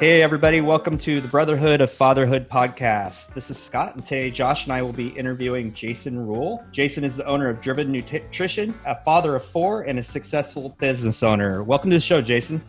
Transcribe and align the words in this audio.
Hey, 0.00 0.22
everybody, 0.22 0.62
welcome 0.62 0.96
to 0.96 1.20
the 1.20 1.28
Brotherhood 1.28 1.82
of 1.82 1.90
Fatherhood 1.90 2.48
podcast. 2.48 3.34
This 3.34 3.50
is 3.50 3.58
Scott, 3.58 3.96
and 3.96 4.02
today 4.06 4.30
Josh 4.30 4.64
and 4.64 4.72
I 4.72 4.80
will 4.80 4.94
be 4.94 5.08
interviewing 5.08 5.74
Jason 5.74 6.26
Rule. 6.26 6.64
Jason 6.72 7.04
is 7.04 7.18
the 7.18 7.26
owner 7.26 7.50
of 7.50 7.60
Driven 7.60 7.92
Nutrition, 7.92 8.72
a 8.86 8.94
father 9.04 9.36
of 9.36 9.44
four, 9.44 9.82
and 9.82 9.98
a 9.98 10.02
successful 10.02 10.70
business 10.78 11.22
owner. 11.22 11.62
Welcome 11.62 11.90
to 11.90 11.96
the 11.96 12.00
show, 12.00 12.22
Jason. 12.22 12.62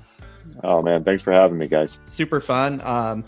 Oh, 0.66 0.82
man, 0.82 1.06
thanks 1.06 1.24
for 1.24 1.32
having 1.32 1.58
me, 1.58 1.70
guys. 1.70 2.02
Super 2.04 2.42
fun. 2.42 2.82
Um, 2.82 3.24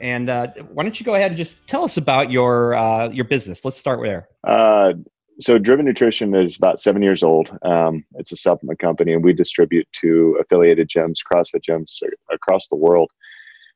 and 0.00 0.28
uh, 0.28 0.48
why 0.74 0.82
don't 0.82 1.00
you 1.00 1.06
go 1.06 1.14
ahead 1.14 1.30
and 1.30 1.38
just 1.38 1.66
tell 1.66 1.82
us 1.82 1.96
about 1.96 2.30
your 2.30 2.74
uh, 2.74 3.08
your 3.08 3.24
business? 3.24 3.64
Let's 3.64 3.78
start 3.78 4.00
there. 4.02 4.28
Uh, 4.46 4.92
so 5.40 5.58
Driven 5.58 5.84
Nutrition 5.84 6.34
is 6.34 6.56
about 6.56 6.80
seven 6.80 7.02
years 7.02 7.22
old. 7.22 7.50
Um, 7.62 8.04
it's 8.14 8.32
a 8.32 8.36
supplement 8.36 8.78
company, 8.78 9.12
and 9.12 9.24
we 9.24 9.32
distribute 9.32 9.88
to 10.00 10.38
affiliated 10.40 10.88
gyms, 10.88 11.18
CrossFit 11.30 11.62
gyms 11.68 12.02
across 12.30 12.68
the 12.68 12.76
world. 12.76 13.10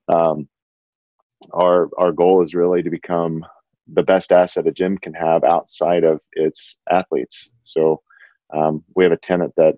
Um, 0.09 0.49
our 1.53 1.89
our 1.99 2.13
goal 2.13 2.43
is 2.43 2.55
really 2.55 2.83
to 2.83 2.91
become 2.91 3.45
the 3.93 4.03
best 4.03 4.33
asset 4.33 4.67
a 4.67 4.73
gym 4.73 4.99
can 4.99 5.15
have 5.15 5.45
outside 5.45 6.05
of 6.05 6.21
its 6.33 6.79
athletes. 6.91 7.51
So 7.65 8.03
um, 8.55 8.85
we 8.95 9.05
have 9.05 9.13
a 9.13 9.17
tenant 9.17 9.55
that 9.57 9.75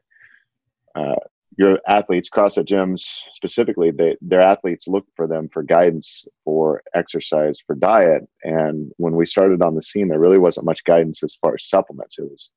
uh, 0.95 1.17
your 1.61 1.79
athletes, 1.87 2.31
CrossFit 2.31 2.65
gyms 2.65 3.03
specifically, 3.33 3.91
they, 3.91 4.17
their 4.23 4.41
athletes 4.41 4.89
look 4.89 5.05
for 5.15 5.27
them 5.27 5.47
for 5.53 5.63
guidance 5.63 6.25
for 6.43 6.83
exercise, 6.95 7.61
for 7.67 7.75
diet. 7.75 8.27
And 8.45 8.91
when 8.97 9.15
we 9.15 9.27
started 9.27 9.61
on 9.61 9.75
the 9.75 9.83
scene, 9.83 10.09
there 10.09 10.19
really 10.19 10.39
wasn't 10.39 10.65
much 10.65 10.85
guidance 10.85 11.23
as 11.23 11.37
far 11.39 11.53
as 11.53 11.69
supplements. 11.69 12.19
It 12.19 12.31
was 12.31 12.51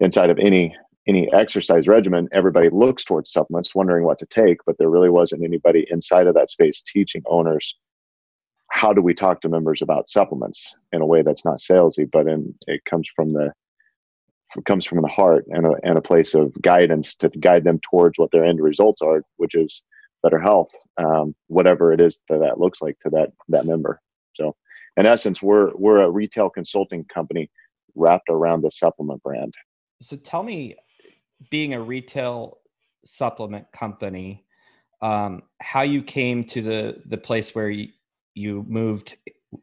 inside 0.00 0.30
of 0.30 0.38
any 0.38 0.74
any 1.06 1.30
exercise 1.34 1.86
regimen, 1.86 2.26
everybody 2.32 2.70
looks 2.70 3.04
towards 3.04 3.30
supplements, 3.30 3.74
wondering 3.74 4.06
what 4.06 4.18
to 4.20 4.24
take, 4.24 4.56
but 4.64 4.78
there 4.78 4.88
really 4.88 5.10
wasn't 5.10 5.44
anybody 5.44 5.86
inside 5.90 6.26
of 6.26 6.34
that 6.34 6.48
space 6.48 6.80
teaching 6.80 7.20
owners 7.26 7.76
how 8.70 8.92
do 8.94 9.02
we 9.02 9.12
talk 9.12 9.42
to 9.42 9.48
members 9.50 9.82
about 9.82 10.08
supplements 10.08 10.74
in 10.92 11.02
a 11.02 11.06
way 11.06 11.20
that's 11.20 11.44
not 11.44 11.58
salesy, 11.58 12.10
but 12.10 12.26
in 12.26 12.54
it 12.66 12.82
comes 12.86 13.06
from 13.14 13.34
the 13.34 13.52
comes 14.62 14.84
from 14.84 15.02
the 15.02 15.08
heart 15.08 15.44
and 15.48 15.66
a, 15.66 15.72
and 15.82 15.98
a 15.98 16.02
place 16.02 16.34
of 16.34 16.52
guidance 16.62 17.16
to 17.16 17.28
guide 17.28 17.64
them 17.64 17.80
towards 17.80 18.18
what 18.18 18.30
their 18.30 18.44
end 18.44 18.60
results 18.60 19.02
are, 19.02 19.22
which 19.36 19.54
is 19.54 19.82
better 20.22 20.38
health, 20.38 20.70
um, 20.96 21.34
whatever 21.48 21.92
it 21.92 22.00
is 22.00 22.22
that 22.28 22.40
that 22.40 22.58
looks 22.58 22.80
like 22.80 22.98
to 23.00 23.10
that 23.10 23.30
that 23.48 23.66
member. 23.66 24.00
So, 24.34 24.56
in 24.96 25.06
essence, 25.06 25.42
we're 25.42 25.72
we're 25.76 26.02
a 26.02 26.10
retail 26.10 26.50
consulting 26.50 27.04
company 27.04 27.50
wrapped 27.94 28.28
around 28.30 28.62
the 28.62 28.70
supplement 28.70 29.22
brand. 29.22 29.54
So, 30.02 30.16
tell 30.16 30.42
me, 30.42 30.76
being 31.50 31.74
a 31.74 31.80
retail 31.80 32.58
supplement 33.04 33.70
company, 33.72 34.44
um, 35.02 35.42
how 35.60 35.82
you 35.82 36.02
came 36.02 36.44
to 36.44 36.62
the 36.62 37.02
the 37.06 37.18
place 37.18 37.54
where 37.54 37.70
you, 37.70 37.88
you 38.34 38.64
moved. 38.68 39.16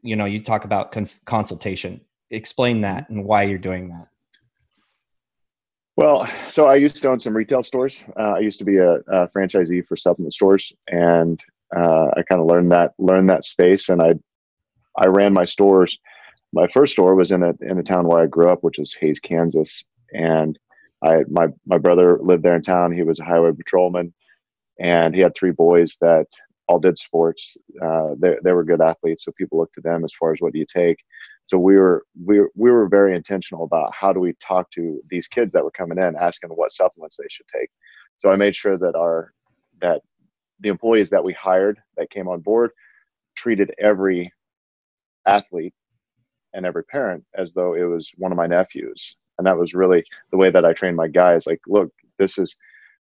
You 0.03 0.15
know, 0.15 0.25
you 0.25 0.41
talk 0.41 0.63
about 0.63 0.93
cons- 0.93 1.19
consultation. 1.25 1.99
Explain 2.29 2.79
that 2.81 3.09
and 3.09 3.25
why 3.25 3.43
you're 3.43 3.57
doing 3.57 3.89
that. 3.89 4.07
Well, 5.97 6.27
so 6.49 6.67
I 6.67 6.75
used 6.75 7.01
to 7.01 7.09
own 7.09 7.19
some 7.19 7.35
retail 7.35 7.63
stores. 7.63 8.03
Uh, 8.17 8.35
I 8.37 8.39
used 8.39 8.59
to 8.59 8.65
be 8.65 8.77
a, 8.77 8.93
a, 8.95 9.27
franchisee 9.27 9.85
for 9.85 9.97
supplement 9.97 10.33
stores, 10.33 10.71
and 10.87 11.39
uh, 11.75 12.07
I 12.15 12.23
kind 12.23 12.39
of 12.39 12.47
learned 12.47 12.71
that 12.71 12.93
learned 12.97 13.29
that 13.29 13.43
space. 13.43 13.89
And 13.89 14.01
I 14.01 14.13
I 14.97 15.07
ran 15.07 15.33
my 15.33 15.45
stores. 15.45 15.99
My 16.53 16.67
first 16.67 16.93
store 16.93 17.15
was 17.15 17.31
in 17.31 17.43
a 17.43 17.53
in 17.61 17.77
a 17.77 17.83
town 17.83 18.07
where 18.07 18.21
I 18.21 18.27
grew 18.27 18.49
up, 18.49 18.63
which 18.63 18.79
was 18.79 18.93
Hays, 18.93 19.19
Kansas, 19.19 19.83
and 20.13 20.57
I 21.03 21.23
my 21.29 21.47
my 21.65 21.77
brother 21.77 22.19
lived 22.21 22.43
there 22.43 22.55
in 22.55 22.61
town. 22.61 22.93
He 22.93 23.03
was 23.03 23.19
a 23.19 23.25
highway 23.25 23.51
patrolman, 23.51 24.13
and 24.79 25.13
he 25.13 25.19
had 25.19 25.35
three 25.35 25.51
boys 25.51 25.97
that 25.99 26.27
all 26.69 26.79
did 26.79 26.97
sports. 26.97 27.57
Uh, 27.81 28.15
they 28.17 28.37
they 28.45 28.53
were 28.53 28.63
good 28.63 28.81
athletes, 28.81 29.25
so 29.25 29.33
people 29.33 29.59
looked 29.59 29.75
to 29.75 29.81
them 29.81 30.05
as 30.05 30.13
far 30.13 30.31
as 30.31 30.39
what 30.39 30.53
do 30.53 30.59
you 30.59 30.65
take 30.65 30.99
so 31.45 31.57
we 31.57 31.75
were 31.75 32.05
we 32.25 32.39
were, 32.39 32.51
we 32.55 32.71
were 32.71 32.87
very 32.87 33.15
intentional 33.15 33.63
about 33.63 33.93
how 33.93 34.13
do 34.13 34.19
we 34.19 34.33
talk 34.33 34.69
to 34.71 35.01
these 35.09 35.27
kids 35.27 35.53
that 35.53 35.63
were 35.63 35.71
coming 35.71 35.97
in 35.97 36.15
asking 36.15 36.49
what 36.51 36.71
supplements 36.71 37.17
they 37.17 37.27
should 37.29 37.47
take. 37.53 37.69
So 38.17 38.29
i 38.29 38.35
made 38.35 38.55
sure 38.55 38.77
that 38.77 38.95
our 38.95 39.33
that 39.81 40.01
the 40.59 40.69
employees 40.69 41.09
that 41.09 41.23
we 41.23 41.33
hired 41.33 41.79
that 41.97 42.11
came 42.11 42.27
on 42.27 42.39
board 42.39 42.71
treated 43.35 43.73
every 43.79 44.31
athlete 45.25 45.73
and 46.53 46.65
every 46.65 46.83
parent 46.83 47.23
as 47.35 47.53
though 47.53 47.73
it 47.73 47.83
was 47.83 48.11
one 48.17 48.31
of 48.31 48.37
my 48.37 48.47
nephews. 48.47 49.15
And 49.37 49.47
that 49.47 49.57
was 49.57 49.73
really 49.73 50.03
the 50.31 50.37
way 50.37 50.51
that 50.51 50.65
i 50.65 50.73
trained 50.73 50.97
my 50.97 51.07
guys 51.07 51.47
like 51.47 51.61
look 51.67 51.91
this 52.19 52.37
is 52.37 52.55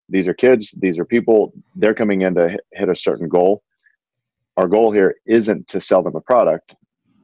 these 0.09 0.27
are 0.27 0.33
kids 0.33 0.71
these 0.71 0.97
are 0.99 1.05
people 1.05 1.53
they're 1.75 1.93
coming 1.93 2.21
in 2.21 2.33
to 2.35 2.57
hit 2.73 2.89
a 2.89 2.95
certain 2.95 3.29
goal. 3.29 3.63
Our 4.57 4.67
goal 4.67 4.91
here 4.91 5.15
isn't 5.25 5.67
to 5.69 5.79
sell 5.79 6.03
them 6.03 6.15
a 6.15 6.21
product 6.21 6.75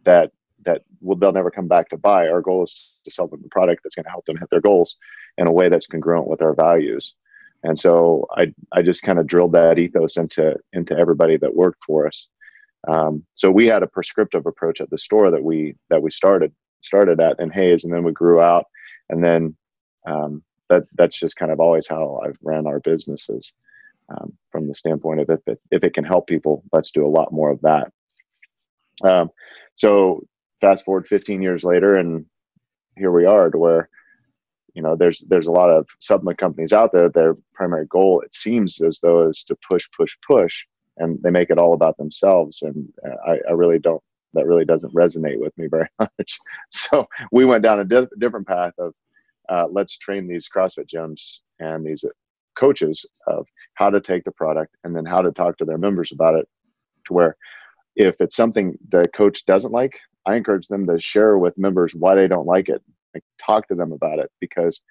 that 0.05 0.31
that 0.67 0.83
will 1.01 1.15
they'll 1.15 1.31
never 1.31 1.49
come 1.49 1.67
back 1.67 1.89
to 1.89 1.97
buy. 1.97 2.27
Our 2.27 2.41
goal 2.41 2.63
is 2.63 2.93
to 3.05 3.11
sell 3.11 3.27
them 3.27 3.41
a 3.43 3.49
product 3.49 3.81
that's 3.83 3.95
going 3.95 4.03
to 4.03 4.11
help 4.11 4.25
them 4.25 4.37
hit 4.37 4.49
their 4.51 4.61
goals 4.61 4.97
in 5.37 5.47
a 5.47 5.51
way 5.51 5.69
that's 5.69 5.87
congruent 5.87 6.27
with 6.27 6.41
our 6.41 6.53
values. 6.53 7.15
And 7.63 7.79
so 7.79 8.27
I 8.31 8.53
I 8.71 8.81
just 8.81 9.01
kind 9.01 9.17
of 9.17 9.25
drilled 9.25 9.53
that 9.53 9.79
ethos 9.79 10.17
into 10.17 10.55
into 10.73 10.95
everybody 10.95 11.37
that 11.37 11.55
worked 11.55 11.83
for 11.85 12.05
us. 12.05 12.27
Um, 12.87 13.23
so 13.33 13.49
we 13.49 13.65
had 13.65 13.81
a 13.81 13.87
prescriptive 13.87 14.45
approach 14.45 14.79
at 14.81 14.89
the 14.89 14.97
store 14.97 15.31
that 15.31 15.43
we 15.43 15.75
that 15.89 16.01
we 16.01 16.11
started 16.11 16.53
started 16.81 17.19
at 17.19 17.39
in 17.39 17.49
Hays 17.49 17.83
and 17.83 17.91
then 17.91 18.03
we 18.03 18.11
grew 18.11 18.39
out, 18.39 18.65
and 19.09 19.23
then 19.23 19.55
um, 20.05 20.43
that 20.69 20.83
that's 20.93 21.19
just 21.19 21.37
kind 21.37 21.51
of 21.51 21.59
always 21.59 21.87
how 21.87 22.21
I've 22.23 22.37
ran 22.43 22.67
our 22.67 22.79
businesses. 22.79 23.53
Um, 24.09 24.37
from 24.53 24.69
the 24.69 24.73
standpoint 24.73 25.19
of 25.19 25.29
if 25.29 25.41
it, 25.47 25.59
if 25.69 25.83
it 25.83 25.93
can 25.93 26.05
help 26.05 26.27
people, 26.27 26.63
let's 26.71 26.93
do 26.93 27.05
a 27.05 27.09
lot 27.17 27.33
more 27.33 27.49
of 27.51 27.59
that. 27.59 27.91
Um, 29.03 29.31
so 29.75 30.25
fast 30.61 30.85
forward 30.85 31.07
15 31.07 31.41
years 31.41 31.63
later 31.63 31.95
and 31.95 32.25
here 32.95 33.11
we 33.11 33.25
are 33.25 33.49
to 33.49 33.57
where 33.57 33.89
you 34.73 34.81
know 34.81 34.95
there's 34.95 35.21
there's 35.29 35.47
a 35.47 35.51
lot 35.51 35.69
of 35.69 35.87
supplement 35.99 36.37
companies 36.37 36.71
out 36.71 36.91
there. 36.91 37.09
Their 37.09 37.35
primary 37.53 37.87
goal 37.87 38.21
it 38.21 38.33
seems 38.33 38.79
as 38.81 38.99
though 38.99 39.27
is 39.27 39.43
to 39.45 39.57
push 39.69 39.85
push 39.95 40.15
push 40.25 40.65
and 40.97 41.19
they 41.23 41.31
make 41.31 41.49
it 41.49 41.57
all 41.57 41.73
about 41.73 41.97
themselves. 41.97 42.61
And 42.61 42.87
uh, 43.05 43.15
i, 43.25 43.39
I 43.49 43.53
really 43.53 43.79
don't 43.79 44.03
that 44.33 44.45
really 44.45 44.65
doesn't 44.65 44.93
resonate 44.93 45.39
with 45.39 45.57
me 45.57 45.67
very 45.67 45.87
much. 45.99 46.37
So 46.69 47.07
we 47.31 47.45
went 47.45 47.63
down 47.63 47.79
a 47.79 47.85
di- 47.85 48.07
different 48.19 48.47
path 48.47 48.73
of 48.77 48.93
uh, 49.49 49.65
let's 49.71 49.97
train 49.97 50.27
these 50.27 50.47
crossfit 50.53 50.87
gyms 50.87 51.37
and 51.59 51.85
these 51.85 52.05
coaches 52.55 53.05
of 53.27 53.47
how 53.75 53.89
to 53.89 54.01
take 54.01 54.23
the 54.25 54.31
product 54.31 54.75
and 54.83 54.95
then 54.95 55.05
how 55.05 55.21
to 55.21 55.31
talk 55.31 55.57
to 55.57 55.65
their 55.65 55.77
members 55.77 56.11
about 56.11 56.35
it 56.35 56.47
to 57.05 57.13
where 57.13 57.37
if 57.95 58.15
it's 58.19 58.35
something 58.35 58.77
the 58.89 59.07
coach 59.15 59.45
doesn't 59.45 59.71
like 59.71 59.97
I 60.27 60.35
encourage 60.35 60.67
them 60.67 60.85
to 60.87 60.99
share 60.99 61.37
with 61.37 61.57
members 61.57 61.95
why 61.95 62.15
they 62.15 62.27
don't 62.27 62.45
like 62.45 62.69
it. 62.69 62.83
Like, 63.13 63.23
talk 63.39 63.67
to 63.69 63.75
them 63.75 63.91
about 63.91 64.19
it 64.19 64.29
because 64.39 64.81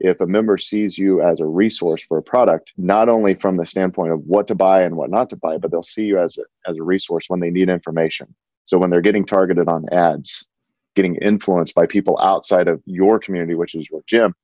if 0.00 0.20
a 0.20 0.26
member 0.26 0.58
sees 0.58 0.98
you 0.98 1.22
as 1.22 1.40
a 1.40 1.46
resource 1.46 2.02
for 2.02 2.18
a 2.18 2.22
product, 2.22 2.72
not 2.76 3.08
only 3.08 3.34
from 3.34 3.56
the 3.56 3.66
standpoint 3.66 4.12
of 4.12 4.20
what 4.20 4.48
to 4.48 4.54
buy 4.54 4.82
and 4.82 4.96
what 4.96 5.10
not 5.10 5.30
to 5.30 5.36
buy, 5.36 5.58
but 5.58 5.70
they'll 5.70 5.82
see 5.82 6.04
you 6.04 6.18
as 6.18 6.38
a, 6.38 6.70
as 6.70 6.78
a 6.78 6.82
resource 6.82 7.26
when 7.28 7.40
they 7.40 7.50
need 7.50 7.68
information. 7.68 8.34
So 8.64 8.78
when 8.78 8.90
they're 8.90 9.00
getting 9.00 9.24
targeted 9.24 9.68
on 9.68 9.86
ads, 9.92 10.46
getting 10.94 11.16
influenced 11.16 11.74
by 11.74 11.86
people 11.86 12.18
outside 12.20 12.68
of 12.68 12.82
your 12.84 13.18
community, 13.18 13.54
which 13.54 13.74
is 13.74 13.88
your 13.90 14.02
gym, 14.06 14.34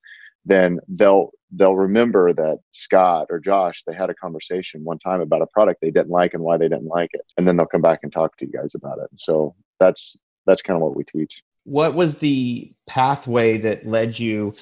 then 0.45 0.79
they'll 0.89 1.31
they'll 1.55 1.77
remember 1.77 2.33
that 2.33 2.59
Scott 2.73 3.27
or 3.31 3.39
Josh 3.39 3.83
they 3.87 3.95
had 3.95 4.11
a 4.11 4.15
conversation 4.15 4.85
one 4.85 4.99
time 4.99 5.21
about 5.21 5.43
a 5.43 5.47
product 5.47 5.81
they 5.81 5.91
didn't 5.91 6.11
like 6.11 6.35
and 6.35 6.43
why 6.43 6.57
they 6.57 6.69
didn't 6.69 6.87
like 6.87 7.11
it, 7.13 7.33
and 7.37 7.47
then 7.47 7.57
they'll 7.57 7.67
come 7.67 7.83
back 7.83 8.01
and 8.03 8.13
talk 8.13 8.37
to 8.39 8.47
you 8.47 8.53
guys 8.53 8.75
about 8.75 8.99
it. 8.99 9.11
So 9.17 9.55
that's 9.79 10.17
that's 10.47 10.63
kind 10.63 10.77
of 10.77 10.83
what 10.83 10.97
we 10.97 11.05
teach. 11.05 11.43
What 11.65 11.95
was 11.95 12.17
the 12.17 12.73
pathway 12.87 13.59
that 13.59 13.87
led 13.87 14.19
you 14.19 14.55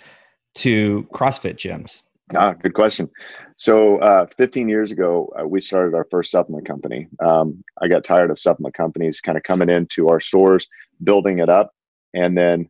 to 0.56 1.06
CrossFit 1.12 1.56
gyms? 1.56 2.02
Ah, 2.36 2.52
good 2.52 2.74
question. 2.74 3.10
So, 3.56 3.98
uh, 3.98 4.26
15 4.36 4.68
years 4.68 4.92
ago, 4.92 5.32
uh, 5.38 5.46
we 5.46 5.60
started 5.60 5.94
our 5.94 6.06
first 6.10 6.30
supplement 6.30 6.66
company. 6.66 7.08
Um, 7.24 7.64
I 7.80 7.88
got 7.88 8.04
tired 8.04 8.30
of 8.30 8.38
supplement 8.38 8.74
companies 8.74 9.20
kind 9.20 9.36
of 9.36 9.42
coming 9.42 9.68
into 9.68 10.08
our 10.08 10.20
stores, 10.20 10.68
building 11.02 11.40
it 11.40 11.48
up, 11.48 11.72
and 12.14 12.38
then 12.38 12.68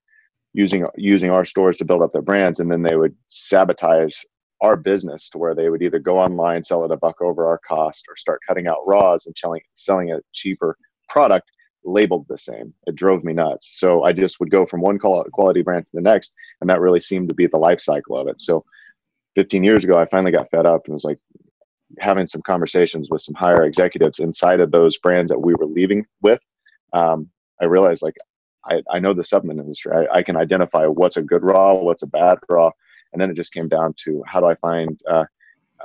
using 0.54 0.86
using 0.96 1.30
our 1.30 1.44
stores 1.44 1.76
to 1.78 1.84
build 1.84 2.02
up 2.02 2.12
their 2.12 2.22
brands, 2.22 2.58
and 2.58 2.70
then 2.70 2.82
they 2.82 2.96
would 2.96 3.14
sabotage 3.26 4.16
our 4.62 4.76
business 4.76 5.28
to 5.30 5.38
where 5.38 5.54
they 5.54 5.68
would 5.68 5.82
either 5.82 5.98
go 5.98 6.18
online, 6.18 6.64
sell 6.64 6.84
it 6.84 6.90
a 6.90 6.96
buck 6.96 7.20
over 7.20 7.46
our 7.46 7.58
cost, 7.58 8.06
or 8.08 8.16
start 8.16 8.40
cutting 8.46 8.66
out 8.66 8.86
raws 8.86 9.26
and 9.26 9.36
selling 9.36 9.60
selling 9.74 10.10
a 10.10 10.20
cheaper 10.32 10.76
product 11.08 11.50
labeled 11.84 12.26
the 12.28 12.38
same. 12.38 12.74
It 12.86 12.94
drove 12.94 13.24
me 13.24 13.32
nuts. 13.32 13.78
So 13.78 14.04
I 14.04 14.12
just 14.12 14.40
would 14.40 14.50
go 14.50 14.66
from 14.66 14.80
one 14.80 14.98
quality 14.98 15.62
brand 15.62 15.86
to 15.86 15.92
the 15.94 16.00
next, 16.00 16.34
and 16.60 16.68
that 16.70 16.80
really 16.80 17.00
seemed 17.00 17.28
to 17.28 17.34
be 17.34 17.46
the 17.46 17.56
life 17.56 17.80
cycle 17.80 18.16
of 18.16 18.28
it. 18.28 18.40
So 18.40 18.64
15 19.36 19.64
years 19.64 19.84
ago, 19.84 19.98
I 19.98 20.06
finally 20.06 20.32
got 20.32 20.50
fed 20.50 20.66
up 20.66 20.82
and 20.84 20.94
was 20.94 21.04
like 21.04 21.18
having 21.98 22.26
some 22.26 22.42
conversations 22.42 23.08
with 23.10 23.22
some 23.22 23.34
higher 23.34 23.64
executives 23.64 24.20
inside 24.20 24.60
of 24.60 24.70
those 24.70 24.98
brands 24.98 25.30
that 25.30 25.38
we 25.38 25.54
were 25.54 25.66
leaving 25.66 26.06
with. 26.22 26.40
Um, 26.92 27.30
I 27.60 27.66
realized 27.66 28.02
like 28.02 28.16
I, 28.64 28.82
I 28.90 28.98
know 28.98 29.14
the 29.14 29.24
supplement 29.24 29.60
industry. 29.60 29.92
I, 29.92 30.18
I, 30.18 30.22
can 30.22 30.36
identify 30.36 30.86
what's 30.86 31.16
a 31.16 31.22
good 31.22 31.42
raw, 31.42 31.74
what's 31.74 32.02
a 32.02 32.06
bad 32.06 32.38
raw, 32.48 32.70
and 33.12 33.20
then 33.20 33.30
it 33.30 33.36
just 33.36 33.52
came 33.52 33.68
down 33.68 33.94
to 34.04 34.22
how 34.26 34.40
do 34.40 34.46
I 34.46 34.54
find 34.56 35.00
uh, 35.10 35.24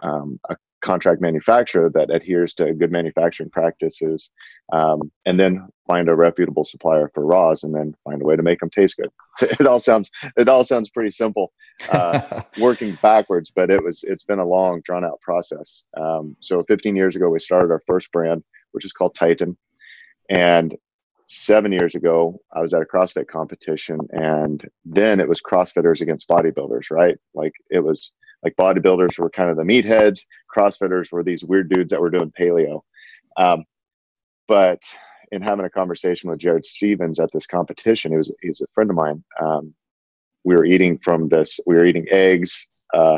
um, 0.03 0.39
a 0.49 0.57
contract 0.85 1.19
manufacturer 1.19 1.89
that 1.89 2.13
adheres 2.13 2.53
to 2.53 2.73
good 2.73 2.91
manufacturing 2.91 3.49
practices, 3.49 4.31
um, 4.71 5.11
and 5.25 5.39
then 5.39 5.67
find 5.87 6.07
a 6.07 6.15
reputable 6.15 6.63
supplier 6.63 7.09
for 7.13 7.25
raws, 7.25 7.63
and 7.63 7.73
then 7.75 7.95
find 8.03 8.21
a 8.21 8.25
way 8.25 8.35
to 8.35 8.43
make 8.43 8.59
them 8.59 8.69
taste 8.69 8.97
good. 8.97 9.09
It 9.59 9.67
all 9.67 9.79
sounds 9.79 10.09
it 10.37 10.47
all 10.47 10.63
sounds 10.63 10.89
pretty 10.89 11.11
simple, 11.11 11.51
uh, 11.89 12.41
working 12.59 12.97
backwards, 13.01 13.51
but 13.53 13.69
it 13.69 13.83
was 13.83 14.03
it's 14.03 14.23
been 14.23 14.39
a 14.39 14.45
long, 14.45 14.81
drawn 14.85 15.03
out 15.03 15.19
process. 15.21 15.85
Um, 15.97 16.37
so 16.39 16.63
15 16.63 16.95
years 16.95 17.15
ago, 17.15 17.29
we 17.29 17.39
started 17.39 17.71
our 17.71 17.81
first 17.85 18.11
brand, 18.11 18.43
which 18.71 18.85
is 18.85 18.93
called 18.93 19.15
Titan, 19.15 19.57
and 20.29 20.75
seven 21.27 21.71
years 21.71 21.95
ago, 21.95 22.39
I 22.53 22.61
was 22.61 22.73
at 22.73 22.81
a 22.81 22.85
CrossFit 22.85 23.27
competition, 23.27 23.99
and 24.11 24.63
then 24.85 25.19
it 25.19 25.27
was 25.27 25.41
CrossFitters 25.41 26.01
against 26.01 26.29
bodybuilders, 26.29 26.91
right? 26.91 27.17
Like 27.33 27.53
it 27.69 27.79
was 27.79 28.13
like 28.45 28.55
bodybuilders 28.55 29.17
were 29.17 29.29
kind 29.29 29.49
of 29.49 29.57
the 29.57 29.63
meatheads, 29.63 30.21
CrossFitters 30.55 31.11
were 31.11 31.23
these 31.23 31.43
weird 31.43 31.67
dudes 31.67 31.89
that 31.89 31.99
were 31.99 32.11
doing 32.11 32.31
paleo. 32.39 32.81
Um, 33.37 33.65
but 34.47 34.81
in 35.31 35.41
having 35.41 35.65
a 35.65 35.69
conversation 35.69 36.29
with 36.29 36.39
Jared 36.39 36.63
Stevens 36.63 37.19
at 37.19 37.31
this 37.33 37.47
competition, 37.47 38.11
he 38.11 38.17
was 38.17 38.31
he's 38.41 38.61
a 38.61 38.67
friend 38.73 38.91
of 38.91 38.95
mine. 38.95 39.23
Um, 39.41 39.73
we 40.43 40.55
were 40.55 40.63
eating 40.63 40.99
from 40.99 41.27
this. 41.27 41.59
We 41.65 41.73
were 41.73 41.85
eating 41.85 42.05
eggs, 42.11 42.67
uh, 42.93 43.17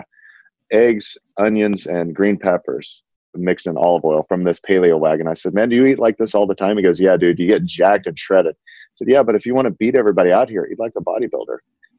eggs, 0.72 1.18
onions, 1.38 1.86
and 1.88 2.16
green 2.16 2.38
peppers 2.38 3.04
mixed 3.36 3.68
in 3.68 3.78
olive 3.78 4.06
oil 4.06 4.26
from 4.30 4.46
this 4.46 4.62
paleo 4.62 4.98
wagon. 4.98 5.28
I 5.28 5.34
said, 5.34 5.54
"Man, 5.54 5.68
do 5.68 5.76
you 5.76 5.86
eat 5.86 6.00
like 6.00 6.18
this 6.18 6.34
all 6.34 6.48
the 6.48 6.56
time?" 6.56 6.78
He 6.78 6.84
goes, 6.84 7.02
"Yeah, 7.02 7.18
dude. 7.18 7.38
You 7.38 7.48
get 7.48 7.66
jacked 7.66 8.08
and 8.08 8.18
shredded." 8.18 8.56
I 8.56 8.96
said, 8.96 9.10
"Yeah, 9.10 9.24
but 9.24 9.36
if 9.36 9.46
you 9.46 9.54
want 9.54 9.66
to 9.66 9.72
beat 9.72 9.96
everybody 9.96 10.32
out 10.32 10.50
here, 10.50 10.66
eat 10.72 10.80
like 10.80 10.94
a 10.96 11.02
bodybuilder." 11.02 11.58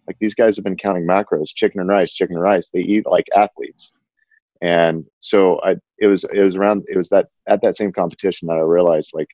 Like 0.08 0.18
these 0.18 0.34
guys 0.34 0.56
have 0.56 0.64
been 0.64 0.76
counting 0.76 1.06
macros, 1.06 1.54
chicken 1.54 1.80
and 1.80 1.88
rice, 1.88 2.12
chicken 2.14 2.36
and 2.36 2.42
rice. 2.42 2.70
They 2.70 2.80
eat 2.80 3.06
like 3.06 3.26
athletes. 3.36 3.92
And 4.62 5.04
so 5.20 5.60
I, 5.62 5.76
it 5.98 6.08
was, 6.08 6.24
it 6.24 6.42
was 6.42 6.56
around, 6.56 6.84
it 6.88 6.96
was 6.96 7.10
that 7.10 7.28
at 7.46 7.60
that 7.60 7.76
same 7.76 7.92
competition 7.92 8.48
that 8.48 8.56
I 8.56 8.60
realized 8.60 9.12
like 9.14 9.28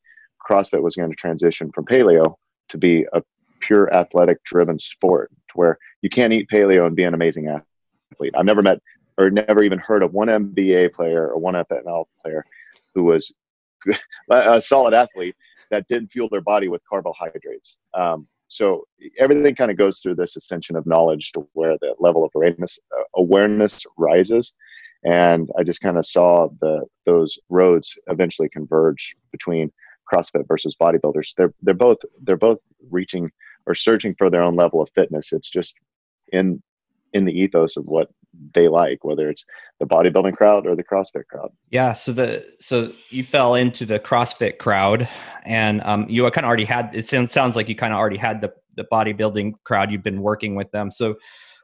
CrossFit 0.46 0.82
was 0.82 0.96
going 0.96 1.10
to 1.10 1.16
transition 1.16 1.70
from 1.72 1.86
paleo 1.86 2.34
to 2.70 2.76
be 2.76 3.06
a 3.12 3.22
pure 3.60 3.94
athletic 3.94 4.42
driven 4.42 4.80
sport 4.80 5.30
to 5.30 5.54
where 5.54 5.78
you 6.02 6.10
can't 6.10 6.32
eat 6.32 6.50
paleo 6.52 6.86
and 6.86 6.96
be 6.96 7.04
an 7.04 7.14
amazing 7.14 7.48
athlete. 7.48 8.34
I've 8.36 8.44
never 8.44 8.60
met 8.60 8.80
or 9.16 9.30
never 9.30 9.62
even 9.62 9.78
heard 9.78 10.02
of 10.02 10.12
one 10.12 10.26
NBA 10.26 10.92
player 10.92 11.28
or 11.28 11.38
one 11.38 11.54
FNL 11.54 12.06
player 12.20 12.44
who 12.96 13.04
was 13.04 13.32
a 14.30 14.60
solid 14.60 14.92
athlete 14.92 15.36
that 15.70 15.86
didn't 15.88 16.08
fuel 16.08 16.28
their 16.28 16.40
body 16.40 16.68
with 16.68 16.82
carbohydrates. 16.88 17.78
Um, 17.94 18.26
so 18.54 18.84
everything 19.18 19.52
kind 19.56 19.72
of 19.72 19.76
goes 19.76 19.98
through 19.98 20.14
this 20.14 20.36
ascension 20.36 20.76
of 20.76 20.86
knowledge 20.86 21.32
to 21.32 21.44
where 21.54 21.76
the 21.80 21.92
level 21.98 22.22
of 22.24 22.30
awareness 22.36 22.78
uh, 22.96 23.02
awareness 23.16 23.84
rises. 23.98 24.54
And 25.02 25.50
i 25.58 25.64
just 25.64 25.82
kind 25.82 25.98
of 25.98 26.06
saw 26.06 26.48
the 26.60 26.86
those 27.04 27.36
roads 27.48 27.98
eventually 28.06 28.48
converge 28.48 29.16
between 29.32 29.72
crossfit 30.10 30.46
versus 30.46 30.76
bodybuilders. 30.80 31.34
They're 31.36 31.52
they're 31.62 31.74
both 31.86 31.98
they're 32.22 32.36
both 32.36 32.60
reaching 32.90 33.28
or 33.66 33.74
searching 33.74 34.14
for 34.16 34.30
their 34.30 34.42
own 34.42 34.54
level 34.54 34.80
of 34.80 34.88
fitness. 34.94 35.32
It's 35.32 35.50
just 35.50 35.74
in 36.32 36.62
in 37.12 37.24
the 37.24 37.36
ethos 37.42 37.76
of 37.76 37.86
what 37.86 38.08
they 38.54 38.68
like, 38.68 39.04
whether 39.04 39.28
it's 39.28 39.44
the 39.80 39.86
bodybuilding 39.86 40.36
crowd 40.36 40.66
or 40.66 40.76
the 40.76 40.84
CrossFit 40.84 41.26
crowd. 41.28 41.50
Yeah. 41.70 41.92
So 41.92 42.12
the 42.12 42.46
so 42.58 42.92
you 43.10 43.24
fell 43.24 43.54
into 43.54 43.84
the 43.84 43.98
CrossFit 43.98 44.58
crowd, 44.58 45.08
and 45.44 45.80
um, 45.82 46.06
you 46.08 46.22
kind 46.30 46.44
of 46.44 46.48
already 46.48 46.64
had. 46.64 46.94
It 46.94 47.06
sounds 47.06 47.56
like 47.56 47.68
you 47.68 47.76
kind 47.76 47.92
of 47.92 47.98
already 47.98 48.16
had 48.16 48.40
the 48.40 48.52
the 48.76 48.86
bodybuilding 48.92 49.54
crowd. 49.64 49.90
You've 49.90 50.02
been 50.02 50.22
working 50.22 50.54
with 50.54 50.70
them. 50.70 50.90
So 50.90 51.16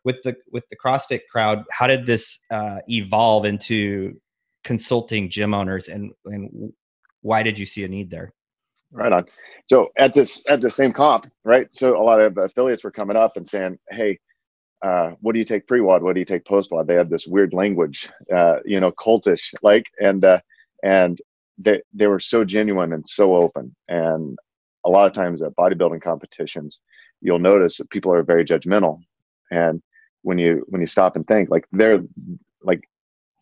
with 0.05 0.23
the 0.23 0.37
with 0.51 0.65
the 0.71 0.77
CrossFit 0.77 1.21
crowd, 1.31 1.65
how 1.71 1.87
did 1.87 2.07
this 2.07 2.39
uh, 2.51 2.81
evolve 2.89 3.45
into 3.45 4.21
consulting 4.65 5.31
gym 5.31 5.55
owners, 5.55 5.89
and 5.89 6.13
and 6.27 6.73
why 7.23 7.43
did 7.43 7.59
you 7.59 7.67
see 7.67 7.85
a 7.85 7.89
need 7.89 8.11
there? 8.11 8.33
Right 8.93 9.13
on. 9.13 9.27
So 9.67 9.91
at 9.97 10.15
this 10.15 10.43
at 10.49 10.61
the 10.61 10.71
same 10.71 10.93
comp, 10.93 11.31
right? 11.45 11.69
So 11.73 11.97
a 11.97 12.03
lot 12.03 12.21
of 12.21 12.37
affiliates 12.39 12.83
were 12.83 12.91
coming 12.91 13.17
up 13.17 13.37
and 13.37 13.49
saying, 13.49 13.79
"Hey, 13.91 14.19
uh, 14.83 15.11
what 15.21 15.33
do 15.33 15.39
you 15.39 15.45
take 15.45 15.67
pre-WOD? 15.67 16.03
What 16.03 16.15
do 16.15 16.21
you 16.21 16.25
take 16.25 16.45
post-WOD? 16.45 16.87
They 16.87 16.95
had 16.95 17.11
this 17.11 17.27
weird 17.27 17.53
language, 17.53 18.09
uh, 18.35 18.57
you 18.65 18.81
know, 18.81 18.93
cultish 18.93 19.53
like, 19.63 19.87
and, 20.01 20.25
uh, 20.25 20.41
and 20.83 21.21
they, 21.59 21.83
they 21.93 22.07
were 22.07 22.21
so 22.21 22.45
genuine 22.45 22.93
and 22.93 23.07
so 23.07 23.37
open. 23.37 23.75
And 23.89 24.39
a 24.85 24.91
lot 24.91 25.07
of 25.07 25.13
times 25.13 25.43
at 25.43 25.57
bodybuilding 25.57 26.01
competitions, 26.03 26.81
you'll 27.21 27.39
notice 27.39 27.77
that 27.77 27.91
people 27.91 28.15
are 28.15 28.23
very 28.23 28.45
judgmental. 28.45 29.01
And 29.51 29.83
when 30.23 30.39
you, 30.39 30.65
when 30.69 30.81
you 30.81 30.87
stop 30.87 31.17
and 31.17 31.27
think 31.27 31.51
like 31.51 31.67
they're 31.73 32.01
like 32.63 32.89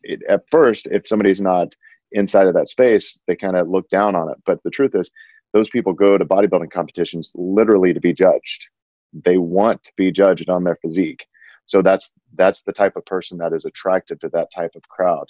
it, 0.02 0.22
at 0.28 0.42
first, 0.50 0.86
if 0.86 1.06
somebody's 1.06 1.40
not 1.40 1.74
inside 2.10 2.46
of 2.46 2.54
that 2.54 2.68
space, 2.68 3.20
they 3.26 3.36
kind 3.36 3.56
of 3.56 3.68
look 3.68 3.88
down 3.90 4.16
on 4.16 4.30
it. 4.30 4.38
But 4.44 4.62
the 4.64 4.70
truth 4.70 4.94
is 4.96 5.10
those 5.52 5.70
people 5.70 5.92
go 5.92 6.18
to 6.18 6.24
bodybuilding 6.24 6.72
competitions 6.72 7.30
literally 7.36 7.92
to 7.92 8.00
be 8.00 8.12
judged 8.12 8.66
they 9.12 9.38
want 9.38 9.82
to 9.84 9.92
be 9.96 10.12
judged 10.12 10.50
on 10.50 10.64
their 10.64 10.76
physique. 10.76 11.26
So 11.66 11.82
that's 11.82 12.12
that's 12.34 12.62
the 12.62 12.72
type 12.72 12.96
of 12.96 13.06
person 13.06 13.38
that 13.38 13.52
is 13.52 13.64
attracted 13.64 14.20
to 14.20 14.28
that 14.30 14.52
type 14.54 14.72
of 14.74 14.88
crowd. 14.88 15.26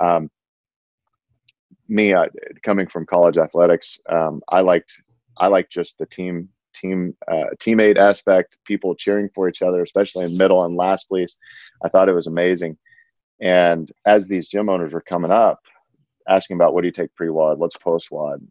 Um, 0.00 0.30
me 1.88 2.14
uh, 2.14 2.26
coming 2.62 2.86
from 2.86 3.06
college 3.06 3.36
athletics 3.36 4.00
um, 4.08 4.40
i 4.48 4.60
liked 4.60 4.96
i 5.36 5.46
liked 5.46 5.70
just 5.70 5.98
the 5.98 6.06
team 6.06 6.48
team 6.74 7.16
uh, 7.30 7.44
teammate 7.58 7.96
aspect 7.96 8.58
people 8.64 8.94
cheering 8.94 9.28
for 9.34 9.48
each 9.48 9.62
other 9.62 9.82
especially 9.82 10.24
in 10.24 10.36
middle 10.36 10.64
and 10.64 10.76
last 10.76 11.08
place. 11.08 11.36
I 11.84 11.88
thought 11.88 12.08
it 12.08 12.14
was 12.14 12.26
amazing. 12.26 12.76
And 13.40 13.90
as 14.06 14.26
these 14.26 14.48
gym 14.48 14.68
owners 14.68 14.92
were 14.92 15.00
coming 15.00 15.30
up 15.30 15.60
asking 16.28 16.56
about 16.56 16.74
what 16.74 16.80
do 16.80 16.88
you 16.88 16.92
take 16.92 17.14
pre-WOD 17.14 17.58
what's 17.58 17.76
post-WOD 17.76 18.46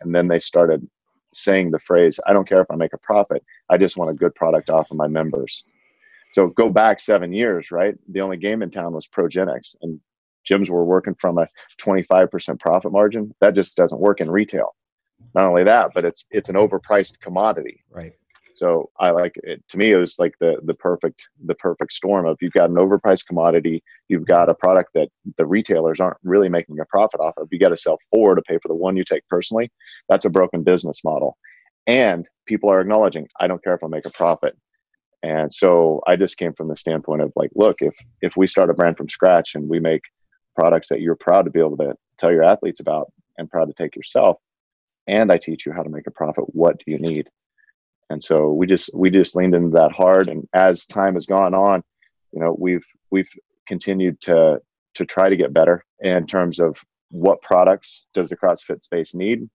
and 0.00 0.14
then 0.14 0.28
they 0.28 0.38
started 0.38 0.88
saying 1.32 1.70
the 1.70 1.78
phrase, 1.78 2.18
I 2.26 2.32
don't 2.32 2.48
care 2.48 2.60
if 2.60 2.70
I 2.70 2.76
make 2.76 2.92
a 2.92 2.98
profit, 2.98 3.44
I 3.68 3.76
just 3.76 3.96
want 3.96 4.10
a 4.10 4.14
good 4.14 4.34
product 4.34 4.70
off 4.70 4.90
of 4.90 4.96
my 4.96 5.08
members. 5.08 5.64
So 6.32 6.48
go 6.48 6.70
back 6.70 7.00
seven 7.00 7.32
years, 7.32 7.70
right? 7.70 7.94
The 8.10 8.20
only 8.20 8.36
game 8.36 8.62
in 8.62 8.70
town 8.70 8.92
was 8.92 9.08
Progenex, 9.08 9.76
and 9.82 10.00
gyms 10.48 10.68
were 10.68 10.84
working 10.84 11.14
from 11.14 11.38
a 11.38 11.48
25% 11.80 12.60
profit 12.60 12.92
margin. 12.92 13.34
That 13.40 13.54
just 13.54 13.76
doesn't 13.76 14.00
work 14.00 14.20
in 14.20 14.30
retail. 14.30 14.74
Not 15.34 15.46
only 15.46 15.64
that, 15.64 15.92
but 15.94 16.04
it's 16.04 16.26
it's 16.30 16.48
an 16.48 16.56
overpriced 16.56 17.20
commodity. 17.20 17.82
Right. 17.90 18.12
So 18.56 18.88
I 18.98 19.10
like 19.10 19.34
it. 19.42 19.62
To 19.68 19.76
me, 19.76 19.90
it 19.90 19.98
was 19.98 20.18
like 20.18 20.34
the 20.40 20.56
the 20.64 20.72
perfect 20.72 21.28
the 21.44 21.54
perfect 21.54 21.92
storm 21.92 22.26
of 22.26 22.38
you've 22.40 22.54
got 22.54 22.70
an 22.70 22.76
overpriced 22.76 23.26
commodity, 23.26 23.84
you've 24.08 24.24
got 24.24 24.48
a 24.48 24.54
product 24.54 24.92
that 24.94 25.10
the 25.36 25.44
retailers 25.44 26.00
aren't 26.00 26.16
really 26.24 26.48
making 26.48 26.80
a 26.80 26.86
profit 26.86 27.20
off 27.20 27.34
of. 27.36 27.48
You 27.50 27.58
got 27.58 27.68
to 27.68 27.76
sell 27.76 27.98
four 28.10 28.34
to 28.34 28.40
pay 28.40 28.58
for 28.62 28.68
the 28.68 28.74
one 28.74 28.96
you 28.96 29.04
take 29.04 29.28
personally. 29.28 29.70
That's 30.08 30.24
a 30.24 30.30
broken 30.30 30.62
business 30.62 31.04
model, 31.04 31.36
and 31.86 32.26
people 32.46 32.70
are 32.70 32.80
acknowledging 32.80 33.28
I 33.38 33.46
don't 33.46 33.62
care 33.62 33.74
if 33.74 33.84
I 33.84 33.88
make 33.88 34.06
a 34.06 34.10
profit. 34.10 34.56
And 35.22 35.52
so 35.52 36.00
I 36.06 36.16
just 36.16 36.38
came 36.38 36.54
from 36.54 36.68
the 36.68 36.76
standpoint 36.76 37.20
of 37.20 37.32
like, 37.36 37.50
look, 37.54 37.76
if 37.80 37.94
if 38.22 38.38
we 38.38 38.46
start 38.46 38.70
a 38.70 38.74
brand 38.74 38.96
from 38.96 39.10
scratch 39.10 39.54
and 39.54 39.68
we 39.68 39.80
make 39.80 40.02
products 40.54 40.88
that 40.88 41.02
you're 41.02 41.16
proud 41.16 41.44
to 41.44 41.50
be 41.50 41.60
able 41.60 41.76
to 41.76 41.94
tell 42.16 42.32
your 42.32 42.44
athletes 42.44 42.80
about 42.80 43.12
and 43.36 43.50
proud 43.50 43.66
to 43.66 43.74
take 43.74 43.94
yourself, 43.94 44.38
and 45.06 45.30
I 45.30 45.36
teach 45.36 45.66
you 45.66 45.72
how 45.72 45.82
to 45.82 45.90
make 45.90 46.06
a 46.06 46.10
profit, 46.10 46.44
what 46.54 46.78
do 46.78 46.90
you 46.90 46.98
need? 46.98 47.28
And 48.10 48.22
so 48.22 48.52
we 48.52 48.66
just 48.66 48.90
we 48.94 49.10
just 49.10 49.36
leaned 49.36 49.54
into 49.54 49.70
that 49.70 49.92
hard 49.92 50.28
and 50.28 50.48
as 50.52 50.86
time 50.86 51.14
has 51.14 51.26
gone 51.26 51.54
on 51.54 51.82
you 52.32 52.40
know 52.40 52.56
we've 52.58 52.84
we've 53.10 53.28
continued 53.66 54.20
to 54.20 54.60
to 54.94 55.04
try 55.04 55.28
to 55.28 55.36
get 55.36 55.52
better 55.52 55.84
in 56.00 56.26
terms 56.26 56.58
of 56.58 56.76
what 57.10 57.40
products 57.42 58.06
does 58.14 58.30
the 58.30 58.36
crossfit 58.36 58.82
space 58.82 59.14
need 59.14 59.48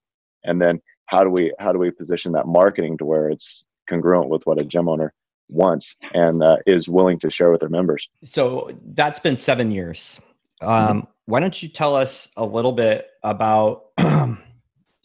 and 0.44 0.62
then 0.62 0.82
how 1.06 1.24
do 1.24 1.30
we 1.30 1.54
how 1.60 1.72
do 1.72 1.80
we 1.80 1.92
position 1.92 2.32
that 2.32 2.48
marketing 2.48 2.98
to 2.98 3.06
where 3.06 3.30
it's 3.30 3.64
congruent 3.90 4.30
with 4.30 4.46
what 4.46 4.60
a 4.60 4.64
gym 4.64 4.88
owner 4.88 5.14
wants 5.50 5.98
and 6.14 6.42
uh, 6.42 6.56
is 6.66 6.88
willing 6.88 7.20
to 7.20 7.30
share 7.30 7.52
with 7.52 7.60
their 7.60 7.70
members 7.70 8.08
so 8.24 8.72
that's 8.94 9.20
been 9.20 9.38
seven 9.38 9.72
years 9.72 10.20
mm-hmm. 10.62 10.72
um, 10.72 10.98
mm-hmm. 11.02 11.12
why 11.26 11.40
don't 11.40 11.62
you 11.62 11.70
tell 11.70 11.96
us 11.96 12.30
a 12.38 12.46
little 12.46 12.72
bit 12.72 13.08
about 13.24 13.88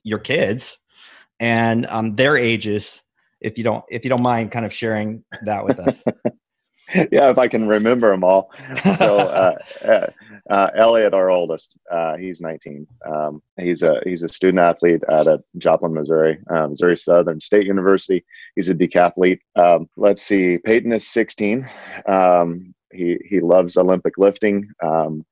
your 0.05 0.19
kids 0.21 0.79
and 1.41 1.87
um, 1.87 2.11
their 2.11 2.37
ages 2.37 3.03
if 3.47 3.57
you 3.57 3.65
don't 3.65 3.85
if 3.88 4.05
you 4.05 4.11
don't 4.11 4.23
mind 4.23 4.50
kind 4.50 4.67
of 4.67 4.73
sharing 4.73 5.25
that 5.45 5.65
with 5.65 5.79
us. 5.79 6.03
Yeah 7.11 7.31
if 7.31 7.37
i 7.37 7.49
can 7.49 7.67
remember 7.67 8.12
them 8.12 8.23
all. 8.23 8.53
So 8.97 9.17
uh, 9.19 9.57
uh, 9.85 10.07
uh, 10.49 10.71
elliot 10.76 11.15
our 11.15 11.31
oldest 11.31 11.76
uh, 11.91 12.17
he's 12.17 12.41
19 12.41 12.87
um, 13.12 13.43
he's 13.59 13.83
a 13.83 14.00
he's 14.05 14.23
a 14.23 14.29
student 14.29 14.61
athlete 14.61 15.03
at 15.11 15.26
a 15.26 15.43
joplin 15.59 15.93
missouri 15.93 16.38
uh, 16.49 16.69
missouri 16.69 16.97
southern 16.97 17.41
state 17.41 17.67
university. 17.67 18.25
He's 18.55 18.69
a 18.69 18.75
decathlete. 18.75 19.41
Um, 19.57 19.88
let's 19.97 20.23
see 20.23 20.59
peyton 20.59 20.93
is 20.93 21.09
16 21.09 21.69
um, 22.07 22.73
he 22.93 23.19
he 23.29 23.41
loves 23.41 23.76
olympic 23.76 24.17
lifting 24.17 24.71
um, 24.81 25.26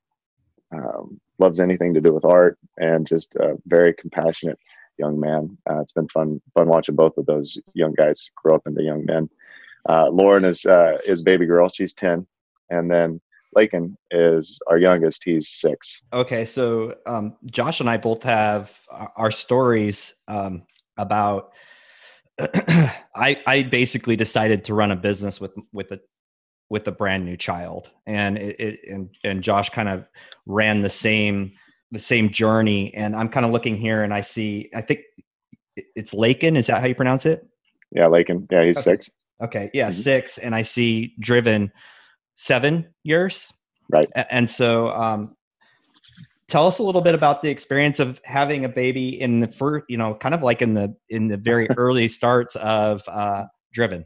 um, 0.73 1.21
loves 1.38 1.61
anything 1.61 1.94
to 1.94 2.00
do 2.00 2.12
with 2.12 2.25
art 2.25 2.59
and 2.78 3.06
just 3.06 3.37
very 3.64 3.94
compassionate 3.94 4.59
young 4.98 5.18
man. 5.18 5.56
Uh, 5.68 5.80
it's 5.80 5.92
been 5.92 6.08
fun 6.08 6.40
fun 6.56 6.68
watching 6.68 6.94
both 6.94 7.16
of 7.16 7.26
those 7.26 7.58
young 7.74 7.92
guys 7.92 8.30
grow 8.36 8.56
up 8.56 8.66
into 8.66 8.82
young 8.82 9.04
men. 9.04 9.28
Uh, 9.88 10.08
Lauren 10.08 10.44
is 10.44 10.64
uh, 10.66 10.98
is 11.06 11.22
baby 11.22 11.46
girl. 11.46 11.68
She's 11.68 11.92
ten, 11.92 12.26
and 12.70 12.90
then 12.90 13.20
Lakin 13.54 13.96
is 14.10 14.60
our 14.66 14.78
youngest. 14.78 15.22
He's 15.24 15.48
six. 15.48 16.02
Okay, 16.12 16.44
so 16.44 16.94
um, 17.06 17.36
Josh 17.50 17.80
and 17.80 17.90
I 17.90 17.96
both 17.96 18.22
have 18.22 18.78
our 19.16 19.30
stories 19.30 20.14
um, 20.28 20.62
about. 20.96 21.52
I 22.38 23.40
I 23.46 23.62
basically 23.70 24.16
decided 24.16 24.64
to 24.64 24.74
run 24.74 24.90
a 24.90 24.96
business 24.96 25.40
with 25.40 25.52
with 25.72 25.92
a 25.92 26.00
with 26.70 26.88
a 26.88 26.92
brand 26.92 27.24
new 27.24 27.36
child, 27.36 27.90
and 28.06 28.38
it, 28.38 28.56
it 28.58 28.80
and 28.90 29.10
and 29.22 29.42
Josh 29.42 29.70
kind 29.70 29.88
of 29.88 30.08
ran 30.46 30.80
the 30.80 30.88
same 30.88 31.52
the 31.91 31.99
same 31.99 32.31
journey. 32.31 32.93
And 32.95 33.14
I'm 33.14 33.29
kind 33.29 33.47
of 33.47 33.53
looking 33.53 33.76
here, 33.76 34.03
and 34.03 34.12
I 34.12 34.21
see 34.21 34.71
I 34.75 34.83
think 34.83 35.00
it's 35.95 36.14
Lakin. 36.14 36.57
Is 36.57 36.67
that 36.69 36.81
how 36.81 36.87
you 36.87 36.95
pronounce 36.95 37.26
it? 37.26 37.47
Yeah, 37.91 38.07
Lakin. 38.07 38.47
Yeah, 38.50 38.64
he's 38.64 38.79
okay. 38.79 38.85
six. 38.85 39.11
Okay, 39.43 39.71
yeah, 39.75 39.88
mm-hmm. 39.88 40.00
six, 40.00 40.38
and 40.38 40.55
I 40.55 40.62
see 40.62 41.14
driven 41.19 41.73
seven 42.35 42.87
years. 43.03 43.53
Right. 43.91 44.09
And 44.31 44.49
so, 44.49 44.88
um, 44.91 45.37
tell 46.49 46.67
us 46.67 46.79
a 46.79 46.83
little 46.83 47.00
bit 47.00 47.14
about 47.14 47.43
the 47.43 47.50
experience 47.50 48.00
of 48.00 48.21
having 48.25 48.64
a 48.64 48.69
baby 48.69 49.21
in 49.21 49.41
the 49.41 49.47
first, 49.47 49.85
you 49.88 49.97
know, 49.97 50.14
kind 50.14 50.35
of 50.35 50.43
like 50.43 50.62
in 50.62 50.75
the 50.75 50.95
in 51.09 51.29
the 51.29 51.37
very 51.37 51.69
early 51.76 52.09
starts 52.09 52.57
of 52.57 53.03
uh, 53.09 53.45
driven. 53.73 54.05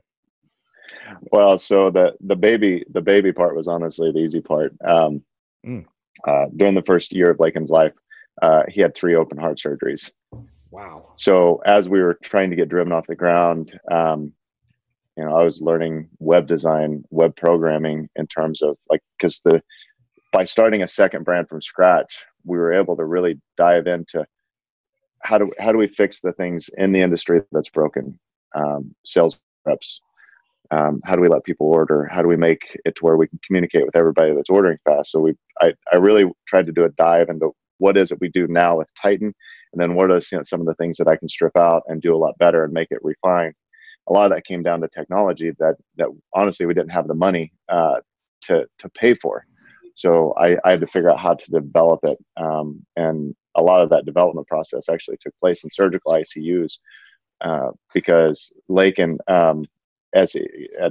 Well, 1.32 1.58
so 1.58 1.90
the 1.90 2.14
the 2.20 2.36
baby 2.36 2.84
the 2.90 3.00
baby 3.00 3.32
part 3.32 3.54
was 3.54 3.68
honestly 3.68 4.12
the 4.12 4.18
easy 4.18 4.40
part. 4.40 4.74
Um, 4.84 5.22
mm. 5.66 5.84
Uh, 6.26 6.46
during 6.56 6.74
the 6.74 6.82
first 6.82 7.12
year 7.12 7.30
of 7.30 7.38
Lakin's 7.38 7.70
life, 7.70 7.92
uh, 8.42 8.62
he 8.68 8.80
had 8.80 8.94
three 8.94 9.14
open 9.14 9.38
heart 9.38 9.58
surgeries. 9.58 10.10
Wow. 10.70 11.12
So 11.16 11.62
as 11.64 11.88
we 11.88 12.00
were 12.00 12.18
trying 12.22 12.50
to 12.50 12.56
get 12.56 12.68
driven 12.68 12.92
off 12.92 13.06
the 13.06 13.16
ground, 13.16 13.78
um, 13.90 14.32
you 15.16 15.24
know, 15.24 15.34
I 15.34 15.44
was 15.44 15.60
learning 15.60 16.08
web 16.18 16.46
design, 16.46 17.04
web 17.10 17.34
programming 17.36 18.08
in 18.16 18.26
terms 18.26 18.62
of 18.62 18.76
like, 18.88 19.02
because 19.16 19.40
the 19.40 19.62
by 20.32 20.44
starting 20.44 20.82
a 20.82 20.88
second 20.88 21.24
brand 21.24 21.48
from 21.48 21.62
scratch, 21.62 22.24
we 22.44 22.58
were 22.58 22.72
able 22.72 22.96
to 22.96 23.04
really 23.04 23.40
dive 23.56 23.86
into 23.86 24.26
how 25.22 25.38
do 25.38 25.50
how 25.58 25.72
do 25.72 25.78
we 25.78 25.88
fix 25.88 26.20
the 26.20 26.32
things 26.32 26.70
in 26.76 26.92
the 26.92 27.00
industry 27.00 27.40
that's 27.50 27.70
broken, 27.70 28.18
um, 28.54 28.94
sales 29.04 29.40
reps. 29.64 30.00
Um, 30.70 31.00
how 31.04 31.16
do 31.16 31.22
we 31.22 31.28
let 31.28 31.44
people 31.44 31.66
order? 31.68 32.06
How 32.10 32.20
do 32.20 32.28
we 32.28 32.36
make 32.36 32.76
it 32.84 32.94
to 32.96 33.04
where 33.04 33.16
we 33.16 33.26
can 33.26 33.40
communicate 33.46 33.86
with 33.86 33.96
everybody 33.96 34.34
that's 34.34 34.50
ordering 34.50 34.78
fast? 34.84 35.12
So 35.12 35.20
we, 35.20 35.34
I, 35.60 35.72
I 35.92 35.96
really 35.96 36.30
tried 36.46 36.66
to 36.66 36.72
do 36.72 36.84
a 36.84 36.90
dive 36.90 37.30
into 37.30 37.52
what 37.78 37.96
is 37.96 38.12
it 38.12 38.18
we 38.20 38.28
do 38.28 38.46
now 38.48 38.76
with 38.76 38.90
Titan, 39.00 39.32
and 39.72 39.80
then 39.80 39.94
what 39.94 40.10
are 40.10 40.20
you 40.30 40.38
know, 40.38 40.42
some 40.42 40.60
of 40.60 40.66
the 40.66 40.74
things 40.74 40.98
that 40.98 41.08
I 41.08 41.16
can 41.16 41.28
strip 41.28 41.56
out 41.56 41.84
and 41.86 42.02
do 42.02 42.14
a 42.14 42.18
lot 42.18 42.36
better 42.38 42.64
and 42.64 42.72
make 42.72 42.88
it 42.90 42.98
refined 43.02 43.54
a 44.08 44.12
lot 44.12 44.24
of 44.24 44.30
that 44.30 44.46
came 44.46 44.62
down 44.62 44.80
to 44.80 44.88
technology 44.88 45.52
that 45.58 45.76
that 45.96 46.08
honestly 46.34 46.66
we 46.66 46.74
didn't 46.74 46.90
have 46.90 47.06
the 47.06 47.14
money 47.14 47.52
uh, 47.68 48.00
to 48.42 48.66
to 48.78 48.88
pay 48.90 49.14
for. 49.14 49.44
So 49.94 50.32
I, 50.38 50.56
I, 50.64 50.70
had 50.70 50.80
to 50.80 50.86
figure 50.86 51.10
out 51.10 51.18
how 51.18 51.34
to 51.34 51.50
develop 51.50 51.98
it, 52.04 52.18
um, 52.36 52.86
and 52.96 53.34
a 53.56 53.62
lot 53.62 53.80
of 53.80 53.90
that 53.90 54.06
development 54.06 54.46
process 54.46 54.88
actually 54.88 55.16
took 55.20 55.34
place 55.40 55.64
in 55.64 55.70
surgical 55.72 56.12
ICUs 56.12 56.78
uh, 57.40 57.70
because 57.92 58.52
Lakin, 58.68 59.18
um, 59.26 59.64
as 60.14 60.32
he, 60.32 60.46
uh, 60.82 60.90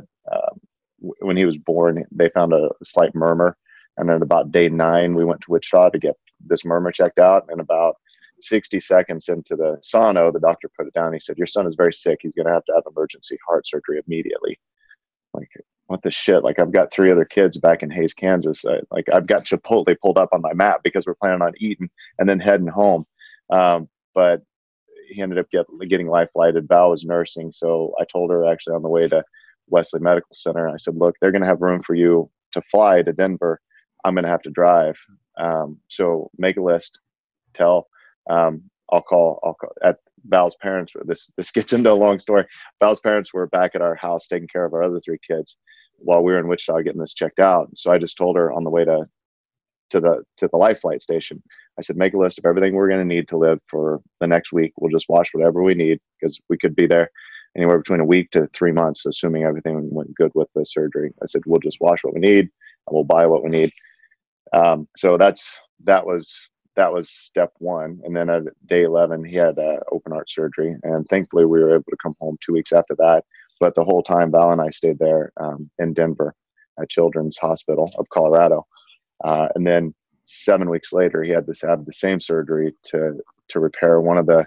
when 1.19 1.37
he 1.37 1.45
was 1.45 1.57
born, 1.57 2.05
they 2.11 2.29
found 2.29 2.53
a 2.53 2.69
slight 2.83 3.13
murmur, 3.15 3.57
and 3.97 4.09
then 4.09 4.21
about 4.21 4.51
day 4.51 4.69
nine, 4.69 5.15
we 5.15 5.25
went 5.25 5.41
to 5.41 5.51
Wichita 5.51 5.89
to 5.89 5.99
get 5.99 6.15
this 6.45 6.65
murmur 6.65 6.91
checked 6.91 7.19
out, 7.19 7.45
and 7.49 7.59
about 7.59 7.95
60 8.41 8.79
seconds 8.79 9.29
into 9.29 9.55
the 9.55 9.77
sono, 9.81 10.31
the 10.31 10.39
doctor 10.39 10.69
put 10.77 10.87
it 10.87 10.93
down. 10.93 11.13
He 11.13 11.19
said, 11.19 11.37
Your 11.37 11.47
son 11.47 11.65
is 11.65 11.75
very 11.75 11.93
sick. 11.93 12.19
He's 12.21 12.35
going 12.35 12.45
to 12.45 12.53
have 12.53 12.65
to 12.65 12.73
have 12.73 12.83
emergency 12.87 13.37
heart 13.47 13.67
surgery 13.67 13.99
immediately. 14.05 14.59
Like, 15.33 15.49
what 15.87 16.01
the 16.03 16.11
shit? 16.11 16.43
Like, 16.43 16.59
I've 16.59 16.71
got 16.71 16.91
three 16.91 17.11
other 17.11 17.25
kids 17.25 17.57
back 17.57 17.81
in 17.81 17.89
Hays, 17.89 18.13
Kansas. 18.13 18.65
Like, 18.91 19.05
I've 19.11 19.27
got 19.27 19.45
Chipotle 19.45 19.95
pulled 20.01 20.17
up 20.17 20.29
on 20.33 20.41
my 20.41 20.53
map 20.53 20.81
because 20.83 21.05
we're 21.07 21.15
planning 21.15 21.41
on 21.41 21.53
eating 21.57 21.89
and 22.19 22.29
then 22.29 22.39
heading 22.39 22.67
home. 22.67 23.05
Um, 23.49 23.87
but 24.13 24.41
he 25.07 25.21
ended 25.21 25.39
up 25.39 25.49
get, 25.51 25.65
getting 25.87 26.07
life 26.07 26.29
flighted. 26.33 26.67
Val 26.67 26.89
was 26.89 27.05
nursing. 27.05 27.51
So 27.51 27.93
I 27.99 28.05
told 28.05 28.31
her 28.31 28.45
actually 28.45 28.75
on 28.75 28.83
the 28.83 28.89
way 28.89 29.07
to 29.07 29.23
Wesley 29.67 29.99
Medical 29.99 30.33
Center, 30.33 30.69
I 30.69 30.77
said, 30.77 30.95
Look, 30.95 31.15
they're 31.21 31.31
going 31.31 31.41
to 31.41 31.47
have 31.47 31.61
room 31.61 31.81
for 31.83 31.95
you 31.95 32.29
to 32.53 32.61
fly 32.61 33.01
to 33.01 33.13
Denver. 33.13 33.59
I'm 34.03 34.15
going 34.15 34.23
to 34.23 34.29
have 34.29 34.41
to 34.43 34.49
drive. 34.49 34.95
Um, 35.37 35.77
so 35.87 36.29
make 36.37 36.57
a 36.57 36.61
list, 36.61 36.99
tell 37.53 37.87
um, 38.29 38.63
I'll 38.91 39.01
call, 39.01 39.39
I'll 39.43 39.53
call 39.53 39.73
at 39.83 39.97
Val's 40.25 40.55
parents. 40.61 40.93
This 41.05 41.31
this 41.37 41.51
gets 41.51 41.73
into 41.73 41.91
a 41.91 41.93
long 41.93 42.19
story. 42.19 42.45
Val's 42.81 42.99
parents 42.99 43.33
were 43.33 43.47
back 43.47 43.75
at 43.75 43.81
our 43.81 43.95
house 43.95 44.27
taking 44.27 44.47
care 44.47 44.65
of 44.65 44.73
our 44.73 44.83
other 44.83 45.01
three 45.03 45.19
kids 45.27 45.57
while 45.97 46.23
we 46.23 46.31
were 46.31 46.39
in 46.39 46.47
Wichita 46.47 46.81
getting 46.81 47.01
this 47.01 47.13
checked 47.13 47.39
out. 47.39 47.69
So 47.75 47.91
I 47.91 47.97
just 47.97 48.17
told 48.17 48.35
her 48.35 48.51
on 48.51 48.63
the 48.63 48.69
way 48.69 48.85
to 48.85 49.07
to 49.91 49.99
the 49.99 50.23
to 50.37 50.47
the 50.47 50.57
life 50.57 50.81
flight 50.81 51.01
station. 51.01 51.41
I 51.77 51.81
said, 51.81 51.97
make 51.97 52.13
a 52.13 52.17
list 52.17 52.39
of 52.39 52.45
everything 52.45 52.73
we're 52.73 52.89
going 52.89 53.07
to 53.07 53.15
need 53.15 53.27
to 53.29 53.37
live 53.37 53.59
for 53.67 54.01
the 54.19 54.27
next 54.27 54.51
week. 54.51 54.73
We'll 54.77 54.91
just 54.91 55.09
wash 55.09 55.33
whatever 55.33 55.61
we 55.61 55.75
need 55.75 55.99
because 56.19 56.39
we 56.49 56.57
could 56.57 56.75
be 56.75 56.87
there 56.87 57.09
anywhere 57.55 57.77
between 57.77 57.99
a 57.99 58.05
week 58.05 58.31
to 58.31 58.47
three 58.53 58.71
months, 58.71 59.05
assuming 59.05 59.43
everything 59.43 59.89
went 59.91 60.15
good 60.15 60.31
with 60.35 60.47
the 60.55 60.65
surgery. 60.65 61.11
I 61.21 61.25
said, 61.27 61.43
we'll 61.45 61.59
just 61.59 61.81
wash 61.81 62.03
what 62.03 62.13
we 62.13 62.19
need 62.19 62.41
and 62.41 62.91
we'll 62.91 63.03
buy 63.03 63.25
what 63.25 63.43
we 63.43 63.49
need. 63.49 63.71
Um, 64.53 64.87
so 64.95 65.17
that's 65.17 65.57
that 65.83 66.05
was 66.05 66.49
that 66.75 66.93
was 66.93 67.09
step 67.09 67.51
one. 67.57 67.99
And 68.03 68.15
then 68.15 68.29
at 68.29 68.43
day 68.67 68.83
11, 68.83 69.25
he 69.25 69.35
had 69.35 69.57
uh, 69.57 69.77
open 69.91 70.11
heart 70.11 70.29
surgery. 70.29 70.75
And 70.83 71.07
thankfully, 71.09 71.45
we 71.45 71.59
were 71.59 71.73
able 71.73 71.83
to 71.89 71.97
come 72.01 72.15
home 72.19 72.37
two 72.39 72.53
weeks 72.53 72.71
after 72.71 72.95
that. 72.99 73.25
But 73.59 73.73
the 73.73 73.83
whole 73.83 74.03
time, 74.03 74.31
Val 74.31 74.51
and 74.51 74.61
I 74.61 74.69
stayed 74.69 74.99
there 74.99 75.31
um, 75.37 75.71
in 75.79 75.93
Denver 75.93 76.35
at 76.79 76.89
Children's 76.89 77.37
Hospital 77.39 77.89
of 77.97 78.07
Colorado. 78.09 78.67
Uh, 79.23 79.47
and 79.55 79.65
then 79.65 79.95
seven 80.27 80.69
weeks 80.69 80.91
later, 80.91 81.23
he 81.23 81.31
had 81.31 81.47
to 81.47 81.67
have 81.67 81.85
the 81.85 81.93
same 81.93 82.19
surgery 82.19 82.73
to 82.85 83.19
to 83.49 83.59
repair 83.59 84.01
one 84.01 84.17
of 84.17 84.25
the 84.25 84.45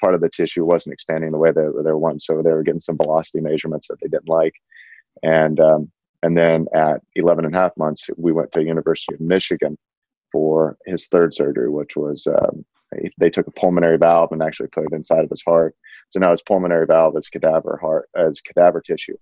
part 0.00 0.14
of 0.14 0.20
the 0.20 0.28
tissue 0.28 0.64
wasn't 0.64 0.92
expanding 0.92 1.32
the 1.32 1.38
way 1.38 1.50
that 1.50 1.82
they 1.84 1.90
were 1.90 1.98
once. 1.98 2.26
So 2.26 2.42
they 2.42 2.52
were 2.52 2.62
getting 2.62 2.80
some 2.80 2.96
velocity 2.96 3.40
measurements 3.40 3.88
that 3.88 3.98
they 4.00 4.08
didn't 4.08 4.28
like. 4.28 4.54
And 5.22 5.60
um, 5.60 5.90
and 6.22 6.36
then 6.36 6.66
at 6.74 7.02
11 7.14 7.44
and 7.44 7.54
a 7.54 7.58
half 7.58 7.76
months, 7.76 8.08
we 8.16 8.32
went 8.32 8.52
to 8.52 8.64
University 8.64 9.14
of 9.14 9.20
Michigan 9.20 9.76
for 10.32 10.76
his 10.86 11.08
third 11.08 11.34
surgery, 11.34 11.70
which 11.70 11.96
was 11.96 12.26
um, 12.26 12.64
they 13.18 13.30
took 13.30 13.46
a 13.46 13.52
pulmonary 13.52 13.98
valve 13.98 14.32
and 14.32 14.42
actually 14.42 14.68
put 14.68 14.84
it 14.84 14.94
inside 14.94 15.24
of 15.24 15.30
his 15.30 15.42
heart. 15.42 15.74
So 16.10 16.20
now 16.20 16.30
his 16.30 16.42
pulmonary 16.42 16.86
valve 16.86 17.16
is 17.16 17.28
cadaver 17.28 17.78
heart 17.80 18.08
as 18.16 18.40
cadaver 18.40 18.80
tissue. 18.80 19.16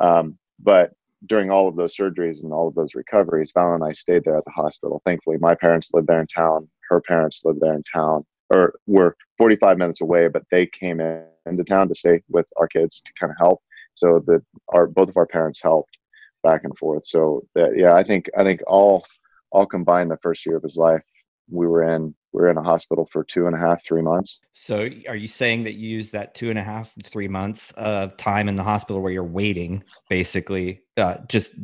Um, 0.00 0.38
but 0.60 0.92
during 1.26 1.50
all 1.50 1.68
of 1.68 1.76
those 1.76 1.96
surgeries 1.96 2.42
and 2.42 2.52
all 2.52 2.68
of 2.68 2.74
those 2.74 2.94
recoveries, 2.94 3.52
Val 3.52 3.74
and 3.74 3.84
I 3.84 3.92
stayed 3.92 4.24
there 4.24 4.36
at 4.36 4.44
the 4.44 4.50
hospital. 4.52 5.02
Thankfully, 5.04 5.36
my 5.38 5.54
parents 5.54 5.90
lived 5.92 6.06
there 6.06 6.20
in 6.20 6.26
town. 6.26 6.68
Her 6.88 7.00
parents 7.00 7.42
lived 7.44 7.60
there 7.60 7.74
in 7.74 7.82
town, 7.82 8.24
or 8.50 8.74
were 8.86 9.16
45 9.36 9.78
minutes 9.78 10.00
away, 10.00 10.28
but 10.28 10.44
they 10.50 10.66
came 10.66 11.00
in, 11.00 11.24
into 11.46 11.64
town 11.64 11.88
to 11.88 11.94
stay 11.94 12.22
with 12.28 12.46
our 12.56 12.68
kids 12.68 13.02
to 13.02 13.12
kind 13.18 13.30
of 13.30 13.36
help. 13.38 13.60
So 13.94 14.22
that 14.26 14.42
our 14.68 14.86
both 14.86 15.08
of 15.08 15.16
our 15.16 15.26
parents 15.26 15.60
helped 15.60 15.98
back 16.44 16.62
and 16.64 16.76
forth. 16.78 17.04
So 17.04 17.42
that 17.54 17.76
yeah, 17.76 17.94
I 17.94 18.04
think 18.04 18.30
I 18.36 18.44
think 18.44 18.60
all 18.66 19.04
all 19.50 19.66
combined 19.66 20.10
the 20.10 20.18
first 20.22 20.46
year 20.46 20.56
of 20.56 20.62
his 20.62 20.76
life 20.76 21.02
we 21.50 21.66
were 21.66 21.82
in 21.82 22.14
were 22.32 22.50
in 22.50 22.56
a 22.56 22.62
hospital 22.62 23.08
for 23.10 23.24
two 23.24 23.46
and 23.46 23.54
a 23.54 23.58
half 23.58 23.84
three 23.84 24.02
months. 24.02 24.40
So 24.52 24.88
are 25.08 25.16
you 25.16 25.28
saying 25.28 25.64
that 25.64 25.74
you 25.74 25.88
use 25.88 26.10
that 26.10 26.34
two 26.34 26.50
and 26.50 26.58
a 26.58 26.62
half 26.62 26.92
three 27.04 27.28
months 27.28 27.70
of 27.72 28.16
time 28.16 28.48
in 28.48 28.56
the 28.56 28.62
hospital 28.62 29.00
where 29.00 29.12
you're 29.12 29.24
waiting 29.24 29.82
basically 30.08 30.82
uh, 30.96 31.16
just 31.28 31.54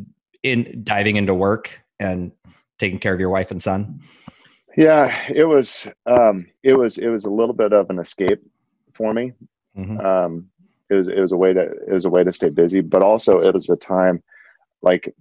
in 0.42 0.82
diving 0.84 1.16
into 1.16 1.34
work 1.34 1.80
and 2.00 2.32
taking 2.78 2.98
care 2.98 3.14
of 3.14 3.20
your 3.20 3.30
wife 3.30 3.50
and 3.50 3.62
son? 3.62 4.00
Yeah 4.76 5.16
it 5.28 5.44
was 5.44 5.88
um, 6.06 6.46
it 6.62 6.76
was 6.76 6.98
it 6.98 7.08
was 7.08 7.24
a 7.24 7.30
little 7.30 7.54
bit 7.54 7.72
of 7.72 7.90
an 7.90 7.98
escape 7.98 8.40
for 8.92 9.12
me. 9.12 9.32
Mm-hmm. 9.76 10.00
um, 10.00 10.48
it 10.90 10.94
was 10.94 11.08
it 11.08 11.20
was 11.20 11.32
a 11.32 11.36
way 11.36 11.52
to 11.52 11.60
it 11.60 11.92
was 11.92 12.04
a 12.04 12.10
way 12.10 12.22
to 12.22 12.32
stay 12.32 12.48
busy 12.48 12.80
but 12.80 13.02
also 13.02 13.40
it 13.40 13.54
was 13.54 13.68
a 13.70 13.76
time 13.76 14.22
like 14.82 15.12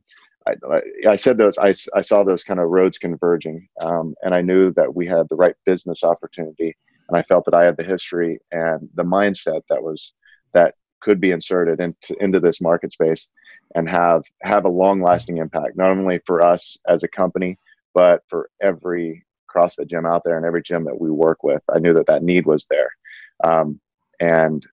I, 0.48 0.82
I 1.10 1.16
said 1.16 1.38
those 1.38 1.58
I, 1.58 1.74
I 1.96 2.02
saw 2.02 2.24
those 2.24 2.44
kind 2.44 2.60
of 2.60 2.70
roads 2.70 2.98
converging 2.98 3.68
um, 3.82 4.16
and 4.24 4.34
i 4.36 4.42
knew 4.42 4.74
that 4.74 4.94
we 4.94 5.08
had 5.08 5.28
the 5.30 5.36
right 5.36 5.56
business 5.66 6.04
opportunity 6.04 6.76
and 7.08 7.18
i 7.18 7.24
felt 7.24 7.46
that 7.46 7.56
i 7.56 7.64
had 7.64 7.78
the 7.78 7.84
history 7.84 8.40
and 8.52 8.90
the 8.96 9.04
mindset 9.04 9.62
that 9.70 9.82
was 9.82 10.14
that 10.54 10.76
could 11.00 11.20
be 11.20 11.32
inserted 11.32 11.80
into 11.80 12.16
into 12.22 12.40
this 12.40 12.62
market 12.62 12.92
space 12.92 13.30
and 13.76 13.90
have 13.90 14.24
have 14.42 14.66
a 14.66 14.70
long 14.70 15.02
lasting 15.02 15.38
impact 15.38 15.78
not 15.78 15.92
only 15.92 16.20
for 16.26 16.42
us 16.42 16.78
as 16.88 17.04
a 17.04 17.08
company 17.08 17.58
but 17.94 18.24
for 18.28 18.50
every 18.62 19.24
CrossFit 19.54 19.90
gym 19.90 20.06
out 20.06 20.24
there 20.24 20.38
and 20.38 20.46
every 20.46 20.64
gym 20.64 20.84
that 20.86 21.00
we 21.00 21.12
work 21.12 21.44
with. 21.44 21.62
I 21.74 21.80
knew 21.80 21.94
that 21.94 22.08
that 22.08 22.24
need 22.24 22.46
was 22.46 22.68
there, 22.68 22.90
um, 23.44 23.80
and 24.20 24.66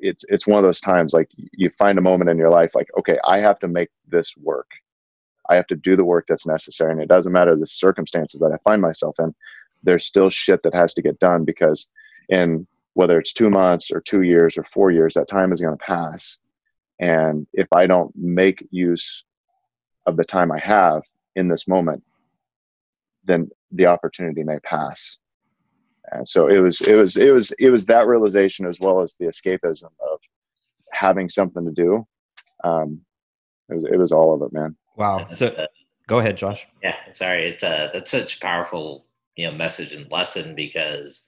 it's 0.00 0.24
it's 0.28 0.46
one 0.46 0.58
of 0.58 0.64
those 0.64 0.80
times 0.80 1.12
like 1.12 1.28
you 1.34 1.70
find 1.70 1.98
a 1.98 2.02
moment 2.02 2.30
in 2.30 2.38
your 2.38 2.50
life 2.50 2.74
like 2.74 2.88
okay, 2.98 3.18
I 3.24 3.38
have 3.38 3.58
to 3.60 3.68
make 3.68 3.90
this 4.06 4.36
work, 4.36 4.70
I 5.48 5.56
have 5.56 5.66
to 5.68 5.76
do 5.76 5.96
the 5.96 6.04
work 6.04 6.26
that's 6.28 6.46
necessary. 6.46 6.92
And 6.92 7.00
it 7.00 7.08
doesn't 7.08 7.32
matter 7.32 7.56
the 7.56 7.66
circumstances 7.66 8.40
that 8.40 8.52
I 8.52 8.58
find 8.68 8.82
myself 8.82 9.16
in, 9.18 9.34
there's 9.82 10.04
still 10.04 10.30
shit 10.30 10.62
that 10.62 10.74
has 10.74 10.94
to 10.94 11.02
get 11.02 11.18
done 11.18 11.44
because 11.44 11.88
in 12.28 12.66
whether 12.94 13.18
it's 13.18 13.32
two 13.32 13.48
months 13.50 13.90
or 13.90 14.00
two 14.00 14.22
years 14.22 14.58
or 14.58 14.64
four 14.64 14.90
years, 14.90 15.14
that 15.14 15.28
time 15.28 15.52
is 15.52 15.60
going 15.60 15.76
to 15.76 15.84
pass. 15.84 16.38
And 16.98 17.46
if 17.52 17.68
I 17.72 17.86
don't 17.86 18.12
make 18.16 18.66
use 18.70 19.24
of 20.06 20.16
the 20.16 20.24
time 20.24 20.50
I 20.50 20.58
have 20.58 21.02
in 21.36 21.48
this 21.48 21.68
moment, 21.68 22.02
then 23.24 23.48
the 23.70 23.86
opportunity 23.86 24.42
may 24.42 24.58
pass. 24.60 25.18
And 26.10 26.28
so 26.28 26.48
it 26.48 26.58
was, 26.58 26.80
it 26.80 26.94
was, 26.94 27.16
it 27.16 27.30
was, 27.30 27.52
it 27.52 27.70
was 27.70 27.86
that 27.86 28.06
realization 28.06 28.66
as 28.66 28.78
well 28.80 29.00
as 29.00 29.14
the 29.14 29.26
escapism 29.26 29.84
of 29.84 30.18
having 30.92 31.28
something 31.28 31.64
to 31.64 31.70
do. 31.70 32.06
Um, 32.64 33.02
it 33.68 33.74
was, 33.74 33.84
it 33.92 33.96
was 33.96 34.12
all 34.12 34.34
of 34.34 34.42
it, 34.42 34.52
man. 34.52 34.74
Wow. 34.98 35.26
So 35.26 35.66
go 36.08 36.18
ahead, 36.18 36.36
Josh. 36.36 36.66
Yeah, 36.82 36.96
sorry. 37.12 37.48
It's 37.48 37.62
a 37.62 37.90
that's 37.92 38.10
such 38.10 38.36
a 38.36 38.40
powerful 38.40 39.06
you 39.36 39.46
know 39.46 39.56
message 39.56 39.92
and 39.92 40.10
lesson 40.10 40.56
because 40.56 41.26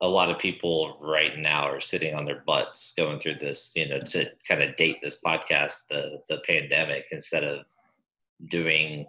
a 0.00 0.08
lot 0.08 0.30
of 0.30 0.38
people 0.38 0.98
right 1.00 1.38
now 1.38 1.68
are 1.68 1.80
sitting 1.80 2.14
on 2.14 2.24
their 2.24 2.42
butts 2.46 2.94
going 2.96 3.20
through 3.20 3.36
this, 3.36 3.72
you 3.76 3.88
know, 3.88 4.00
to 4.00 4.26
kind 4.48 4.62
of 4.62 4.76
date 4.76 4.98
this 5.02 5.18
podcast, 5.24 5.86
the 5.90 6.22
the 6.30 6.40
pandemic, 6.46 7.06
instead 7.12 7.44
of 7.44 7.66
doing 8.48 9.06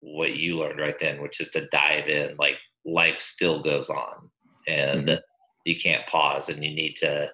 what 0.00 0.36
you 0.36 0.58
learned 0.58 0.78
right 0.78 0.98
then, 0.98 1.22
which 1.22 1.40
is 1.40 1.50
to 1.50 1.68
dive 1.68 2.08
in. 2.08 2.36
Like 2.36 2.58
life 2.84 3.18
still 3.18 3.62
goes 3.62 3.88
on, 3.88 4.30
and 4.68 5.08
mm-hmm. 5.08 5.20
you 5.64 5.76
can't 5.80 6.06
pause, 6.06 6.50
and 6.50 6.62
you 6.62 6.74
need 6.74 6.96
to 6.96 7.30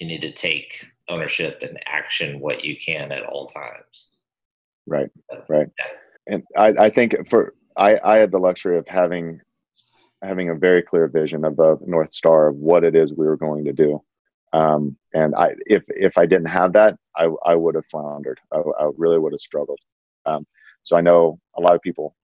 you 0.00 0.08
need 0.08 0.22
to 0.22 0.32
take 0.32 0.88
ownership 1.08 1.60
and 1.62 1.78
action 1.86 2.40
what 2.40 2.64
you 2.64 2.76
can 2.76 3.12
at 3.12 3.22
all 3.22 3.46
times. 3.46 4.10
Right, 4.86 5.10
right. 5.48 5.68
And 6.26 6.42
I, 6.56 6.68
I 6.78 6.90
think 6.90 7.28
for 7.28 7.54
I, 7.76 7.98
I 8.04 8.16
had 8.18 8.30
the 8.32 8.38
luxury 8.38 8.78
of 8.78 8.86
having 8.88 9.40
having 10.22 10.50
a 10.50 10.54
very 10.54 10.82
clear 10.82 11.08
vision 11.08 11.44
of 11.44 11.56
the 11.56 11.78
north 11.86 12.12
star 12.12 12.48
of 12.48 12.56
what 12.56 12.84
it 12.84 12.94
is 12.96 13.14
we 13.14 13.26
were 13.26 13.36
going 13.36 13.64
to 13.64 13.72
do. 13.72 14.02
Um, 14.52 14.96
and 15.14 15.34
i 15.36 15.54
if 15.66 15.84
if 15.88 16.18
i 16.18 16.26
didn't 16.26 16.48
have 16.48 16.72
that 16.74 16.96
i, 17.16 17.28
I 17.46 17.54
would 17.54 17.74
have 17.76 17.86
floundered. 17.86 18.40
I, 18.52 18.58
I 18.58 18.90
really 18.96 19.18
would 19.18 19.32
have 19.32 19.40
struggled. 19.40 19.78
Um, 20.26 20.46
so 20.82 20.96
i 20.96 21.00
know 21.00 21.38
a 21.56 21.60
lot 21.60 21.74
of 21.74 21.82
people 21.82 22.16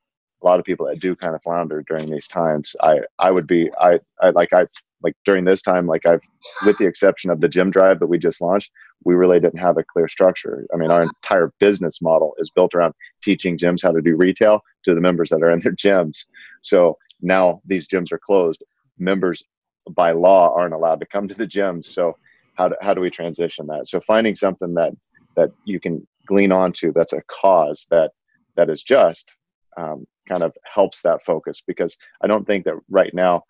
a 0.43 0.47
lot 0.47 0.59
of 0.61 0.65
people 0.67 0.87
that 0.87 1.01
do 1.01 1.17
kind 1.17 1.35
of 1.35 1.43
flounder 1.43 1.85
during 1.89 2.11
these 2.11 2.29
times 2.29 2.75
i 2.83 2.99
i 3.19 3.31
would 3.31 3.47
be 3.47 3.71
i, 3.81 3.99
I 4.21 4.31
like 4.31 4.53
i 4.53 4.67
like 5.03 5.15
during 5.25 5.45
this 5.45 5.62
time 5.62 5.87
like 5.87 6.07
i've 6.07 6.21
with 6.65 6.76
the 6.79 6.87
exception 6.87 7.31
of 7.31 7.41
the 7.41 7.49
gym 7.49 7.71
drive 7.71 8.00
that 8.00 8.07
we 8.07 8.19
just 8.19 8.41
launched 8.41 8.71
we 9.05 9.15
really 9.15 9.38
didn't 9.38 9.61
have 9.61 9.79
a 9.79 9.85
clear 9.85 10.09
structure. 10.09 10.67
I 10.73 10.76
mean 10.76 10.91
our 10.91 11.03
entire 11.03 11.53
business 11.61 12.03
model 12.03 12.35
is 12.38 12.50
built 12.50 12.75
around 12.75 12.95
teaching 13.23 13.59
gyms 13.59 13.83
how 13.83 13.93
to 13.93 14.00
do 14.00 14.17
retail 14.17 14.61
to 14.85 14.95
the 14.95 15.00
members 15.00 15.31
that 15.31 15.43
are 15.43 15.53
in 15.53 15.61
their 15.61 15.73
gyms. 15.73 16.25
So 16.62 16.99
now 17.21 17.61
these 17.65 17.88
gyms 17.88 18.12
are 18.12 18.19
closed. 18.19 18.65
Members 18.99 19.45
by 19.91 20.12
law 20.12 20.53
aren't 20.57 20.75
allowed 20.75 21.00
to 21.00 21.07
come 21.07 21.29
to 21.29 21.35
the 21.35 21.47
gyms 21.47 21.87
so 21.87 22.17
how 22.55 22.69
do, 22.69 22.75
how 22.81 22.95
do 22.95 23.00
we 23.00 23.11
transition 23.11 23.67
that? 23.67 23.87
So 23.87 24.00
finding 24.00 24.35
something 24.35 24.75
that 24.75 24.93
that 25.37 25.50
you 25.65 25.79
can 25.79 26.07
glean 26.26 26.50
onto 26.50 26.93
that's 26.93 27.12
a 27.12 27.23
cause 27.29 27.87
that 27.91 28.11
that 28.57 28.71
is 28.71 28.83
just 28.83 29.37
um, 29.76 30.07
kind 30.26 30.43
of 30.43 30.53
helps 30.65 31.03
that 31.03 31.23
focus 31.23 31.62
because 31.65 31.97
i 32.23 32.26
don't 32.26 32.47
think 32.47 32.65
that 32.65 32.75
right 32.88 33.15
now 33.15 33.45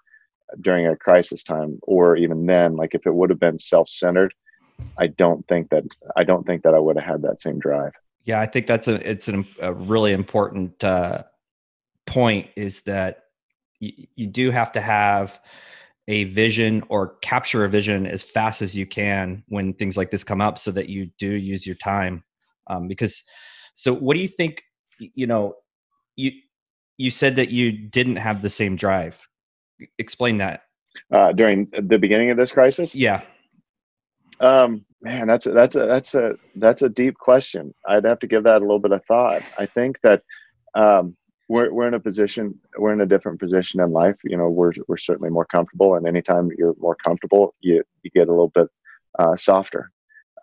during 0.60 0.86
a 0.86 0.96
crisis 0.96 1.42
time 1.42 1.78
or 1.82 2.16
even 2.16 2.46
then 2.46 2.76
like 2.76 2.94
if 2.94 3.06
it 3.06 3.14
would 3.14 3.30
have 3.30 3.40
been 3.40 3.58
self-centered 3.58 4.32
i 4.98 5.06
don't 5.06 5.46
think 5.48 5.68
that 5.70 5.84
i 6.16 6.24
don't 6.24 6.46
think 6.46 6.62
that 6.62 6.74
i 6.74 6.78
would 6.78 6.96
have 6.96 7.04
had 7.04 7.22
that 7.22 7.40
same 7.40 7.58
drive. 7.58 7.92
Yeah 8.24 8.40
i 8.40 8.46
think 8.46 8.66
that's 8.66 8.88
a 8.88 9.08
it's 9.08 9.28
an, 9.28 9.46
a 9.60 9.72
really 9.72 10.12
important 10.12 10.82
uh, 10.82 11.24
point 12.06 12.48
is 12.56 12.82
that 12.82 13.24
y- 13.80 14.06
you 14.14 14.26
do 14.26 14.50
have 14.50 14.72
to 14.72 14.80
have 14.80 15.40
a 16.08 16.24
vision 16.24 16.82
or 16.88 17.16
capture 17.16 17.64
a 17.64 17.68
vision 17.68 18.06
as 18.06 18.22
fast 18.22 18.62
as 18.62 18.76
you 18.76 18.86
can 18.86 19.42
when 19.48 19.72
things 19.74 19.96
like 19.96 20.10
this 20.10 20.24
come 20.24 20.40
up 20.40 20.58
so 20.58 20.70
that 20.70 20.88
you 20.88 21.10
do 21.18 21.28
use 21.28 21.66
your 21.66 21.74
time. 21.76 22.22
Um, 22.68 22.86
because 22.86 23.24
so 23.74 23.92
what 23.92 24.14
do 24.14 24.20
you 24.20 24.28
think 24.28 24.62
you 24.98 25.26
know 25.26 25.54
you 26.14 26.32
you 26.96 27.10
said 27.10 27.36
that 27.36 27.50
you 27.50 27.72
didn't 27.72 28.16
have 28.16 28.42
the 28.42 28.50
same 28.50 28.76
drive 28.76 29.20
explain 29.98 30.38
that. 30.38 30.62
Uh, 31.12 31.32
during 31.32 31.68
the 31.72 31.98
beginning 31.98 32.30
of 32.30 32.36
this 32.36 32.52
crisis? 32.52 32.94
Yeah. 32.94 33.22
Um 34.40 34.84
man 35.02 35.26
that's 35.26 35.46
a, 35.46 35.52
that's 35.52 35.76
a 35.76 35.86
that's 35.86 36.14
a 36.14 36.34
that's 36.56 36.82
a 36.82 36.88
deep 36.88 37.16
question. 37.16 37.74
I'd 37.86 38.04
have 38.04 38.18
to 38.20 38.26
give 38.26 38.44
that 38.44 38.58
a 38.58 38.60
little 38.60 38.78
bit 38.78 38.92
of 38.92 39.04
thought. 39.04 39.42
I 39.58 39.66
think 39.66 39.98
that 40.02 40.22
um 40.74 41.16
we're, 41.48 41.72
we're 41.72 41.86
in 41.86 41.94
a 41.94 42.00
position 42.00 42.58
we're 42.78 42.92
in 42.92 43.00
a 43.00 43.06
different 43.06 43.40
position 43.40 43.80
in 43.80 43.92
life. 43.92 44.16
You 44.24 44.36
know 44.36 44.48
we're, 44.48 44.72
we're 44.88 44.96
certainly 44.96 45.30
more 45.30 45.46
comfortable 45.46 45.94
and 45.94 46.06
anytime 46.06 46.50
you're 46.58 46.74
more 46.78 46.96
comfortable 46.96 47.54
you, 47.60 47.82
you 48.02 48.10
get 48.10 48.28
a 48.28 48.32
little 48.32 48.52
bit 48.54 48.68
uh, 49.18 49.36
softer. 49.36 49.90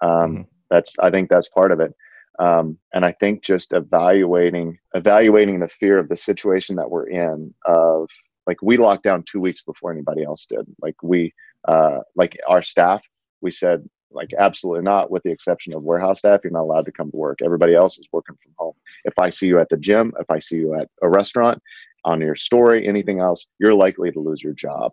Um, 0.02 0.10
mm-hmm. 0.10 0.42
that's 0.70 0.96
i 1.00 1.10
think 1.10 1.30
that's 1.30 1.50
part 1.50 1.72
of 1.72 1.80
it. 1.80 1.94
Um, 2.40 2.80
and 2.94 3.06
i 3.06 3.12
think 3.12 3.44
just 3.44 3.74
evaluating 3.74 4.80
evaluating 4.96 5.60
the 5.60 5.68
fear 5.68 6.00
of 6.00 6.10
the 6.10 6.16
situation 6.16 6.76
that 6.78 6.90
we're 6.90 7.10
in 7.10 7.54
of 7.66 8.10
like 8.48 8.62
we 8.62 8.78
locked 8.78 9.04
down 9.04 9.24
two 9.24 9.40
weeks 9.40 9.64
before 9.64 9.92
anybody 9.92 10.24
else 10.24 10.46
did. 10.46 10.66
Like 10.82 10.96
we 11.02 11.34
uh, 11.68 12.00
like 12.16 12.38
our 12.48 12.62
staff 12.62 13.02
we 13.42 13.52
said 13.52 13.88
like 14.12 14.30
absolutely 14.38 14.84
not 14.84 15.10
with 15.10 15.24
the 15.24 15.32
exception 15.32 15.76
of 15.76 15.84
warehouse 15.84 16.20
staff 16.20 16.42
you're 16.44 16.54
not 16.54 16.62
allowed 16.62 16.86
to 16.86 16.92
come 16.92 17.10
to 17.12 17.18
work. 17.18 17.40
Everybody 17.44 17.74
else 17.74 17.98
is 17.98 18.08
working 18.12 18.38
from 18.42 18.54
home. 18.58 18.74
If 19.06 19.14
i 19.18 19.30
see 19.30 19.48
you 19.48 19.60
at 19.60 19.70
the 19.70 19.78
gym 19.78 20.14
if 20.20 20.30
i 20.30 20.40
see 20.40 20.58
you 20.58 20.76
at 20.76 20.90
a 21.02 21.10
restaurant 21.10 21.62
on 22.06 22.22
your 22.22 22.36
story 22.36 22.88
anything 22.88 23.20
else 23.22 23.48
you're 23.60 23.74
likely 23.74 24.12
to 24.12 24.20
lose 24.20 24.44
your 24.44 24.54
job. 24.54 24.92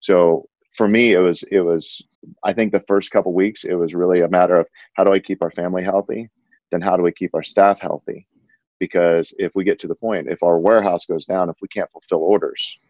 So 0.00 0.48
for 0.74 0.86
me 0.86 1.12
it 1.12 1.18
was 1.18 1.42
it 1.44 1.60
was 1.60 2.02
i 2.44 2.52
think 2.52 2.72
the 2.72 2.84
first 2.86 3.10
couple 3.10 3.32
weeks 3.32 3.64
it 3.64 3.74
was 3.74 3.94
really 3.94 4.20
a 4.20 4.28
matter 4.28 4.56
of 4.56 4.66
how 4.94 5.04
do 5.04 5.12
i 5.12 5.18
keep 5.18 5.42
our 5.42 5.50
family 5.50 5.82
healthy? 5.82 6.30
Then 6.70 6.80
how 6.80 6.96
do 6.96 7.02
we 7.02 7.12
keep 7.12 7.34
our 7.34 7.42
staff 7.42 7.80
healthy 7.80 8.26
because 8.82 9.32
if 9.38 9.52
we 9.54 9.62
get 9.62 9.78
to 9.78 9.86
the 9.86 9.94
point 9.94 10.26
if 10.28 10.42
our 10.42 10.58
warehouse 10.58 11.06
goes 11.06 11.24
down 11.24 11.48
if 11.48 11.54
we 11.62 11.68
can't 11.68 11.88
fulfill 11.92 12.18
orders 12.18 12.80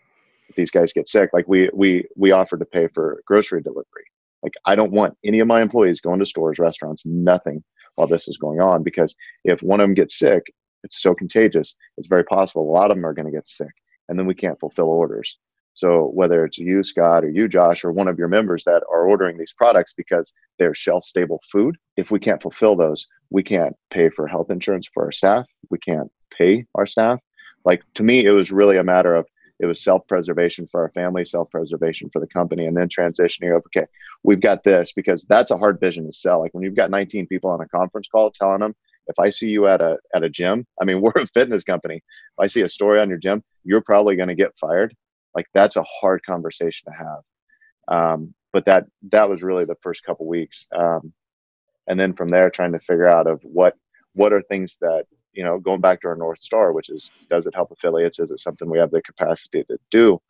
if 0.49 0.55
these 0.57 0.71
guys 0.71 0.91
get 0.91 1.07
sick 1.07 1.29
like 1.35 1.47
we 1.47 1.69
we 1.75 2.03
we 2.17 2.33
offered 2.33 2.61
to 2.61 2.65
pay 2.65 2.89
for 2.95 3.23
grocery 3.27 3.61
delivery. 3.61 4.07
Like 4.43 4.55
i 4.65 4.75
don't 4.75 4.91
want 4.91 5.19
any 5.23 5.41
of 5.41 5.49
my 5.49 5.61
employees 5.61 6.01
going 6.01 6.19
to 6.21 6.25
stores 6.25 6.59
restaurants 6.59 7.05
nothing 7.05 7.63
while 7.97 8.09
this 8.09 8.27
is 8.27 8.39
going 8.39 8.59
on 8.59 8.83
because 8.83 9.15
if 9.45 9.63
one 9.63 9.81
of 9.81 9.85
them 9.85 9.93
gets 9.93 10.19
sick 10.19 10.43
it's 10.83 11.03
so 11.03 11.15
contagious 11.15 11.77
it's 11.99 12.09
very 12.09 12.25
possible 12.25 12.63
a 12.63 12.73
lot 12.73 12.91
of 12.91 12.97
them 12.97 13.05
are 13.05 13.13
going 13.13 13.31
to 13.31 13.39
get 13.39 13.47
sick 13.47 13.75
and 14.09 14.19
then 14.19 14.25
we 14.25 14.35
can't 14.35 14.59
fulfill 14.61 14.87
orders 14.87 15.39
so 15.75 16.11
whether 16.15 16.45
it's 16.45 16.59
you, 16.59 16.85
Scott, 16.85 17.25
or 17.25 17.31
you, 17.31 17.49
Josh, 17.49 17.85
or 17.85 17.93
one 17.93 18.09
of 18.09 18.19
your 18.19 18.29
members 18.29 18.65
that 18.65 18.83
are 18.91 19.07
ordering 19.07 19.39
these 19.39 19.53
products 19.53 19.93
because 19.93 20.33
they're 20.59 20.75
shelf 20.75 21.05
stable 21.05 21.41
food, 21.51 21.77
if 21.97 22.11
we 22.11 22.19
can't 22.19 22.43
fulfill 22.43 22.77
those, 22.77 23.07
we 23.31 23.43
can't 23.43 23.75
pay 23.91 24.11
for 24.11 24.27
health 24.27 24.51
insurance 24.51 24.89
for 24.93 25.05
our 25.05 25.13
staff. 25.13 25.47
We 25.71 25.79
can't 25.79 26.11
pay 26.31 26.67
our 26.75 26.87
staff. 26.87 27.21
Like 27.65 27.83
to 27.95 28.03
me, 28.03 28.25
it 28.25 28.33
was 28.33 28.53
really 28.53 28.77
a 28.77 28.85
matter 28.85 29.15
of 29.15 29.27
it 29.61 29.67
was 29.67 29.83
self 29.83 30.07
preservation 30.09 30.67
for 30.71 30.83
our 30.83 30.91
family, 30.91 31.25
self 31.25 31.51
preservation 31.51 32.11
for 32.11 32.21
the 32.21 32.27
company, 32.27 32.67
and 32.67 32.77
then 32.77 32.89
transitioning 32.89 33.53
okay, 33.53 33.87
we've 34.25 34.41
got 34.41 34.65
this 34.65 34.93
because 34.93 35.25
that's 35.25 35.53
a 35.53 35.57
hard 35.57 35.81
vision 35.81 36.05
to 36.05 36.13
sell. 36.13 36.41
Like 36.41 36.53
when 36.53 36.65
you've 36.65 36.75
got 36.75 36.91
19 36.91 37.29
people 37.29 37.51
on 37.51 37.61
a 37.61 37.69
conference 37.69 38.09
call 38.09 38.31
telling 38.31 38.61
them, 38.61 38.75
if 39.07 39.19
I 39.19 39.31
see 39.31 39.49
you 39.49 39.69
at 39.69 39.81
a 39.81 39.99
at 40.15 40.25
a 40.25 40.29
gym, 40.29 40.67
I 40.81 40.85
mean 40.85 41.01
we're 41.03 41.13
a 41.15 41.27
fitness 41.27 41.65
company. 41.65 41.97
If 41.97 42.39
I 42.41 42.47
see 42.49 42.63
a 42.63 42.69
story 42.69 43.01
on 43.01 43.09
your 43.09 43.19
gym, 43.19 43.43
you're 43.65 43.81
probably 43.81 44.17
going 44.17 44.29
to 44.29 44.35
get 44.35 44.57
fired 44.59 44.95
like 45.35 45.47
that's 45.55 45.77
a 45.77 45.85
hard 45.85 46.25
conversation 46.25 46.93
to 46.93 46.99
have. 46.99 47.23
Um, 47.89 48.35
but 48.53 48.65
that 48.67 48.85
that 49.11 49.29
was 49.29 49.43
really 49.43 49.65
the 49.65 49.77
first 49.83 50.05
couple 50.05 50.27
weeks. 50.27 50.67
Um, 50.77 51.13
and 51.89 51.99
then 51.99 52.13
from 52.13 52.29
there 52.29 52.51
trying 52.51 52.73
to 52.73 52.81
figure 52.81 53.09
out 53.09 53.27
of 53.27 53.41
what 53.43 53.77
what 54.15 54.33
are 54.33 54.43
things 54.43 54.77
that 54.81 55.07
you 55.33 55.43
know 55.43 55.59
going 55.59 55.81
back 55.81 56.01
to 56.03 56.09
our 56.09 56.17
north 56.17 56.41
star 56.41 56.73
which 56.73 56.91
is 56.91 57.11
does 57.29 57.47
it 57.47 57.55
help 57.55 57.71
affiliates? 57.71 58.21
Is 58.21 58.31
it 58.31 58.41
something 58.41 58.69
we 58.69 58.79
have 58.79 58.91
the 58.91 59.03
capacity 59.03 59.65
to 59.65 59.79
do? 59.91 60.21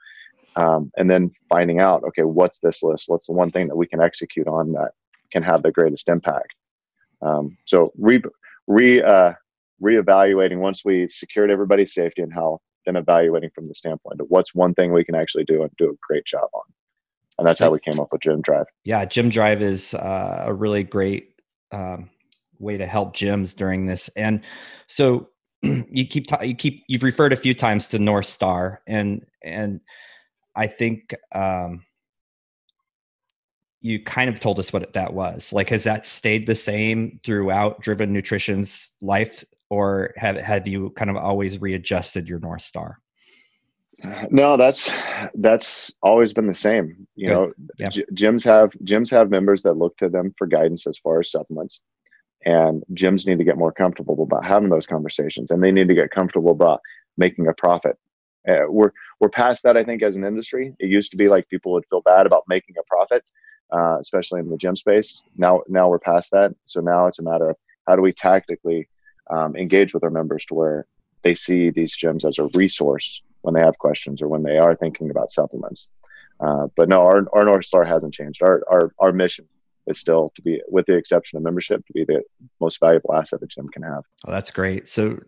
Um, 0.57 0.91
and 0.97 1.11
then 1.11 1.31
finding 1.49 1.81
out 1.81 2.05
okay 2.05 2.23
what's 2.23 2.59
this 2.59 2.83
list? 2.83 3.05
What's 3.09 3.27
the 3.27 3.33
one 3.33 3.51
thing 3.51 3.69
that 3.69 3.77
we 3.77 3.87
can 3.87 4.01
execute 4.01 4.47
on 4.47 4.73
that 4.73 4.93
can 5.33 5.43
have 5.43 5.63
the 5.63 5.73
greatest 5.73 6.09
impact? 6.09 6.55
Um, 7.23 7.57
so 7.65 7.93
re, 7.97 8.21
re 8.67 9.03
uh, 9.03 9.33
reevaluating 9.83 10.59
once 10.59 10.85
we 10.85 11.09
secured 11.09 11.51
everybody's 11.51 11.95
safety 11.95 12.23
and 12.23 12.33
health 12.33 12.61
and 12.87 12.97
evaluating 12.97 13.51
from 13.55 13.67
the 13.67 13.75
standpoint 13.75 14.21
of 14.21 14.27
what's 14.29 14.55
one 14.55 14.75
thing 14.75 14.93
we 14.93 15.05
can 15.05 15.15
actually 15.15 15.45
do 15.45 15.63
and 15.63 15.71
do 15.79 15.91
a 15.91 15.97
great 16.07 16.25
job 16.25 16.49
on. 16.55 16.63
And 17.39 17.49
that's 17.49 17.61
how 17.61 17.71
we 17.71 17.81
came 17.81 17.99
up 17.99 18.09
with 18.13 18.21
Gym 18.21 18.43
Drive. 18.43 18.67
Yeah, 18.85 19.05
Gym 19.05 19.31
Drive 19.31 19.63
is 19.63 19.95
uh, 19.95 20.45
a 20.47 20.53
really 20.53 20.83
great 20.83 21.41
um, 21.73 22.11
way 22.59 22.77
to 22.77 22.87
help 22.87 23.15
gyms 23.15 23.57
during 23.57 23.87
this. 23.87 24.09
And 24.17 24.43
so 24.87 25.29
you 25.63 26.07
keep 26.07 26.27
ta- 26.27 26.43
you 26.43 26.55
keep 26.55 26.85
you've 26.89 27.03
referred 27.03 27.33
a 27.33 27.37
few 27.37 27.55
times 27.55 27.89
to 27.89 27.99
North 27.99 28.27
Star, 28.27 28.83
and 28.87 29.25
and 29.43 29.81
I 30.55 30.67
think 30.67 31.15
um, 31.35 31.85
you 33.81 34.03
kind 34.03 34.29
of 34.29 34.41
told 34.41 34.59
us 34.59 34.73
what 34.73 34.93
that 34.93 35.13
was. 35.13 35.53
Like, 35.53 35.71
has 35.71 35.85
that 35.85 36.05
stayed 36.07 36.47
the 36.47 36.55
same 36.55 37.21
throughout 37.25 37.81
Driven 37.81 38.13
Nutrition's 38.13 38.93
life 39.01 39.45
or 39.73 40.13
have 40.17 40.37
have 40.37 40.69
you 40.69 40.91
kind 40.91 41.11
of 41.11 41.17
always 41.17 41.59
readjusted 41.59 42.29
your 42.29 42.39
north 42.41 42.61
star? 42.61 42.99
No 44.31 44.59
that's 44.59 44.93
that's 45.35 45.91
always 46.03 46.35
been 46.35 46.47
the 46.47 46.55
same 46.55 47.07
you 47.15 47.29
Good. 47.29 47.33
know 47.33 47.53
yeah. 47.79 47.89
gyms 48.13 48.45
have 48.45 48.73
gyms 48.85 49.11
have 49.11 49.31
members 49.31 49.63
that 49.63 49.79
look 49.79 49.97
to 49.97 50.11
them 50.11 50.35
for 50.37 50.47
guidance 50.47 50.87
as 50.87 50.99
far 50.99 51.21
as 51.21 51.31
supplements 51.31 51.81
and 52.45 52.83
gyms 52.93 53.27
need 53.27 53.39
to 53.39 53.45
get 53.45 53.57
more 53.57 53.73
comfortable 53.73 54.23
about 54.23 54.45
having 54.45 54.69
those 54.69 54.87
conversations 54.87 55.51
and 55.51 55.63
they 55.63 55.73
need 55.73 55.89
to 55.89 55.95
get 55.95 56.11
comfortable 56.11 56.51
about 56.51 56.81
making 57.17 57.47
a 57.47 57.55
profit. 57.55 57.97
Uh, 58.47 58.67
we're 58.69 58.91
we're 59.21 59.31
past 59.31 59.63
that 59.63 59.79
i 59.79 59.85
think 59.85 60.03
as 60.03 60.17
an 60.17 60.25
industry. 60.25 60.75
It 60.81 60.89
used 60.91 61.11
to 61.13 61.17
be 61.17 61.29
like 61.29 61.49
people 61.49 61.73
would 61.73 61.87
feel 61.89 62.03
bad 62.03 62.27
about 62.27 62.43
making 62.47 62.75
a 62.79 62.83
profit 62.87 63.25
uh, 63.73 63.97
especially 64.01 64.41
in 64.41 64.51
the 64.51 64.59
gym 64.59 64.77
space. 64.77 65.25
Now 65.37 65.63
now 65.67 65.89
we're 65.89 65.99
past 66.11 66.31
that. 66.33 66.51
So 66.65 66.83
now 66.83 67.07
it's 67.07 67.21
a 67.21 67.23
matter 67.23 67.49
of 67.51 67.57
how 67.87 67.97
do 67.97 68.03
we 68.03 68.13
tactically 68.13 68.87
um, 69.31 69.57
engage 69.57 69.95
with 69.95 70.05
our 70.05 70.11
members 70.11 70.45
to 70.47 70.55
where 70.55 70.87
they 71.23 71.35
see 71.35 71.71
these 71.71 71.97
gyms 71.97 72.25
as 72.25 72.39
a 72.39 72.49
resource 72.55 73.23
when 73.43 73.55
they 73.55 73.61
have 73.61 73.79
questions 73.79 74.23
or 74.23 74.29
when 74.29 74.43
they 74.43 74.59
are 74.59 74.77
thinking 74.77 75.11
about 75.11 75.31
supplements 75.31 75.91
uh, 76.41 76.67
but 76.77 76.89
no 76.89 77.01
our, 77.01 77.27
our 77.33 77.45
north 77.45 77.65
star 77.65 77.85
hasn't 77.85 78.15
changed 78.15 78.43
our, 78.43 78.63
our 78.71 78.93
our 78.99 79.13
mission 79.13 79.47
is 79.87 79.99
still 79.99 80.33
to 80.37 80.43
be, 80.43 80.61
with 80.69 80.87
the 80.87 80.95
exception 80.95 81.37
of 81.37 81.43
membership, 81.43 81.85
to 81.87 81.93
be 81.93 82.05
the 82.05 82.23
most 82.61 82.81
valuable 82.81 83.15
asset 83.15 83.41
the 83.41 83.47
gym 83.47 83.69
can 83.69 83.83
have. 83.83 84.05
Oh, 84.27 84.31
that's 84.31 84.51
great. 84.51 84.89
So, 84.89 85.21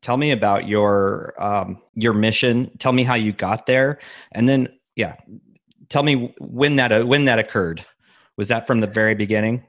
tell 0.00 0.16
me 0.16 0.30
about 0.30 0.66
your 0.66 1.34
um, 1.38 1.82
your 1.94 2.12
mission. 2.12 2.70
Tell 2.78 2.92
me 2.92 3.04
how 3.04 3.14
you 3.14 3.32
got 3.32 3.66
there, 3.66 3.98
and 4.32 4.48
then 4.48 4.68
yeah, 4.96 5.16
tell 5.88 6.02
me 6.02 6.34
when 6.40 6.76
that 6.76 7.06
when 7.06 7.24
that 7.26 7.38
occurred. 7.38 7.84
Was 8.36 8.48
that 8.48 8.66
from 8.66 8.80
the 8.80 8.86
very 8.86 9.14
beginning? 9.14 9.64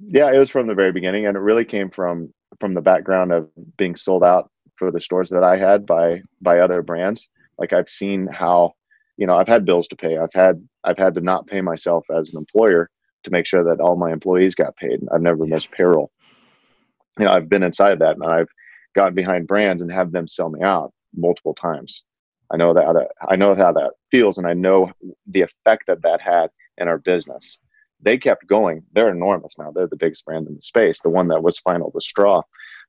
Yeah, 0.00 0.32
it 0.32 0.38
was 0.38 0.50
from 0.50 0.66
the 0.66 0.74
very 0.74 0.92
beginning, 0.92 1.26
and 1.26 1.36
it 1.36 1.40
really 1.40 1.64
came 1.64 1.90
from 1.90 2.32
from 2.60 2.74
the 2.74 2.80
background 2.80 3.32
of 3.32 3.48
being 3.76 3.96
sold 3.96 4.24
out 4.24 4.50
for 4.76 4.90
the 4.90 5.00
stores 5.00 5.30
that 5.30 5.44
I 5.44 5.56
had 5.56 5.86
by 5.86 6.22
by 6.40 6.60
other 6.60 6.82
brands. 6.82 7.28
Like 7.58 7.72
I've 7.72 7.88
seen 7.88 8.28
how, 8.28 8.74
you 9.16 9.26
know, 9.26 9.36
I've 9.36 9.48
had 9.48 9.64
bills 9.64 9.88
to 9.88 9.96
pay. 9.96 10.16
I've 10.16 10.32
had 10.34 10.66
I've 10.84 10.98
had 10.98 11.14
to 11.14 11.20
not 11.20 11.46
pay 11.46 11.60
myself 11.60 12.04
as 12.16 12.32
an 12.32 12.38
employer 12.38 12.90
to 13.24 13.30
make 13.30 13.46
sure 13.46 13.64
that 13.64 13.80
all 13.80 13.96
my 13.96 14.12
employees 14.12 14.54
got 14.54 14.76
paid. 14.76 15.00
I've 15.12 15.22
never 15.22 15.46
missed 15.46 15.72
payroll. 15.72 16.10
You 17.18 17.24
know, 17.24 17.32
I've 17.32 17.48
been 17.48 17.64
inside 17.64 17.98
that 17.98 18.16
and 18.16 18.24
I've 18.24 18.48
gotten 18.94 19.14
behind 19.14 19.48
brands 19.48 19.82
and 19.82 19.92
have 19.92 20.12
them 20.12 20.28
sell 20.28 20.50
me 20.50 20.62
out 20.62 20.92
multiple 21.14 21.54
times. 21.54 22.04
I 22.50 22.56
know 22.56 22.72
that 22.72 23.08
I 23.28 23.36
know 23.36 23.54
how 23.54 23.72
that 23.72 23.92
feels, 24.10 24.38
and 24.38 24.46
I 24.46 24.54
know 24.54 24.90
the 25.26 25.42
effect 25.42 25.86
that 25.86 26.02
that 26.02 26.20
had 26.20 26.48
in 26.78 26.88
our 26.88 26.98
business. 26.98 27.60
They 28.00 28.18
kept 28.18 28.46
going. 28.46 28.84
They're 28.92 29.10
enormous 29.10 29.58
now. 29.58 29.72
They're 29.72 29.88
the 29.88 29.96
biggest 29.96 30.24
brand 30.24 30.46
in 30.46 30.54
the 30.54 30.60
space. 30.60 31.00
The 31.02 31.10
one 31.10 31.28
that 31.28 31.42
was 31.42 31.58
final, 31.58 31.90
the 31.92 32.00
straw, 32.00 32.42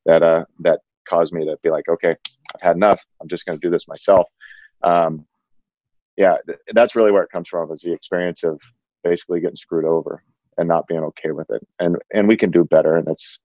that 0.06 0.24
uh, 0.24 0.46
that 0.60 0.80
caused 1.08 1.34
me 1.34 1.46
to 1.46 1.58
be 1.64 1.70
like, 1.70 1.90
okay, 1.90 2.16
I've 2.56 2.62
had 2.62 2.76
enough. 2.76 3.04
I'm 3.22 3.28
just 3.28 3.46
going 3.46 3.60
to 3.60 3.68
do 3.68 3.72
this 3.72 3.88
myself. 3.88 4.28
Um, 4.84 5.26
yeah, 6.16 6.36
that's 6.74 6.96
really 6.96 7.12
where 7.12 7.24
it 7.24 7.32
comes 7.32 7.50
from. 7.50 7.72
Is 7.72 7.82
the 7.82 7.94
experience 7.94 8.44
of 8.44 8.60
basically 9.04 9.40
getting 9.40 9.56
screwed 9.56 9.86
over 9.86 10.24
and 10.58 10.68
not 10.68 10.88
being 10.88 11.04
okay 11.04 11.32
with 11.32 11.50
it. 11.50 11.66
And 11.80 11.98
and 12.14 12.28
we 12.28 12.38
can 12.38 12.52
do 12.52 12.64
better. 12.64 12.98
And 12.98 13.08
it's 13.08 13.40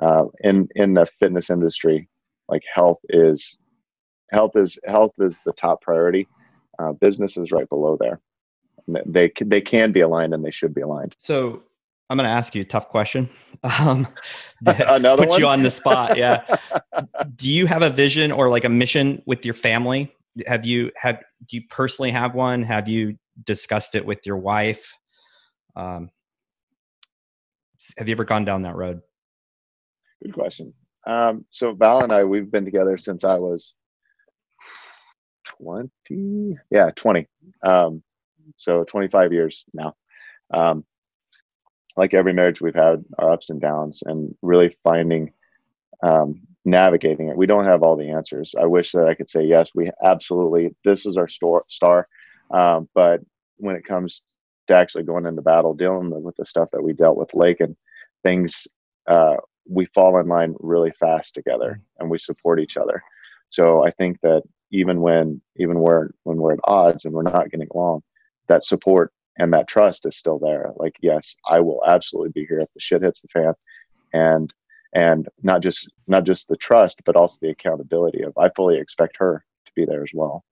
uh, 0.00 0.26
in 0.40 0.68
in 0.76 0.94
the 0.94 1.06
fitness 1.18 1.50
industry, 1.50 2.08
like 2.48 2.62
health 2.72 3.00
is 3.08 3.56
health 4.30 4.56
is 4.56 4.78
health 4.86 5.12
is 5.18 5.40
the 5.44 5.52
top 5.52 5.80
priority. 5.80 6.28
Uh, 6.78 6.92
business 6.92 7.36
is 7.36 7.50
right 7.50 7.68
below 7.68 7.96
there. 7.98 8.20
They 9.06 9.32
they 9.44 9.60
can 9.60 9.92
be 9.92 10.00
aligned 10.00 10.34
and 10.34 10.44
they 10.44 10.50
should 10.50 10.74
be 10.74 10.80
aligned. 10.80 11.14
So 11.18 11.62
I'm 12.10 12.16
going 12.16 12.24
to 12.24 12.30
ask 12.30 12.54
you 12.54 12.62
a 12.62 12.64
tough 12.64 12.88
question. 12.88 13.28
Um, 13.80 14.06
Another 14.66 15.22
put 15.22 15.30
one? 15.30 15.40
you 15.40 15.48
on 15.48 15.62
the 15.64 15.70
spot. 15.72 16.16
Yeah. 16.16 16.44
do 17.34 17.50
you 17.50 17.66
have 17.66 17.82
a 17.82 17.90
vision 17.90 18.30
or 18.30 18.48
like 18.48 18.62
a 18.62 18.68
mission 18.68 19.20
with 19.26 19.44
your 19.44 19.52
family? 19.52 20.14
Have 20.46 20.64
you 20.64 20.92
have 20.94 21.24
do 21.48 21.56
you 21.56 21.62
personally 21.68 22.12
have 22.12 22.36
one? 22.36 22.62
Have 22.62 22.88
you 22.88 23.18
discussed 23.44 23.96
it 23.96 24.06
with 24.06 24.20
your 24.24 24.36
wife? 24.36 24.96
Um, 25.74 26.10
have 27.96 28.08
you 28.08 28.12
ever 28.12 28.24
gone 28.24 28.44
down 28.44 28.62
that 28.62 28.76
road? 28.76 29.00
Good 30.22 30.34
question. 30.34 30.72
Um, 31.04 31.44
so 31.50 31.72
Val 31.72 32.04
and 32.04 32.12
I, 32.12 32.22
we've 32.22 32.50
been 32.50 32.64
together 32.64 32.96
since 32.96 33.24
I 33.24 33.34
was 33.38 33.74
20. 35.46 36.56
Yeah, 36.70 36.90
20. 36.94 37.26
Um, 37.66 38.04
so 38.56 38.84
25 38.84 39.32
years 39.32 39.64
now. 39.72 39.94
Um, 40.52 40.84
like 41.96 42.14
every 42.14 42.32
marriage, 42.32 42.60
we've 42.60 42.74
had 42.74 43.04
our 43.18 43.32
ups 43.32 43.50
and 43.50 43.60
downs 43.60 44.02
and 44.06 44.34
really 44.42 44.76
finding, 44.84 45.32
um, 46.02 46.40
navigating 46.64 47.28
it. 47.28 47.36
We 47.36 47.46
don't 47.46 47.64
have 47.64 47.82
all 47.82 47.96
the 47.96 48.10
answers. 48.10 48.54
I 48.58 48.66
wish 48.66 48.92
that 48.92 49.08
I 49.08 49.14
could 49.14 49.28
say, 49.28 49.44
yes, 49.44 49.70
we 49.74 49.90
absolutely, 50.02 50.74
this 50.84 51.06
is 51.06 51.16
our 51.16 51.28
store, 51.28 51.64
star. 51.68 52.06
Um, 52.52 52.88
but 52.94 53.20
when 53.56 53.74
it 53.74 53.84
comes 53.84 54.24
to 54.68 54.76
actually 54.76 55.04
going 55.04 55.26
into 55.26 55.42
battle, 55.42 55.74
dealing 55.74 56.10
with 56.22 56.36
the 56.36 56.46
stuff 56.46 56.70
that 56.72 56.82
we 56.82 56.92
dealt 56.92 57.16
with 57.16 57.34
Lakin 57.34 57.76
things, 58.22 58.68
uh, 59.06 59.36
we 59.68 59.86
fall 59.86 60.18
in 60.18 60.28
line 60.28 60.54
really 60.60 60.92
fast 60.92 61.34
together 61.34 61.80
and 61.98 62.08
we 62.08 62.18
support 62.18 62.60
each 62.60 62.76
other. 62.76 63.02
So 63.50 63.84
I 63.84 63.90
think 63.90 64.20
that 64.22 64.42
even 64.70 65.00
when 65.00 65.40
even 65.56 65.78
we're 65.78 66.10
when 66.24 66.36
we're 66.36 66.52
at 66.52 66.60
odds 66.64 67.04
and 67.04 67.14
we're 67.14 67.22
not 67.22 67.50
getting 67.50 67.68
along, 67.74 68.02
that 68.48 68.64
support 68.64 69.12
and 69.38 69.52
that 69.52 69.68
trust 69.68 70.04
is 70.06 70.16
still 70.16 70.38
there. 70.38 70.72
Like, 70.76 70.96
yes, 71.00 71.36
I 71.48 71.60
will 71.60 71.82
absolutely 71.86 72.30
be 72.30 72.46
here 72.46 72.60
if 72.60 72.68
the 72.74 72.80
shit 72.80 73.02
hits 73.02 73.22
the 73.22 73.28
fan, 73.28 73.54
and 74.12 74.52
and 74.94 75.28
not 75.42 75.62
just 75.62 75.90
not 76.06 76.24
just 76.24 76.48
the 76.48 76.56
trust, 76.56 77.02
but 77.04 77.16
also 77.16 77.38
the 77.40 77.50
accountability 77.50 78.22
of 78.22 78.32
I 78.36 78.50
fully 78.56 78.78
expect 78.78 79.16
her 79.18 79.44
to 79.66 79.72
be 79.76 79.84
there 79.84 80.02
as 80.02 80.12
well. 80.14 80.44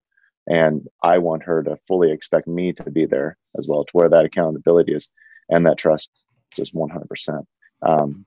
And 0.49 0.87
i 1.03 1.17
want 1.17 1.43
her 1.43 1.61
to 1.63 1.77
fully 1.87 2.11
expect 2.11 2.47
me 2.47 2.71
to 2.73 2.89
be 2.89 3.05
there 3.05 3.37
as 3.57 3.67
well 3.67 3.83
to 3.83 3.91
where 3.91 4.09
that 4.09 4.23
accountability 4.23 4.93
is 4.93 5.09
and 5.49 5.65
that 5.65 5.77
trust 5.77 6.09
is 6.57 6.71
100% 6.71 7.45
um, 7.81 8.25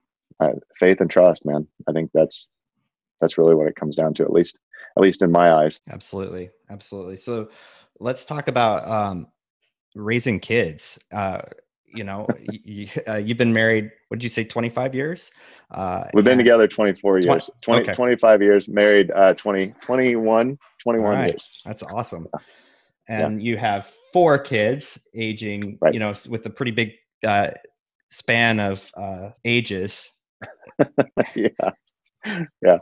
faith 0.79 1.01
and 1.01 1.11
trust 1.11 1.47
man. 1.47 1.67
I 1.89 1.93
think 1.93 2.11
that's 2.13 2.49
that's 3.21 3.39
really 3.39 3.55
what 3.55 3.69
it 3.69 3.77
comes 3.77 3.97
down 3.97 4.15
to 4.15 4.23
at 4.25 4.33
least 4.33 4.59
at 4.97 5.03
least 5.03 5.23
in 5.23 5.31
my 5.31 5.53
eyes. 5.53 5.81
Absolutely. 5.91 6.51
Absolutely. 6.69 7.17
So 7.17 7.49
let's 7.99 8.25
talk 8.25 8.49
about 8.49 8.89
um, 8.89 9.27
raising 9.95 10.41
kids 10.41 10.99
uh, 11.13 11.43
you 11.95 12.05
know 12.05 12.27
you, 12.51 12.87
uh, 13.09 13.17
you've 13.17 13.39
been 13.39 13.53
married 13.53 13.91
what 14.09 14.19
did 14.19 14.25
you 14.25 14.31
say 14.31 14.45
25 14.45 14.95
years 14.95 15.31
uh, 15.73 16.05
we've 16.15 16.25
been 16.25 16.39
together 16.39 16.67
24 16.67 17.21
years 17.21 17.51
20, 17.61 17.83
okay. 17.83 17.93
25 17.93 18.43
years 18.43 18.69
married 18.69 19.11
uh, 19.13 19.35
20 19.35 19.75
21 19.81 20.59
21 20.83 21.13
right. 21.13 21.31
years 21.31 21.63
that's 21.65 21.83
awesome 21.83 22.27
and 23.09 23.43
yeah. 23.43 23.51
you 23.51 23.57
have 23.57 23.93
four 24.13 24.39
kids 24.39 24.99
aging 25.15 25.79
right. 25.81 25.95
you 25.95 26.01
know 26.01 26.15
with 26.29 26.47
a 26.47 26.51
pretty 26.51 26.73
big 26.73 26.93
uh, 27.27 27.51
span 28.11 28.61
of 28.61 28.91
uh, 28.97 29.31
ages 29.45 30.11
yeah 31.35 31.71
yeah 32.63 32.79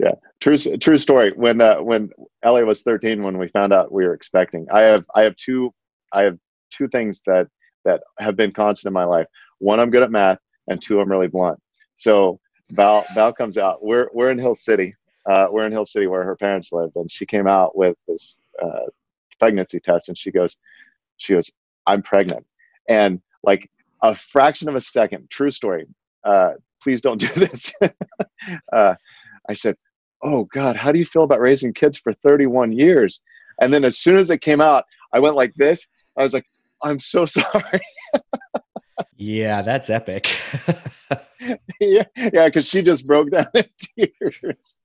yeah 0.00 0.12
true 0.40 0.56
true 0.56 0.96
story 0.96 1.32
when 1.36 1.60
uh, 1.60 1.76
when 1.76 2.08
ellie 2.42 2.64
was 2.64 2.82
13 2.82 3.20
when 3.20 3.36
we 3.36 3.48
found 3.48 3.72
out 3.72 3.92
we 3.92 4.06
were 4.06 4.14
expecting 4.14 4.66
i 4.72 4.80
have 4.80 5.04
i 5.14 5.22
have 5.22 5.36
two 5.36 5.72
i 6.12 6.22
have 6.22 6.38
two 6.70 6.88
things 6.88 7.22
that 7.26 7.48
that 7.84 8.02
have 8.18 8.36
been 8.36 8.52
constant 8.52 8.90
in 8.90 8.92
my 8.92 9.04
life. 9.04 9.26
One, 9.58 9.80
I'm 9.80 9.90
good 9.90 10.02
at 10.02 10.10
math, 10.10 10.38
and 10.68 10.80
two, 10.80 11.00
I'm 11.00 11.10
really 11.10 11.28
blunt. 11.28 11.58
So 11.96 12.38
Val 12.70 13.04
Val 13.14 13.32
comes 13.32 13.58
out. 13.58 13.82
We're 13.82 14.08
we're 14.12 14.30
in 14.30 14.38
Hill 14.38 14.54
City. 14.54 14.94
Uh, 15.28 15.46
we're 15.50 15.66
in 15.66 15.72
Hill 15.72 15.86
City 15.86 16.06
where 16.06 16.24
her 16.24 16.36
parents 16.36 16.72
lived, 16.72 16.96
and 16.96 17.10
she 17.10 17.26
came 17.26 17.46
out 17.46 17.76
with 17.76 17.96
this 18.06 18.38
uh, 18.62 18.86
pregnancy 19.38 19.80
test, 19.80 20.08
and 20.08 20.16
she 20.16 20.30
goes, 20.30 20.58
she 21.16 21.34
goes, 21.34 21.50
I'm 21.86 22.02
pregnant, 22.02 22.46
and 22.88 23.20
like 23.42 23.70
a 24.02 24.14
fraction 24.14 24.68
of 24.68 24.74
a 24.74 24.80
second, 24.80 25.28
true 25.30 25.50
story. 25.50 25.86
Uh, 26.24 26.52
please 26.82 27.00
don't 27.00 27.18
do 27.18 27.28
this. 27.28 27.72
I 29.48 29.54
said, 29.54 29.76
Oh 30.22 30.44
God, 30.46 30.76
how 30.76 30.90
do 30.92 30.98
you 30.98 31.04
feel 31.04 31.22
about 31.22 31.40
raising 31.40 31.72
kids 31.72 31.98
for 31.98 32.12
31 32.12 32.72
years? 32.72 33.22
And 33.60 33.72
then 33.72 33.84
as 33.84 33.98
soon 33.98 34.16
as 34.16 34.30
it 34.30 34.40
came 34.40 34.60
out, 34.60 34.84
I 35.12 35.20
went 35.20 35.36
like 35.36 35.54
this. 35.54 35.86
I 36.16 36.22
was 36.22 36.34
like, 36.34 36.46
I'm 36.82 36.98
so 36.98 37.24
sorry. 37.26 37.80
yeah, 39.16 39.62
that's 39.62 39.90
epic. 39.90 40.28
yeah, 41.80 42.04
yeah, 42.16 42.46
because 42.46 42.68
she 42.68 42.82
just 42.82 43.06
broke 43.06 43.30
down 43.30 43.46
in 43.54 43.64
tears. 44.18 44.78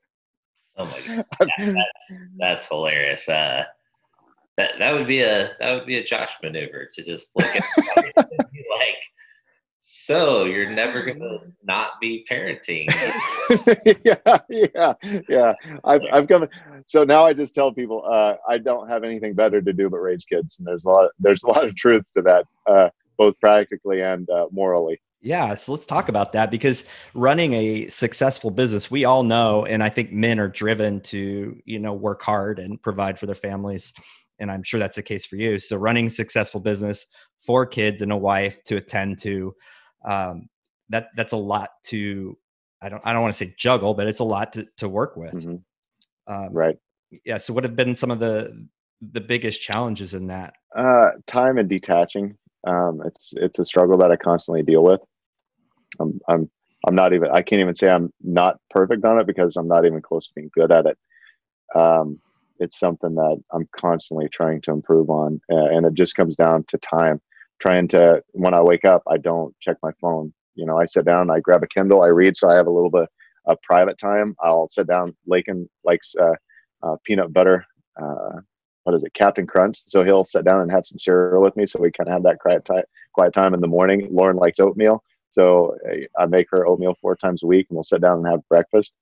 Oh 0.76 0.86
my 0.86 1.00
god, 1.06 1.26
that's 1.40 2.14
that's 2.40 2.68
hilarious. 2.68 3.30
Uh, 3.30 3.64
that 4.58 4.72
that 4.80 4.94
would 4.94 5.08
be 5.08 5.22
a 5.22 5.52
that 5.60 5.74
would 5.74 5.86
be 5.86 5.98
a 5.98 6.04
Josh 6.04 6.32
maneuver 6.42 6.88
to 6.96 7.04
just 7.04 7.32
look 7.36 7.56
at 7.56 7.64
and 8.08 8.52
be 8.52 8.66
like, 8.72 8.98
so 9.86 10.46
you're 10.46 10.70
never 10.70 11.04
gonna 11.04 11.40
not 11.62 12.00
be 12.00 12.26
parenting. 12.32 12.86
yeah, 14.06 14.38
yeah, 14.50 14.94
yeah. 15.28 15.54
I've 15.84 16.02
I've 16.10 16.28
come. 16.30 16.48
So 16.88 17.04
now 17.04 17.26
I 17.26 17.34
just 17.34 17.54
tell 17.54 17.74
people 17.74 18.02
uh, 18.10 18.36
I 18.48 18.60
don't 18.60 18.88
have 18.88 19.04
anything 19.04 19.34
better 19.34 19.62
to 19.62 19.74
do 19.74 19.90
but 19.90 19.98
raise 19.98 20.24
kids, 20.24 20.56
and 20.58 20.66
there's 20.66 20.86
a 20.86 20.88
lot 20.88 21.10
there's 21.20 21.44
a 21.44 21.48
lot 21.48 21.66
of 21.66 21.76
truth 21.76 22.06
to 22.16 22.22
that, 22.22 22.46
uh, 22.66 22.90
both 23.18 23.38
practically 23.42 24.02
and 24.02 24.30
uh, 24.30 24.48
morally. 24.52 25.02
Yeah, 25.22 25.54
so 25.56 25.74
let's 25.74 25.86
talk 25.86 26.08
about 26.08 26.32
that 26.32 26.50
because 26.50 26.86
running 27.14 27.54
a 27.54 27.90
successful 27.90 28.52
business, 28.52 28.90
we 28.90 29.04
all 29.04 29.24
know, 29.24 29.66
and 29.66 29.84
I 29.84 29.90
think 29.90 30.14
men 30.14 30.40
are 30.40 30.48
driven 30.48 31.02
to 31.02 31.62
you 31.66 31.80
know 31.80 31.94
work 31.94 32.22
hard 32.22 32.58
and 32.58 32.82
provide 32.82 33.20
for 33.20 33.26
their 33.26 33.36
families, 33.36 33.94
and 34.40 34.50
I'm 34.50 34.64
sure 34.64 34.80
that's 34.80 34.96
the 34.96 35.04
case 35.04 35.26
for 35.26 35.36
you. 35.36 35.60
So 35.60 35.76
running 35.76 36.08
a 36.08 36.10
successful 36.10 36.62
business, 36.62 37.06
four 37.46 37.66
kids 37.66 38.02
and 38.02 38.12
a 38.12 38.18
wife 38.18 38.64
to 38.66 38.78
attend 38.78 39.20
to 39.20 39.54
um, 40.06 40.48
that 40.90 41.08
that's 41.16 41.34
a 41.34 41.38
lot 41.38 41.70
to 41.86 42.38
I 42.82 42.90
don't 42.90 43.02
I 43.06 43.14
don't 43.14 43.22
want 43.22 43.34
to 43.34 43.38
say 43.38 43.54
juggle, 43.58 43.94
but 43.94 44.08
it's 44.08 44.20
a 44.20 44.24
lot 44.26 44.54
to 44.54 44.68
to 44.78 44.90
work 44.90 45.16
with. 45.16 45.34
Mhm. 45.34 45.64
Um, 46.28 46.54
Right. 46.54 46.78
Yeah. 47.26 47.38
So 47.38 47.54
what 47.54 47.64
have 47.64 47.76
been 47.76 47.96
some 47.96 48.12
of 48.12 48.20
the 48.20 48.68
the 49.12 49.22
biggest 49.22 49.62
challenges 49.62 50.14
in 50.14 50.28
that? 50.28 50.54
Uh, 50.76 51.12
time 51.28 51.58
and 51.58 51.70
detaching. 51.70 52.38
Um, 52.66 53.02
it's 53.06 53.34
it's 53.38 53.60
a 53.60 53.66
struggle 53.66 53.98
that 53.98 54.12
I 54.12 54.16
constantly 54.16 54.64
deal 54.64 54.84
with. 54.84 55.02
I'm 56.00 56.20
I'm 56.28 56.50
I'm 56.88 56.96
not 56.96 57.14
even 57.14 57.30
I 57.32 57.42
can't 57.42 57.62
even 57.62 57.76
say 57.76 57.90
I'm 57.90 58.12
not 58.22 58.58
perfect 58.70 59.06
on 59.06 59.20
it 59.20 59.28
because 59.28 59.56
I'm 59.56 59.68
not 59.68 59.86
even 59.86 60.02
close 60.02 60.28
to 60.28 60.34
being 60.36 60.52
good 60.54 60.72
at 60.72 60.86
it. 60.86 60.98
Um, 61.76 62.20
it's 62.60 62.80
something 62.80 63.16
that 63.16 63.42
I'm 63.52 63.68
constantly 63.76 64.30
trying 64.30 64.62
to 64.62 64.72
improve 64.72 65.10
on, 65.10 65.42
uh, 65.52 65.66
and 65.66 65.86
it 65.86 65.94
just 65.94 66.16
comes 66.16 66.36
down 66.36 66.66
to 66.68 66.78
time. 66.78 67.22
Trying 67.60 67.88
to 67.90 68.22
when 68.32 68.54
I 68.54 68.62
wake 68.62 68.86
up, 68.86 69.04
I 69.08 69.18
don't 69.18 69.56
check 69.62 69.78
my 69.82 69.92
phone. 70.02 70.34
You 70.56 70.66
know, 70.66 70.80
I 70.80 70.86
sit 70.86 71.06
down, 71.06 71.32
I 71.32 71.40
grab 71.40 71.64
a 71.64 71.68
Kindle, 71.68 72.04
I 72.04 72.08
read, 72.08 72.36
so 72.36 72.50
I 72.50 72.56
have 72.56 72.68
a 72.68 72.72
little 72.72 72.90
bit 72.90 73.08
of 73.46 73.62
private 73.64 73.98
time. 73.98 74.36
I'll 74.42 74.68
sit 74.70 74.88
down. 74.88 75.16
Lakin 75.26 75.70
likes 75.84 76.14
uh, 76.20 76.36
uh, 76.84 76.96
peanut 77.06 77.34
butter. 77.34 77.66
Uh, 78.02 78.42
what 78.84 78.96
is 78.96 79.04
it, 79.04 79.14
Cap'n 79.14 79.48
Crunch? 79.48 79.78
So 79.88 80.04
he'll 80.04 80.26
sit 80.26 80.46
down 80.46 80.62
and 80.62 80.72
have 80.72 80.86
some 80.86 81.00
cereal 81.00 81.42
with 81.42 81.56
me. 81.56 81.66
So 81.66 81.80
we 81.80 81.92
kind 81.92 82.10
of 82.10 82.14
have 82.14 82.24
that 82.24 82.40
quiet 82.40 82.66
time, 82.66 82.84
quiet 83.14 83.34
time 83.34 83.54
in 83.54 83.62
the 83.62 83.68
morning. 83.68 84.08
Lauren 84.12 84.36
likes 84.36 84.60
oatmeal, 84.60 85.02
so 85.30 85.76
I 86.20 86.26
make 86.26 86.48
her 86.52 86.68
oatmeal 86.68 86.96
four 87.02 87.16
times 87.16 87.44
a 87.44 87.48
week, 87.48 87.68
and 87.70 87.78
we'll 87.78 87.84
sit 87.84 88.02
down 88.02 88.20
and 88.20 88.28
have 88.28 88.48
breakfast. 88.50 88.96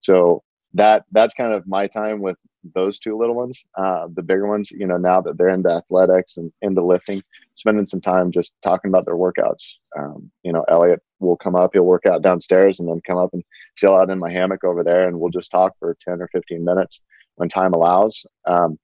So 0.00 0.42
that 0.74 1.04
that's 1.12 1.34
kind 1.34 1.52
of 1.52 1.66
my 1.66 1.86
time 1.86 2.20
with 2.20 2.36
those 2.74 2.98
two 2.98 3.16
little 3.16 3.34
ones. 3.34 3.64
Uh, 3.76 4.08
the 4.14 4.22
bigger 4.22 4.46
ones, 4.46 4.70
you 4.70 4.86
know, 4.86 4.96
now 4.96 5.20
that 5.20 5.36
they're 5.38 5.48
into 5.48 5.70
athletics 5.70 6.36
and 6.36 6.52
into 6.62 6.84
lifting, 6.84 7.22
spending 7.54 7.86
some 7.86 8.00
time 8.00 8.30
just 8.30 8.54
talking 8.62 8.90
about 8.90 9.04
their 9.04 9.16
workouts. 9.16 9.76
Um, 9.98 10.30
you 10.42 10.52
know, 10.52 10.64
Elliot 10.68 11.02
will 11.20 11.36
come 11.36 11.56
up, 11.56 11.70
he'll 11.72 11.82
work 11.82 12.06
out 12.06 12.22
downstairs, 12.22 12.80
and 12.80 12.88
then 12.88 13.00
come 13.06 13.18
up 13.18 13.30
and 13.32 13.42
chill 13.76 13.94
out 13.94 14.10
in 14.10 14.18
my 14.18 14.30
hammock 14.30 14.64
over 14.64 14.84
there, 14.84 15.08
and 15.08 15.18
we'll 15.18 15.30
just 15.30 15.50
talk 15.50 15.72
for 15.78 15.96
ten 16.00 16.20
or 16.20 16.28
fifteen 16.28 16.64
minutes 16.64 17.00
when 17.36 17.48
time 17.48 17.72
allows. 17.72 18.26
Um, 18.44 18.78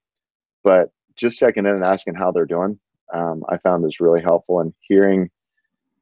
but 0.63 0.89
just 1.15 1.39
checking 1.39 1.65
in 1.65 1.75
and 1.75 1.83
asking 1.83 2.15
how 2.15 2.31
they're 2.31 2.45
doing, 2.45 2.79
um, 3.13 3.43
I 3.49 3.57
found 3.57 3.85
is 3.85 3.99
really 3.99 4.21
helpful. 4.21 4.59
And 4.59 4.73
hearing, 4.81 5.29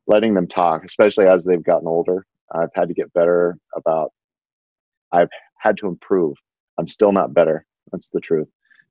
letting 0.08 0.34
them 0.34 0.48
talk, 0.48 0.84
especially 0.86 1.28
as 1.28 1.46
they've 1.46 1.64
gotten 1.64 1.88
older. 1.88 2.26
I've 2.52 2.74
had 2.76 2.88
to 2.88 2.94
get 2.94 3.14
better 3.14 3.58
about. 3.76 4.12
I've 5.12 5.30
had 5.58 5.78
to 5.78 5.88
improve. 5.88 6.36
I'm 6.78 6.88
still 6.88 7.12
not 7.12 7.34
better. 7.34 7.66
That's 7.94 8.10
the 8.10 8.20
truth. 8.20 8.50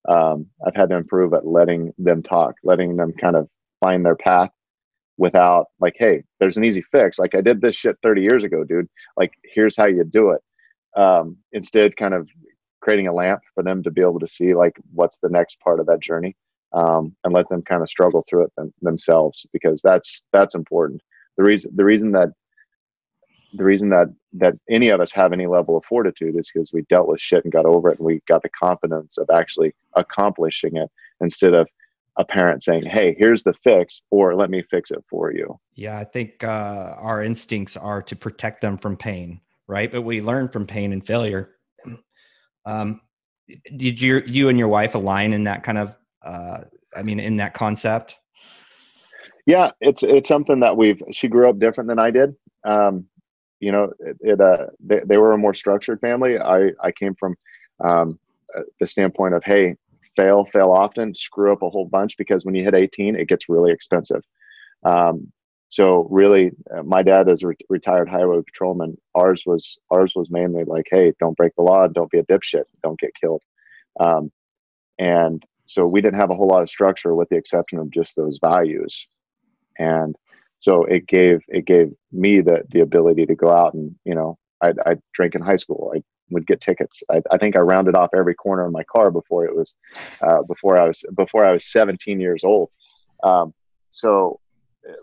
Um, 0.09 0.47
I've 0.67 0.75
had 0.75 0.88
to 0.88 0.97
improve 0.97 1.35
at 1.35 1.47
letting 1.47 1.93
them 1.99 2.23
talk, 2.23 2.55
letting 2.65 2.97
them 2.97 3.12
kind 3.21 3.37
of 3.37 3.49
find 3.81 4.05
their 4.05 4.17
path 4.17 4.51
without 5.19 5.67
like, 5.79 5.95
hey, 5.99 6.23
there's 6.41 6.57
an 6.57 6.65
easy 6.65 6.83
fix. 6.91 7.19
Like 7.19 7.35
I 7.35 7.43
did 7.43 7.61
this 7.61 7.77
shit 7.77 7.97
30 8.03 8.23
years 8.23 8.45
ago, 8.45 8.65
dude. 8.65 8.88
Like 9.17 9.33
here's 9.45 9.77
how 9.77 9.87
you 9.87 10.05
do 10.05 10.31
it. 10.31 10.41
Um, 10.99 11.37
instead, 11.53 11.97
kind 11.97 12.15
of 12.15 12.29
creating 12.81 13.07
a 13.07 13.15
lamp 13.15 13.41
for 13.55 13.62
them 13.62 13.83
to 13.83 13.91
be 13.91 14.01
able 14.01 14.19
to 14.19 14.27
see 14.27 14.55
like 14.55 14.77
what's 14.95 15.19
the 15.19 15.29
next 15.29 15.61
part 15.61 15.81
of 15.81 15.87
that 15.87 16.01
journey 16.01 16.37
um, 16.73 17.15
and 17.25 17.33
let 17.35 17.49
them 17.49 17.62
kind 17.62 17.83
of 17.83 17.88
struggle 17.88 18.25
through 18.29 18.45
it 18.45 18.53
them, 18.57 18.73
themselves 18.83 19.47
because 19.53 19.81
that's 19.83 20.25
that's 20.33 20.55
important 20.55 21.01
the 21.37 21.43
reason 21.43 21.71
the 21.77 21.85
reason 21.85 22.12
that 22.12 22.31
the 23.53 23.65
reason 23.65 23.91
that 23.91 24.09
that 24.35 24.55
any 24.71 24.88
of 24.88 25.01
us 25.01 25.12
have 25.12 25.33
any 25.33 25.47
level 25.47 25.77
of 25.77 25.85
fortitude 25.85 26.37
is 26.37 26.51
because 26.53 26.73
we 26.73 26.83
dealt 26.88 27.09
with 27.09 27.21
shit 27.21 27.45
and 27.45 27.53
got 27.53 27.67
over 27.67 27.91
it 27.91 27.99
and 27.99 28.07
we 28.07 28.21
got 28.29 28.43
the 28.43 28.49
confidence 28.51 29.19
of 29.19 29.29
actually 29.33 29.75
accomplishing 29.97 30.77
it 30.77 30.91
instead 31.21 31.55
of 31.55 31.69
a 32.17 32.25
parent 32.25 32.62
saying 32.62 32.83
hey 32.85 33.15
here's 33.19 33.43
the 33.43 33.55
fix 33.65 34.03
or 34.11 34.35
let 34.35 34.51
me 34.51 34.62
fix 34.71 34.91
it 34.91 35.03
for 35.09 35.33
you 35.33 35.59
Yeah, 35.75 35.99
I 35.99 36.05
think 36.05 36.45
uh, 36.45 36.95
our 36.99 37.23
instincts 37.23 37.77
are 37.77 38.03
to 38.03 38.17
protect 38.17 38.61
them 38.61 38.77
from 38.77 38.97
pain, 38.97 39.41
right? 39.67 39.91
But 39.91 40.03
we 40.03 40.21
learn 40.21 40.49
from 40.49 40.67
pain 40.67 40.93
and 40.93 41.05
failure. 41.07 41.51
Um, 42.65 43.01
did 43.77 44.01
you 44.01 44.23
you 44.25 44.49
and 44.49 44.57
your 44.57 44.69
wife 44.69 44.95
align 44.95 45.33
in 45.33 45.43
that 45.45 45.65
kind 45.65 45.79
of? 45.79 45.97
Uh, 46.25 46.61
I 46.95 47.03
mean, 47.03 47.19
in 47.19 47.38
that 47.38 47.55
concept? 47.55 48.17
yeah 49.47 49.71
it's 49.81 50.03
it's 50.03 50.29
something 50.29 50.61
that 50.61 50.77
we've 50.77 51.01
she 51.11 51.29
grew 51.29 51.49
up 51.49 51.59
different 51.59 51.88
than 51.88 51.99
i 51.99 52.11
did 52.11 52.35
um 52.65 53.05
you 53.62 53.70
know 53.72 53.92
it, 54.01 54.16
it 54.20 54.40
uh 54.40 54.66
they, 54.85 55.01
they 55.07 55.16
were 55.16 55.33
a 55.33 55.38
more 55.38 55.55
structured 55.55 56.01
family. 56.01 56.38
I 56.38 56.70
i 56.83 56.90
came 56.92 57.14
from 57.14 57.37
um 57.81 58.18
uh, 58.57 58.62
the 58.81 58.87
standpoint 58.87 59.35
of 59.35 59.42
hey 59.44 59.77
fail 60.16 60.44
fail 60.44 60.70
often 60.72 61.14
screw 61.14 61.53
up 61.53 61.62
a 61.62 61.70
whole 61.70 61.87
bunch 61.87 62.18
because 62.18 62.44
when 62.44 62.55
you 62.55 62.64
hit 62.64 62.75
18 62.75 63.16
it 63.16 63.29
gets 63.29 63.48
really 63.48 63.72
expensive. 63.72 64.22
Um 64.85 65.33
so 65.68 66.07
really 66.11 66.51
uh, 66.77 66.83
my 66.83 67.03
dad 67.03 67.29
is 67.31 67.42
a 67.42 67.48
re- 67.48 67.57
retired 67.70 68.09
highway 68.09 68.42
patrolman. 68.44 68.98
Ours 69.14 69.44
was 69.46 69.79
ours 69.90 70.12
was 70.16 70.29
mainly 70.31 70.64
like 70.64 70.88
hey 70.90 71.12
don't 71.20 71.37
break 71.37 71.55
the 71.57 71.62
law 71.62 71.87
don't 71.87 72.11
be 72.11 72.18
a 72.18 72.25
dipshit 72.25 72.64
don't 72.83 72.98
get 72.98 73.14
killed. 73.14 73.42
Um 74.01 74.33
and 74.98 75.44
so 75.64 75.87
we 75.87 76.01
didn't 76.01 76.20
have 76.20 76.31
a 76.31 76.35
whole 76.35 76.48
lot 76.48 76.62
of 76.62 76.68
structure 76.68 77.14
with 77.14 77.29
the 77.29 77.37
exception 77.37 77.79
of 77.79 77.90
just 77.90 78.16
those 78.16 78.38
values. 78.42 79.07
And 79.79 80.16
so 80.62 80.85
it 80.85 81.09
gave 81.09 81.40
it 81.48 81.66
gave 81.66 81.92
me 82.12 82.40
the 82.40 82.62
the 82.70 82.81
ability 82.81 83.27
to 83.27 83.35
go 83.35 83.51
out 83.51 83.75
and 83.75 83.94
you 84.05 84.14
know 84.14 84.38
i 84.62 84.72
i 84.87 84.96
drink 85.12 85.35
in 85.35 85.42
high 85.42 85.57
school 85.57 85.92
i 85.94 86.01
would 86.31 86.46
get 86.46 86.61
tickets 86.61 87.03
I, 87.11 87.20
I 87.31 87.37
think 87.37 87.57
i 87.57 87.61
rounded 87.61 87.96
off 87.96 88.11
every 88.16 88.35
corner 88.35 88.64
in 88.64 88.72
my 88.72 88.85
car 88.85 89.11
before 89.11 89.44
it 89.44 89.55
was 89.55 89.75
uh, 90.22 90.42
before 90.42 90.81
i 90.81 90.87
was 90.87 91.05
before 91.14 91.44
i 91.44 91.53
was 91.53 91.70
17 91.70 92.20
years 92.20 92.44
old 92.44 92.70
um, 93.22 93.53
so 93.90 94.40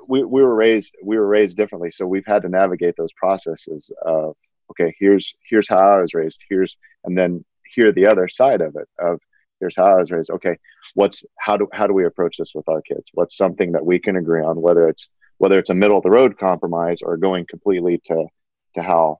we, 0.07 0.23
we 0.23 0.41
were 0.41 0.55
raised 0.55 0.95
we 1.03 1.17
were 1.17 1.27
raised 1.27 1.57
differently 1.57 1.91
so 1.91 2.07
we've 2.07 2.25
had 2.25 2.41
to 2.41 2.49
navigate 2.49 2.95
those 2.97 3.13
processes 3.13 3.91
of 4.03 4.35
okay 4.71 4.95
here's 4.97 5.35
here's 5.47 5.67
how 5.67 5.91
i 5.91 6.01
was 6.01 6.13
raised 6.13 6.39
here's 6.49 6.77
and 7.03 7.17
then 7.17 7.43
hear 7.75 7.91
the 7.91 8.07
other 8.07 8.27
side 8.27 8.61
of 8.61 8.75
it 8.75 8.87
of 8.97 9.19
here's 9.59 9.75
how 9.75 9.83
I 9.83 9.95
was 9.95 10.09
raised. 10.09 10.31
Okay, 10.31 10.57
what's 10.93 11.25
how 11.37 11.57
do 11.57 11.67
how 11.73 11.85
do 11.85 11.93
we 11.93 12.05
approach 12.05 12.37
this 12.37 12.53
with 12.55 12.67
our 12.69 12.81
kids? 12.81 13.11
What's 13.13 13.35
something 13.35 13.73
that 13.73 13.85
we 13.85 13.99
can 13.99 14.15
agree 14.15 14.41
on, 14.41 14.61
whether 14.61 14.87
it's 14.87 15.09
whether 15.39 15.58
it's 15.58 15.71
a 15.71 15.75
middle 15.75 15.97
of 15.97 16.04
the 16.04 16.12
road 16.12 16.38
compromise 16.38 17.02
or 17.02 17.17
going 17.17 17.45
completely 17.49 17.99
to 18.06 18.28
to 18.75 18.84
how 18.84 19.19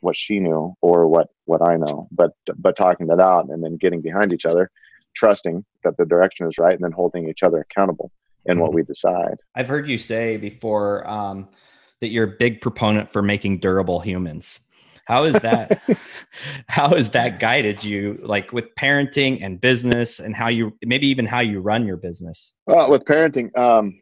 what 0.00 0.16
she 0.16 0.40
knew 0.40 0.74
or 0.80 1.06
what 1.06 1.28
what 1.44 1.60
I 1.68 1.76
know, 1.76 2.08
but 2.10 2.32
but 2.56 2.76
talking 2.76 3.08
it 3.10 3.20
out 3.20 3.48
and 3.48 3.62
then 3.62 3.76
getting 3.76 4.00
behind 4.00 4.32
each 4.32 4.46
other, 4.46 4.70
trusting 5.14 5.64
that 5.84 5.96
the 5.98 6.06
direction 6.06 6.46
is 6.46 6.58
right, 6.58 6.74
and 6.74 6.82
then 6.82 6.92
holding 6.92 7.28
each 7.28 7.42
other 7.42 7.58
accountable 7.58 8.10
in 8.46 8.60
what 8.60 8.72
we 8.72 8.82
decide. 8.82 9.36
I've 9.56 9.68
heard 9.68 9.88
you 9.88 9.98
say 9.98 10.36
before 10.36 11.08
um, 11.08 11.48
that 12.00 12.08
you're 12.08 12.24
a 12.24 12.36
big 12.38 12.60
proponent 12.60 13.12
for 13.12 13.22
making 13.22 13.58
durable 13.58 13.98
humans. 13.98 14.60
How 15.06 15.24
is 15.24 15.34
that? 15.34 15.82
how 16.68 16.90
has 16.90 17.10
that 17.10 17.40
guided 17.40 17.82
you, 17.82 18.20
like 18.22 18.52
with 18.52 18.72
parenting 18.76 19.38
and 19.42 19.60
business, 19.60 20.20
and 20.20 20.34
how 20.34 20.48
you 20.48 20.72
maybe 20.84 21.08
even 21.08 21.26
how 21.26 21.40
you 21.40 21.60
run 21.60 21.86
your 21.86 21.96
business? 21.96 22.54
Well, 22.66 22.90
with 22.90 23.04
parenting, 23.04 23.56
um, 23.56 24.00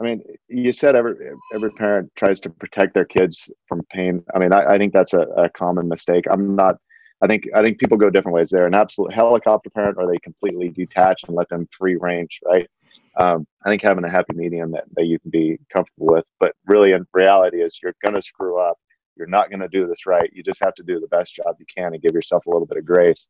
I 0.00 0.04
mean, 0.04 0.22
you 0.48 0.72
said 0.72 0.96
every 0.96 1.14
every 1.54 1.70
parent 1.72 2.10
tries 2.16 2.40
to 2.40 2.50
protect 2.50 2.94
their 2.94 3.04
kids 3.04 3.50
from 3.68 3.82
pain. 3.90 4.24
I 4.34 4.38
mean, 4.38 4.52
I, 4.52 4.74
I 4.74 4.78
think 4.78 4.92
that's 4.92 5.14
a, 5.14 5.20
a 5.20 5.48
common 5.50 5.88
mistake. 5.88 6.24
I'm 6.30 6.56
not. 6.56 6.76
I 7.22 7.26
think 7.26 7.44
I 7.54 7.62
think 7.62 7.78
people 7.78 7.96
go 7.96 8.10
different 8.10 8.34
ways. 8.34 8.50
They're 8.50 8.66
an 8.66 8.74
absolute 8.74 9.12
helicopter 9.12 9.70
parent, 9.70 9.96
or 9.98 10.06
they 10.06 10.18
completely 10.18 10.70
detach 10.70 11.22
and 11.26 11.36
let 11.36 11.48
them 11.48 11.68
free 11.78 11.96
range. 11.96 12.40
Right. 12.44 12.68
Um, 13.16 13.46
I 13.64 13.70
think 13.70 13.82
having 13.82 14.04
a 14.04 14.10
happy 14.10 14.34
medium 14.34 14.72
that, 14.72 14.84
that 14.96 15.06
you 15.06 15.20
can 15.20 15.30
be 15.30 15.58
comfortable 15.72 16.08
with, 16.08 16.26
but 16.40 16.52
really 16.66 16.92
in 16.92 17.06
reality 17.12 17.62
is 17.62 17.78
you're 17.80 17.94
going 18.02 18.14
to 18.14 18.22
screw 18.22 18.58
up. 18.58 18.76
You're 19.16 19.28
not 19.28 19.50
going 19.50 19.60
to 19.60 19.68
do 19.68 19.86
this 19.86 20.06
right. 20.06 20.28
You 20.32 20.42
just 20.42 20.62
have 20.62 20.74
to 20.74 20.82
do 20.82 20.98
the 20.98 21.06
best 21.06 21.36
job 21.36 21.54
you 21.60 21.66
can 21.72 21.92
and 21.92 22.02
give 22.02 22.12
yourself 22.12 22.46
a 22.46 22.50
little 22.50 22.66
bit 22.66 22.78
of 22.78 22.84
grace. 22.84 23.28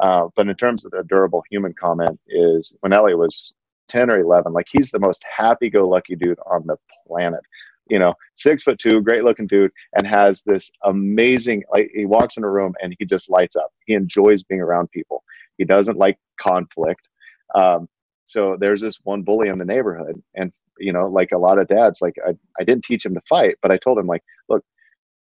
Uh, 0.00 0.28
but 0.34 0.48
in 0.48 0.54
terms 0.54 0.84
of 0.84 0.92
the 0.92 1.02
durable 1.08 1.42
human 1.50 1.74
comment, 1.74 2.18
is 2.28 2.74
when 2.80 2.94
Elliot 2.94 3.18
was 3.18 3.52
10 3.88 4.10
or 4.10 4.20
11, 4.20 4.52
like 4.52 4.66
he's 4.70 4.90
the 4.90 4.98
most 4.98 5.24
happy 5.36 5.70
go 5.70 5.88
lucky 5.88 6.16
dude 6.16 6.38
on 6.46 6.66
the 6.66 6.76
planet. 7.06 7.40
You 7.88 7.98
know, 7.98 8.14
six 8.34 8.62
foot 8.62 8.78
two, 8.78 9.00
great 9.00 9.24
looking 9.24 9.46
dude, 9.46 9.70
and 9.94 10.06
has 10.06 10.42
this 10.42 10.70
amazing, 10.84 11.64
like, 11.72 11.90
he 11.94 12.04
walks 12.04 12.36
in 12.36 12.44
a 12.44 12.50
room 12.50 12.74
and 12.82 12.94
he 12.98 13.06
just 13.06 13.30
lights 13.30 13.56
up. 13.56 13.70
He 13.86 13.94
enjoys 13.94 14.42
being 14.42 14.60
around 14.60 14.90
people. 14.90 15.24
He 15.56 15.64
doesn't 15.64 15.96
like 15.96 16.18
conflict. 16.40 17.08
Um, 17.54 17.88
so 18.26 18.58
there's 18.60 18.82
this 18.82 18.98
one 19.04 19.22
bully 19.22 19.48
in 19.48 19.58
the 19.58 19.64
neighborhood. 19.64 20.22
And, 20.34 20.52
you 20.78 20.92
know, 20.92 21.08
like 21.08 21.32
a 21.32 21.38
lot 21.38 21.58
of 21.58 21.66
dads, 21.66 22.02
like 22.02 22.14
I, 22.26 22.34
I 22.60 22.64
didn't 22.64 22.84
teach 22.84 23.06
him 23.06 23.14
to 23.14 23.22
fight, 23.26 23.56
but 23.62 23.72
I 23.72 23.78
told 23.78 23.98
him, 23.98 24.06
like, 24.06 24.22
look, 24.50 24.62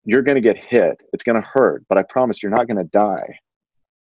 you're 0.03 0.21
going 0.21 0.35
to 0.35 0.41
get 0.41 0.57
hit. 0.57 0.97
It's 1.13 1.23
going 1.23 1.41
to 1.41 1.47
hurt, 1.47 1.85
but 1.87 1.97
I 1.97 2.03
promise 2.03 2.43
you're 2.43 2.51
not 2.51 2.67
going 2.67 2.77
to 2.77 2.89
die. 2.91 3.39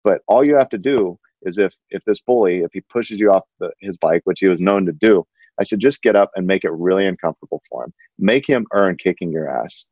But 0.06 0.22
all 0.28 0.44
you 0.44 0.56
have 0.56 0.70
to 0.70 0.78
do 0.78 1.20
is 1.46 1.58
if 1.58 1.74
if 1.90 2.04
this 2.06 2.20
bully, 2.20 2.60
if 2.60 2.72
he 2.74 2.82
pushes 2.82 3.20
you 3.20 3.32
off 3.32 3.44
the, 3.60 3.72
his 3.80 3.98
bike, 3.98 4.22
which 4.26 4.40
he 4.40 4.50
was 4.50 4.62
known 4.62 4.86
to 4.86 4.92
do, 4.92 5.26
I 5.60 5.64
said 5.64 5.80
just 5.80 6.02
get 6.02 6.16
up 6.16 6.32
and 6.36 6.48
make 6.48 6.64
it 6.64 6.72
really 6.72 7.06
uncomfortable 7.06 7.62
for 7.70 7.86
him. 7.86 7.94
Make 8.18 8.48
him 8.48 8.66
earn 8.74 8.98
kicking 8.98 9.32
your 9.32 9.50
ass. 9.50 9.86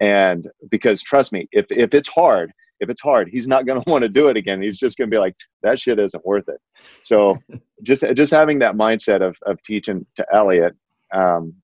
And 0.00 0.48
because 0.70 1.02
trust 1.02 1.32
me, 1.32 1.48
if 1.52 1.66
if 1.70 1.94
it's 1.94 2.08
hard, 2.08 2.52
if 2.80 2.88
it's 2.88 3.02
hard, 3.02 3.28
he's 3.32 3.48
not 3.48 3.66
going 3.66 3.80
to 3.82 3.90
want 3.90 4.02
to 4.02 4.08
do 4.08 4.28
it 4.28 4.36
again. 4.36 4.62
He's 4.62 4.78
just 4.78 4.98
going 4.98 5.10
to 5.10 5.14
be 5.14 5.20
like, 5.20 5.36
that 5.62 5.80
shit 5.80 5.98
isn't 5.98 6.26
worth 6.26 6.48
it. 6.48 6.60
So 7.02 7.38
just 7.82 8.04
just 8.14 8.32
having 8.32 8.58
that 8.60 8.74
mindset 8.74 9.22
of 9.22 9.36
of 9.46 9.62
teaching 9.62 10.06
to 10.16 10.26
Elliot, 10.32 10.74
um, 11.14 11.54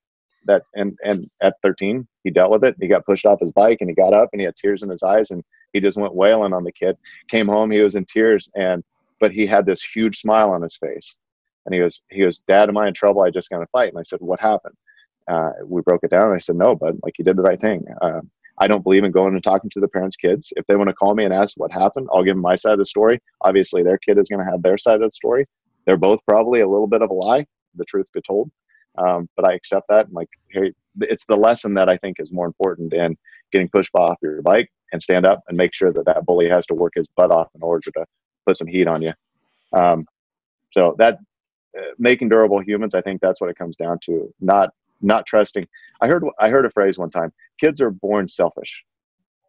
that 0.47 0.63
and 0.75 0.97
and 1.05 1.29
at 1.43 1.55
13 1.63 2.07
he 2.23 2.31
dealt 2.31 2.51
with 2.51 2.65
it 2.65 2.77
he 2.81 2.89
got 2.89 3.05
pushed 3.07 3.27
off 3.27 3.41
his 3.41 3.53
bike 3.53 3.79
and 3.81 3.91
he 3.91 3.95
got 3.95 4.13
up 4.13 4.29
and 4.33 4.41
he 4.41 4.45
had 4.45 4.57
tears 4.57 4.83
in 4.83 4.91
his 4.91 5.03
eyes 5.03 5.31
and 5.31 5.43
he 5.73 5.81
just 5.81 5.97
went 5.97 6.15
wailing 6.15 6.53
on 6.53 6.65
the 6.65 6.73
kid 6.73 6.97
came 7.29 7.47
home 7.47 7.71
he 7.71 7.81
was 7.81 7.95
in 7.95 8.05
tears 8.05 8.51
and 8.55 8.83
but 9.25 9.33
he 9.33 9.47
had 9.47 9.65
this 9.65 9.83
huge 9.83 10.19
smile 10.19 10.51
on 10.51 10.61
his 10.61 10.77
face 10.77 11.17
and 11.65 11.75
he 11.75 11.81
goes 11.81 12.03
he 12.11 12.21
goes 12.21 12.41
dad 12.47 12.69
am 12.69 12.77
i 12.77 12.87
in 12.87 12.93
trouble 12.93 13.23
i 13.23 13.31
just 13.31 13.49
got 13.49 13.63
a 13.63 13.67
fight 13.69 13.89
and 13.89 13.99
i 13.99 14.03
said 14.03 14.19
what 14.21 14.39
happened 14.39 14.75
uh, 15.33 15.53
we 15.65 15.81
broke 15.81 16.05
it 16.05 16.11
down 16.11 16.25
and 16.25 16.35
i 16.35 16.39
said 16.39 16.57
no 16.57 16.75
but 16.75 16.93
like 17.03 17.15
you 17.19 17.25
did 17.25 17.39
the 17.39 17.49
right 17.49 17.61
thing 17.61 17.83
uh, 18.03 18.21
I 18.59 18.69
don't 18.69 18.85
believe 18.85 19.03
in 19.03 19.11
going 19.11 19.35
and 19.35 19.43
talking 19.43 19.71
to 19.71 19.81
the 19.81 19.89
parents' 19.89 20.17
kids. 20.17 20.53
If 20.57 20.65
they 20.67 20.77
want 20.77 20.89
to 20.89 20.95
call 20.95 21.17
me 21.17 21.25
and 21.25 21.35
ask 21.35 21.55
what 21.57 21.73
happened, 21.73 22.07
I'll 22.13 22.23
give 22.23 22.37
them 22.37 22.43
my 22.43 22.55
side 22.55 22.75
of 22.75 22.79
the 22.79 22.85
story. 22.85 23.21
Obviously, 23.41 23.83
their 23.83 23.99
kid 23.99 24.17
is 24.17 24.29
going 24.29 24.45
to 24.45 24.51
have 24.51 24.63
their 24.63 24.79
side 24.79 25.03
of 25.03 25.09
the 25.09 25.11
story. 25.11 25.47
They're 25.87 25.97
both 25.97 26.21
probably 26.25 26.61
a 26.61 26.69
little 26.69 26.87
bit 26.87 27.03
of 27.03 27.11
a 27.11 27.15
lie, 27.15 27.47
the 27.75 27.85
truth 27.85 28.07
be 28.15 28.21
told. 28.21 28.53
Um, 28.97 29.29
but 29.37 29.49
I 29.49 29.55
accept 29.55 29.87
that. 29.89 30.13
Like, 30.13 30.29
hey, 30.51 30.73
it's 31.01 31.27
the 31.27 31.37
lesson 31.37 31.75
that 31.75 31.89
I 31.89 31.97
think 31.97 32.19
is 32.21 32.31
more 32.31 32.47
important 32.47 32.93
in 32.93 33.17
getting 33.53 33.69
pushed 33.69 33.91
off 33.97 34.19
your 34.23 34.41
bike 34.43 34.71
and 34.93 35.03
stand 35.03 35.27
up 35.27 35.41
and 35.49 35.57
make 35.57 35.75
sure 35.75 35.93
that 35.93 36.07
that 36.07 36.25
bully 36.25 36.49
has 36.49 36.65
to 36.67 36.75
work 36.75 36.93
his 36.95 37.09
butt 37.17 37.33
off 37.33 37.49
in 37.57 37.63
order 37.63 37.81
to 37.81 38.05
put 38.47 38.57
some 38.57 38.67
heat 38.67 38.87
on 38.87 39.03
you. 39.03 39.13
Um, 39.73 40.07
so 40.73 40.95
that 40.99 41.19
uh, 41.77 41.83
making 41.99 42.29
durable 42.29 42.61
humans, 42.61 42.95
I 42.95 43.01
think 43.01 43.21
that's 43.21 43.41
what 43.41 43.51
it 43.51 43.59
comes 43.59 43.77
down 43.77 43.99
to. 44.05 44.33
Not 44.41 44.71
not 45.01 45.27
trusting. 45.27 45.67
I 46.01 46.09
heard 46.09 46.25
I 46.39 46.49
heard 46.49 46.67
a 46.67 46.71
phrase 46.71 46.99
one 46.99 47.11
time. 47.11 47.33
Kids 47.61 47.81
are 47.81 47.91
born 47.91 48.29
selfish. 48.29 48.85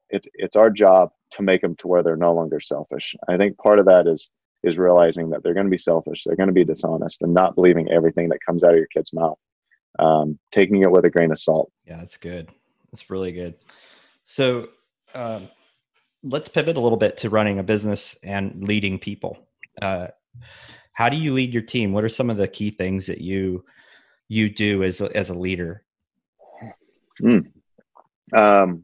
It's 0.10 0.28
it's 0.34 0.56
our 0.56 0.70
job 0.70 1.12
to 1.32 1.42
make 1.42 1.62
them 1.62 1.76
to 1.78 1.88
where 1.88 2.04
they're 2.04 2.16
no 2.16 2.34
longer 2.34 2.60
selfish. 2.60 3.16
I 3.28 3.38
think 3.38 3.58
part 3.58 3.80
of 3.80 3.86
that 3.86 4.08
is 4.08 4.30
is 4.64 4.78
realizing 4.78 5.30
that 5.30 5.44
they're 5.44 5.54
going 5.54 5.68
to 5.68 5.72
be 5.72 5.78
selfish, 5.78 6.24
they're 6.24 6.36
going 6.36 6.48
to 6.48 6.54
be 6.54 6.64
dishonest, 6.64 7.22
and 7.22 7.34
not 7.34 7.56
believing 7.56 7.90
everything 7.92 8.30
that 8.30 8.40
comes 8.44 8.64
out 8.64 8.72
of 8.72 8.78
your 8.78 8.88
kid's 8.88 9.14
mouth. 9.14 9.38
Um, 10.00 10.40
taking 10.52 10.82
it 10.82 10.92
with 10.92 11.06
a 11.06 11.10
grain 11.10 11.32
of 11.32 11.40
salt. 11.40 11.72
Yeah, 11.86 11.98
that's 11.98 12.18
good. 12.18 12.50
That's 12.92 13.10
really 13.10 13.32
good. 13.32 13.56
So 14.26 14.70
um, 15.14 15.48
let's 16.26 16.50
pivot 16.50 16.76
a 16.76 16.80
little 16.80 16.98
bit 16.98 17.18
to 17.20 17.30
running 17.30 17.60
a 17.60 17.64
business 17.64 18.18
and 18.24 18.68
leading 18.68 18.98
people. 18.98 19.38
Uh, 19.82 20.08
how 20.94 21.08
do 21.08 21.16
you 21.16 21.34
lead 21.34 21.54
your 21.54 21.62
team? 21.62 21.94
What 21.94 22.04
are 22.04 22.10
some 22.10 22.30
of 22.30 22.38
the 22.38 22.48
key 22.48 22.72
things 22.72 23.06
that 23.06 23.22
you 23.22 23.64
you 24.28 24.50
do 24.50 24.84
as 24.84 25.02
a, 25.02 25.16
as 25.16 25.30
a 25.30 25.34
leader? 25.38 25.84
Mm. 27.22 27.52
Um, 28.34 28.84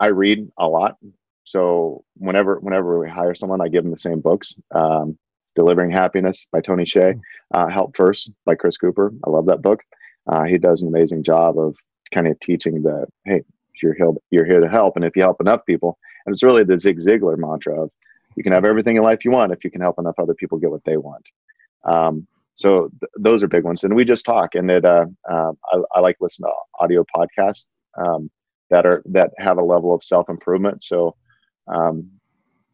I 0.00 0.06
read 0.06 0.50
a 0.58 0.66
lot. 0.66 0.96
So 1.44 2.04
whenever 2.16 2.58
whenever 2.58 2.98
we 2.98 3.08
hire 3.08 3.34
someone, 3.34 3.60
I 3.60 3.68
give 3.68 3.84
them 3.84 3.92
the 3.92 3.98
same 3.98 4.20
books. 4.20 4.54
Um, 4.74 5.16
Delivering 5.56 5.90
Happiness 5.90 6.46
by 6.52 6.60
Tony 6.60 6.84
Hsieh, 6.84 7.14
mm. 7.14 7.20
uh, 7.52 7.68
Help 7.68 7.96
First 7.96 8.32
by 8.44 8.54
Chris 8.54 8.76
Cooper. 8.76 9.12
I 9.24 9.30
love 9.30 9.46
that 9.46 9.62
book. 9.62 9.80
Uh, 10.26 10.44
he 10.44 10.58
does 10.58 10.82
an 10.82 10.88
amazing 10.88 11.22
job 11.22 11.58
of 11.58 11.76
kind 12.12 12.26
of 12.26 12.38
teaching 12.40 12.82
that 12.82 13.06
hey, 13.24 13.42
you're 13.82 13.94
here, 13.94 14.12
you're 14.30 14.46
here 14.46 14.60
to 14.60 14.68
help, 14.68 14.96
and 14.96 15.04
if 15.04 15.14
you 15.14 15.22
help 15.22 15.40
enough 15.40 15.64
people, 15.66 15.98
and 16.30 16.36
it's 16.36 16.44
really 16.44 16.62
the 16.62 16.78
Zig 16.78 17.00
Ziglar 17.00 17.36
mantra 17.36 17.82
of 17.82 17.90
you 18.36 18.44
can 18.44 18.52
have 18.52 18.64
everything 18.64 18.96
in 18.96 19.02
life 19.02 19.24
you 19.24 19.32
want 19.32 19.50
if 19.50 19.64
you 19.64 19.70
can 19.70 19.80
help 19.80 19.98
enough 19.98 20.14
other 20.16 20.34
people 20.34 20.58
get 20.58 20.70
what 20.70 20.84
they 20.84 20.96
want. 20.96 21.28
Um, 21.84 22.28
so 22.54 22.88
th- 23.00 23.10
those 23.18 23.42
are 23.42 23.48
big 23.48 23.64
ones. 23.64 23.82
And 23.82 23.96
we 23.96 24.04
just 24.04 24.24
talk 24.24 24.54
and 24.54 24.70
it 24.70 24.84
uh, 24.84 25.06
uh, 25.28 25.52
I, 25.72 25.78
I, 25.96 26.00
like 26.00 26.18
listen 26.20 26.44
to 26.44 26.52
audio 26.78 27.04
podcasts 27.16 27.66
um, 27.98 28.30
that 28.70 28.86
are 28.86 29.02
that 29.06 29.32
have 29.38 29.58
a 29.58 29.64
level 29.64 29.92
of 29.92 30.04
self-improvement. 30.04 30.84
So 30.84 31.16
um, 31.66 32.08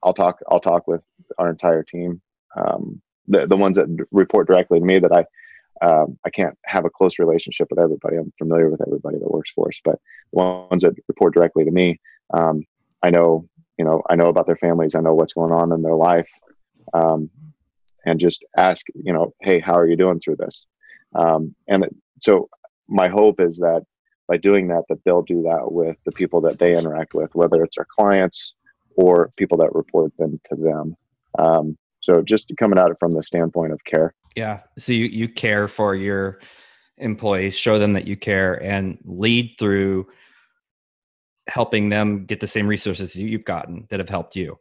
i'll 0.03 0.12
talk 0.12 0.38
i'll 0.51 0.61
talk 0.61 0.87
with 0.87 1.01
our 1.38 1.49
entire 1.49 1.83
team. 1.83 2.21
Um, 2.57 3.01
the, 3.27 3.47
the 3.47 3.57
ones 3.57 3.77
that 3.77 4.07
report 4.12 4.49
directly 4.49 4.81
to 4.81 4.85
me 4.85 4.99
that 4.99 5.12
i 5.12 5.25
um, 5.85 6.19
i 6.27 6.31
can't 6.31 6.59
have 6.66 6.85
a 6.85 6.90
close 6.90 7.19
relationship 7.19 7.69
with 7.71 7.79
everybody. 7.79 8.16
I'm 8.16 8.33
familiar 8.37 8.69
with 8.69 8.83
everybody 8.87 9.19
that 9.19 9.31
works 9.31 9.53
for 9.55 9.69
us 9.69 9.81
but 9.83 9.99
the 10.33 10.42
ones 10.71 10.83
that 10.83 10.95
report 11.09 11.33
directly 11.33 11.64
to 11.64 11.71
me 11.71 11.99
um, 12.35 12.62
i 13.07 13.11
know 13.11 13.49
you 13.79 13.85
know 13.85 14.03
i 14.11 14.14
know 14.14 14.27
about 14.27 14.47
their 14.47 14.57
families 14.57 14.95
i 14.95 15.01
know 15.01 15.14
what's 15.14 15.33
going 15.35 15.53
on 15.53 15.73
in 15.73 15.83
their 15.83 15.95
life 15.95 16.29
um, 16.95 17.31
and 18.07 18.21
just 18.21 18.45
ask, 18.57 18.87
you 18.95 19.12
know, 19.12 19.35
hey, 19.42 19.61
how 19.61 19.75
are 19.75 19.87
you 19.87 19.97
doing 19.97 20.21
through 20.21 20.37
this? 20.37 20.66
Um, 21.14 21.55
and 21.69 21.85
so 22.21 22.49
my 22.88 23.09
hope 23.09 23.40
is 23.40 23.59
that 23.59 23.83
by 24.29 24.37
doing 24.37 24.69
that, 24.69 24.85
that 24.88 24.99
they'll 25.05 25.23
do 25.23 25.42
that 25.42 25.73
with 25.73 25.97
the 26.05 26.12
people 26.12 26.40
that 26.42 26.59
they 26.59 26.77
interact 26.77 27.14
with, 27.14 27.35
whether 27.35 27.62
it's 27.62 27.77
our 27.79 27.87
clients 27.99 28.55
or 28.97 29.31
people 29.37 29.59
that 29.59 29.75
report 29.75 30.12
them 30.19 30.40
to 30.45 30.57
them. 30.57 30.97
Um, 31.38 31.77
so 32.01 32.23
just 32.23 32.51
coming 32.59 32.79
at 32.79 32.90
it 32.90 32.97
from 32.99 33.12
the 33.12 33.23
standpoint 33.23 33.73
of 33.73 33.85
care. 33.85 34.14
Yeah. 34.37 34.62
So 34.79 34.92
you, 34.92 35.07
you 35.07 35.29
care 35.29 35.66
for 35.69 35.95
your 35.95 36.40
employees, 36.99 37.57
show 37.57 37.79
them 37.79 37.92
that 37.95 38.07
you 38.07 38.16
care 38.16 38.62
and 38.62 38.99
lead 39.05 39.57
through 39.59 40.07
helping 41.48 41.88
them 41.88 42.24
get 42.24 42.40
the 42.40 42.46
same 42.46 42.66
resources 42.66 43.16
you've 43.16 43.44
gotten 43.44 43.87
that 43.90 44.00
have 44.00 44.09
helped 44.09 44.37
you. 44.37 44.59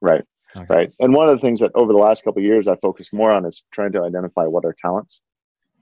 Right. 0.00 0.24
Okay. 0.56 0.66
Right. 0.68 0.94
And 1.00 1.12
one 1.12 1.28
of 1.28 1.34
the 1.34 1.40
things 1.40 1.60
that 1.60 1.72
over 1.74 1.92
the 1.92 1.98
last 1.98 2.24
couple 2.24 2.40
years 2.42 2.68
I 2.68 2.76
focused 2.76 3.12
more 3.12 3.34
on 3.34 3.44
is 3.44 3.64
trying 3.72 3.92
to 3.92 4.02
identify 4.02 4.44
what 4.44 4.64
are 4.64 4.74
talents 4.80 5.22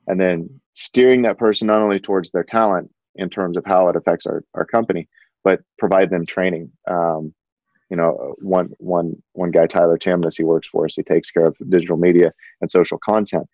and 0.07 0.21
then 0.21 0.49
steering 0.73 1.23
that 1.23 1.39
person 1.39 1.67
not 1.67 1.79
only 1.79 2.01
towards 2.01 2.31
their 2.31 2.45
talent 2.45 2.91
in 3.17 3.29
terms 3.29 3.57
of 3.57 3.65
how 3.67 3.89
it 3.89 3.97
affects 3.97 4.27
our, 4.27 4.43
our 4.55 4.65
company, 4.65 5.09
but 5.45 5.61
provide 5.79 6.11
them 6.11 6.25
training. 6.25 6.71
Um, 6.91 7.35
you 7.91 7.97
know, 7.97 8.35
one, 8.41 8.71
one, 8.79 9.23
one 9.33 9.51
guy, 9.51 9.67
Tyler 9.67 9.99
Chamness, 9.99 10.39
he 10.39 10.45
works 10.45 10.69
for 10.69 10.87
us. 10.87 10.95
He 10.95 11.03
takes 11.03 11.31
care 11.31 11.45
of 11.45 11.57
digital 11.69 11.99
media 11.99 12.33
and 12.63 12.71
social 12.71 12.99
content. 12.99 13.47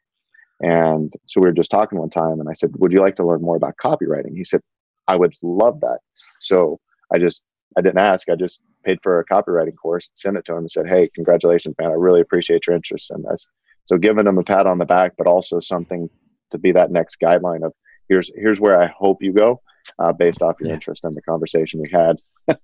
And 0.60 1.12
so 1.26 1.40
we 1.40 1.48
were 1.48 1.52
just 1.52 1.70
talking 1.70 1.98
one 1.98 2.10
time 2.10 2.38
and 2.38 2.48
I 2.48 2.52
said, 2.52 2.70
would 2.76 2.92
you 2.92 3.00
like 3.00 3.16
to 3.16 3.26
learn 3.26 3.42
more 3.42 3.56
about 3.56 3.74
copywriting? 3.82 4.36
He 4.36 4.44
said, 4.44 4.60
I 5.08 5.16
would 5.16 5.34
love 5.42 5.80
that. 5.80 5.98
So 6.40 6.78
I 7.12 7.18
just, 7.18 7.42
I 7.76 7.80
didn't 7.80 7.98
ask. 7.98 8.28
I 8.28 8.36
just 8.36 8.62
paid 8.84 8.98
for 9.02 9.18
a 9.18 9.24
copywriting 9.24 9.76
course, 9.76 10.10
sent 10.14 10.36
it 10.36 10.44
to 10.44 10.52
him 10.52 10.58
and 10.58 10.70
said, 10.70 10.86
Hey, 10.86 11.08
congratulations, 11.14 11.74
man. 11.78 11.90
I 11.90 11.94
really 11.94 12.20
appreciate 12.20 12.66
your 12.66 12.76
interest 12.76 13.10
in 13.10 13.22
this. 13.22 13.48
So 13.86 13.96
giving 13.96 14.26
him 14.26 14.38
a 14.38 14.44
pat 14.44 14.66
on 14.66 14.78
the 14.78 14.84
back, 14.84 15.14
but 15.16 15.26
also 15.26 15.60
something 15.60 16.08
to 16.50 16.58
be 16.58 16.72
that 16.72 16.90
next 16.90 17.18
guideline 17.20 17.64
of 17.64 17.72
here's, 18.08 18.30
here's 18.36 18.60
where 18.60 18.80
I 18.80 18.86
hope 18.86 19.22
you 19.22 19.32
go 19.32 19.60
uh, 19.98 20.12
based 20.12 20.42
off 20.42 20.56
your 20.60 20.68
yeah. 20.68 20.74
interest 20.74 21.04
in 21.04 21.14
the 21.14 21.22
conversation 21.22 21.80
we 21.80 21.90
had. 21.90 22.16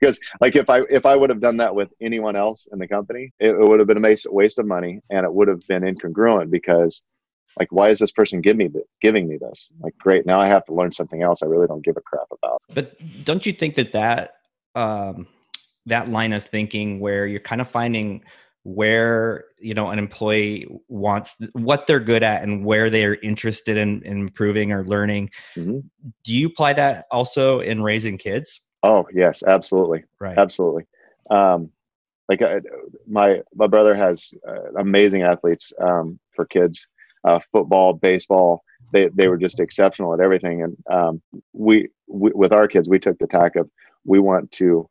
because 0.00 0.18
like 0.40 0.56
if 0.56 0.70
I, 0.70 0.82
if 0.90 1.06
I 1.06 1.16
would 1.16 1.30
have 1.30 1.40
done 1.40 1.58
that 1.58 1.74
with 1.74 1.90
anyone 2.00 2.36
else 2.36 2.68
in 2.72 2.78
the 2.78 2.88
company, 2.88 3.32
it, 3.38 3.50
it 3.50 3.68
would 3.68 3.78
have 3.78 3.88
been 3.88 4.04
a 4.04 4.16
waste 4.26 4.58
of 4.58 4.66
money 4.66 5.00
and 5.10 5.24
it 5.24 5.32
would 5.32 5.48
have 5.48 5.66
been 5.68 5.82
incongruent 5.82 6.50
because 6.50 7.02
like 7.58 7.68
why 7.70 7.88
is 7.88 7.98
this 7.98 8.12
person 8.12 8.40
give 8.40 8.56
me 8.56 8.70
giving 9.00 9.28
me 9.28 9.38
this? 9.38 9.72
Like 9.80 9.96
great 9.98 10.26
now 10.26 10.40
i 10.40 10.46
have 10.46 10.64
to 10.66 10.74
learn 10.74 10.92
something 10.92 11.22
else 11.22 11.42
i 11.42 11.46
really 11.46 11.66
don't 11.66 11.84
give 11.84 11.96
a 11.96 12.00
crap 12.00 12.26
about. 12.30 12.62
But 12.72 12.96
don't 13.24 13.46
you 13.46 13.52
think 13.52 13.74
that 13.76 13.92
that 13.92 14.34
um 14.74 15.26
that 15.86 16.08
line 16.08 16.32
of 16.32 16.44
thinking 16.44 17.00
where 17.00 17.26
you're 17.26 17.40
kind 17.40 17.60
of 17.60 17.68
finding 17.68 18.22
where 18.64 19.44
you 19.60 19.74
know 19.74 19.90
an 19.90 19.98
employee 19.98 20.66
wants 20.88 21.40
what 21.52 21.86
they're 21.86 22.00
good 22.00 22.22
at 22.22 22.42
and 22.42 22.64
where 22.64 22.90
they're 22.90 23.14
interested 23.16 23.76
in, 23.76 24.02
in 24.02 24.18
improving 24.18 24.72
or 24.72 24.84
learning 24.84 25.30
mm-hmm. 25.54 25.78
do 26.24 26.32
you 26.32 26.48
apply 26.48 26.72
that 26.72 27.06
also 27.10 27.60
in 27.60 27.82
raising 27.82 28.18
kids? 28.18 28.60
Oh 28.82 29.06
yes 29.14 29.42
absolutely. 29.46 30.04
Right. 30.20 30.36
Absolutely. 30.36 30.84
Um, 31.30 31.70
like 32.28 32.42
uh, 32.42 32.60
my 33.06 33.40
my 33.54 33.66
brother 33.66 33.94
has 33.94 34.34
uh, 34.46 34.72
amazing 34.78 35.22
athletes 35.22 35.72
um, 35.80 36.18
for 36.34 36.44
kids 36.44 36.88
uh, 37.26 37.40
football 37.52 37.92
baseball 37.92 38.62
they, 38.92 39.08
they 39.14 39.28
were 39.28 39.36
just 39.36 39.60
exceptional 39.60 40.14
at 40.14 40.20
everything 40.20 40.62
and 40.62 40.76
um, 40.90 41.22
we, 41.52 41.88
we 42.08 42.30
with 42.34 42.52
our 42.52 42.68
kids 42.68 42.88
we 42.88 42.98
took 42.98 43.18
the 43.18 43.26
tack 43.26 43.56
of 43.56 43.68
we 44.04 44.18
want 44.18 44.50
to 44.52 44.88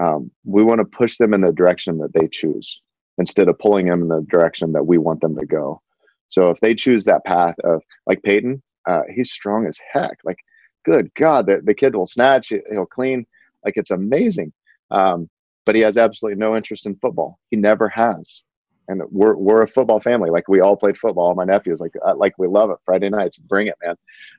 um, 0.00 0.30
we 0.44 0.62
want 0.62 0.78
to 0.80 0.84
push 0.84 1.16
them 1.16 1.34
in 1.34 1.40
the 1.40 1.52
direction 1.52 1.98
that 1.98 2.12
they 2.14 2.28
choose 2.28 2.80
instead 3.18 3.48
of 3.48 3.58
pulling 3.58 3.86
them 3.86 4.02
in 4.02 4.08
the 4.08 4.24
direction 4.30 4.72
that 4.72 4.86
we 4.86 4.96
want 4.96 5.20
them 5.20 5.36
to 5.36 5.46
go. 5.46 5.82
So 6.28 6.50
if 6.50 6.60
they 6.60 6.74
choose 6.74 7.04
that 7.04 7.24
path 7.24 7.56
of 7.64 7.82
like 8.06 8.22
Peyton, 8.22 8.62
uh, 8.86 9.02
he's 9.12 9.32
strong 9.32 9.66
as 9.66 9.78
heck. 9.92 10.18
Like, 10.24 10.38
good 10.84 11.12
God, 11.14 11.46
the, 11.46 11.60
the 11.62 11.74
kid 11.74 11.94
will 11.96 12.06
snatch, 12.06 12.52
he'll 12.70 12.86
clean. 12.86 13.26
Like 13.64 13.74
it's 13.76 13.90
amazing. 13.90 14.52
Um, 14.90 15.28
but 15.66 15.74
he 15.74 15.82
has 15.82 15.98
absolutely 15.98 16.38
no 16.38 16.56
interest 16.56 16.86
in 16.86 16.94
football. 16.94 17.38
He 17.50 17.56
never 17.56 17.88
has. 17.88 18.44
And 18.88 19.02
we're, 19.10 19.36
we're 19.36 19.62
a 19.62 19.68
football 19.68 20.00
family. 20.00 20.30
Like 20.30 20.48
we 20.48 20.60
all 20.60 20.76
played 20.76 20.96
football. 20.96 21.34
My 21.34 21.44
nephews 21.44 21.80
like, 21.80 21.92
uh, 22.06 22.16
like 22.16 22.38
we 22.38 22.48
love 22.48 22.70
it. 22.70 22.78
Friday 22.84 23.10
nights, 23.10 23.36
bring 23.36 23.66
it, 23.66 23.76
man. 23.84 23.96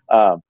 Um, 0.09 0.41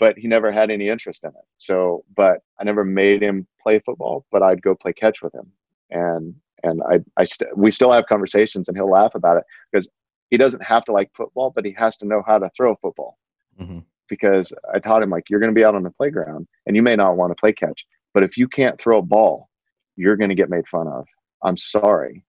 but 0.00 0.18
he 0.18 0.26
never 0.26 0.50
had 0.50 0.70
any 0.70 0.88
interest 0.88 1.24
in 1.24 1.30
it. 1.30 1.46
So, 1.56 2.04
but 2.16 2.40
I 2.58 2.64
never 2.64 2.84
made 2.84 3.22
him 3.22 3.46
play 3.62 3.78
football, 3.78 4.26
but 4.32 4.42
I'd 4.42 4.60
go 4.60 4.74
play 4.74 4.92
catch 4.92 5.22
with 5.22 5.32
him. 5.32 5.52
And, 5.90 6.34
and 6.64 6.82
I, 6.90 6.98
I 7.16 7.24
st- 7.24 7.56
we 7.56 7.70
still 7.70 7.92
have 7.92 8.06
conversations 8.06 8.66
and 8.66 8.76
he'll 8.76 8.90
laugh 8.90 9.14
about 9.14 9.36
it 9.36 9.44
because 9.70 9.88
he 10.30 10.36
doesn't 10.36 10.64
have 10.64 10.84
to 10.86 10.92
like 10.92 11.12
football, 11.14 11.52
but 11.54 11.64
he 11.64 11.72
has 11.78 11.96
to 11.98 12.06
know 12.06 12.22
how 12.26 12.38
to 12.38 12.50
throw 12.56 12.72
a 12.72 12.76
football. 12.76 13.18
Mm-hmm. 13.60 13.80
Because 14.08 14.52
I 14.74 14.80
taught 14.80 15.02
him 15.02 15.10
like, 15.10 15.30
you're 15.30 15.40
going 15.40 15.54
to 15.54 15.58
be 15.58 15.64
out 15.64 15.76
on 15.76 15.84
the 15.84 15.90
playground 15.90 16.48
and 16.66 16.74
you 16.74 16.82
may 16.82 16.96
not 16.96 17.16
want 17.16 17.30
to 17.30 17.40
play 17.40 17.52
catch, 17.52 17.86
but 18.12 18.24
if 18.24 18.36
you 18.36 18.48
can't 18.48 18.80
throw 18.80 18.98
a 18.98 19.02
ball, 19.02 19.48
you're 19.96 20.16
going 20.16 20.30
to 20.30 20.34
get 20.34 20.50
made 20.50 20.66
fun 20.66 20.88
of. 20.88 21.06
I'm 21.42 21.56
sorry, 21.56 22.24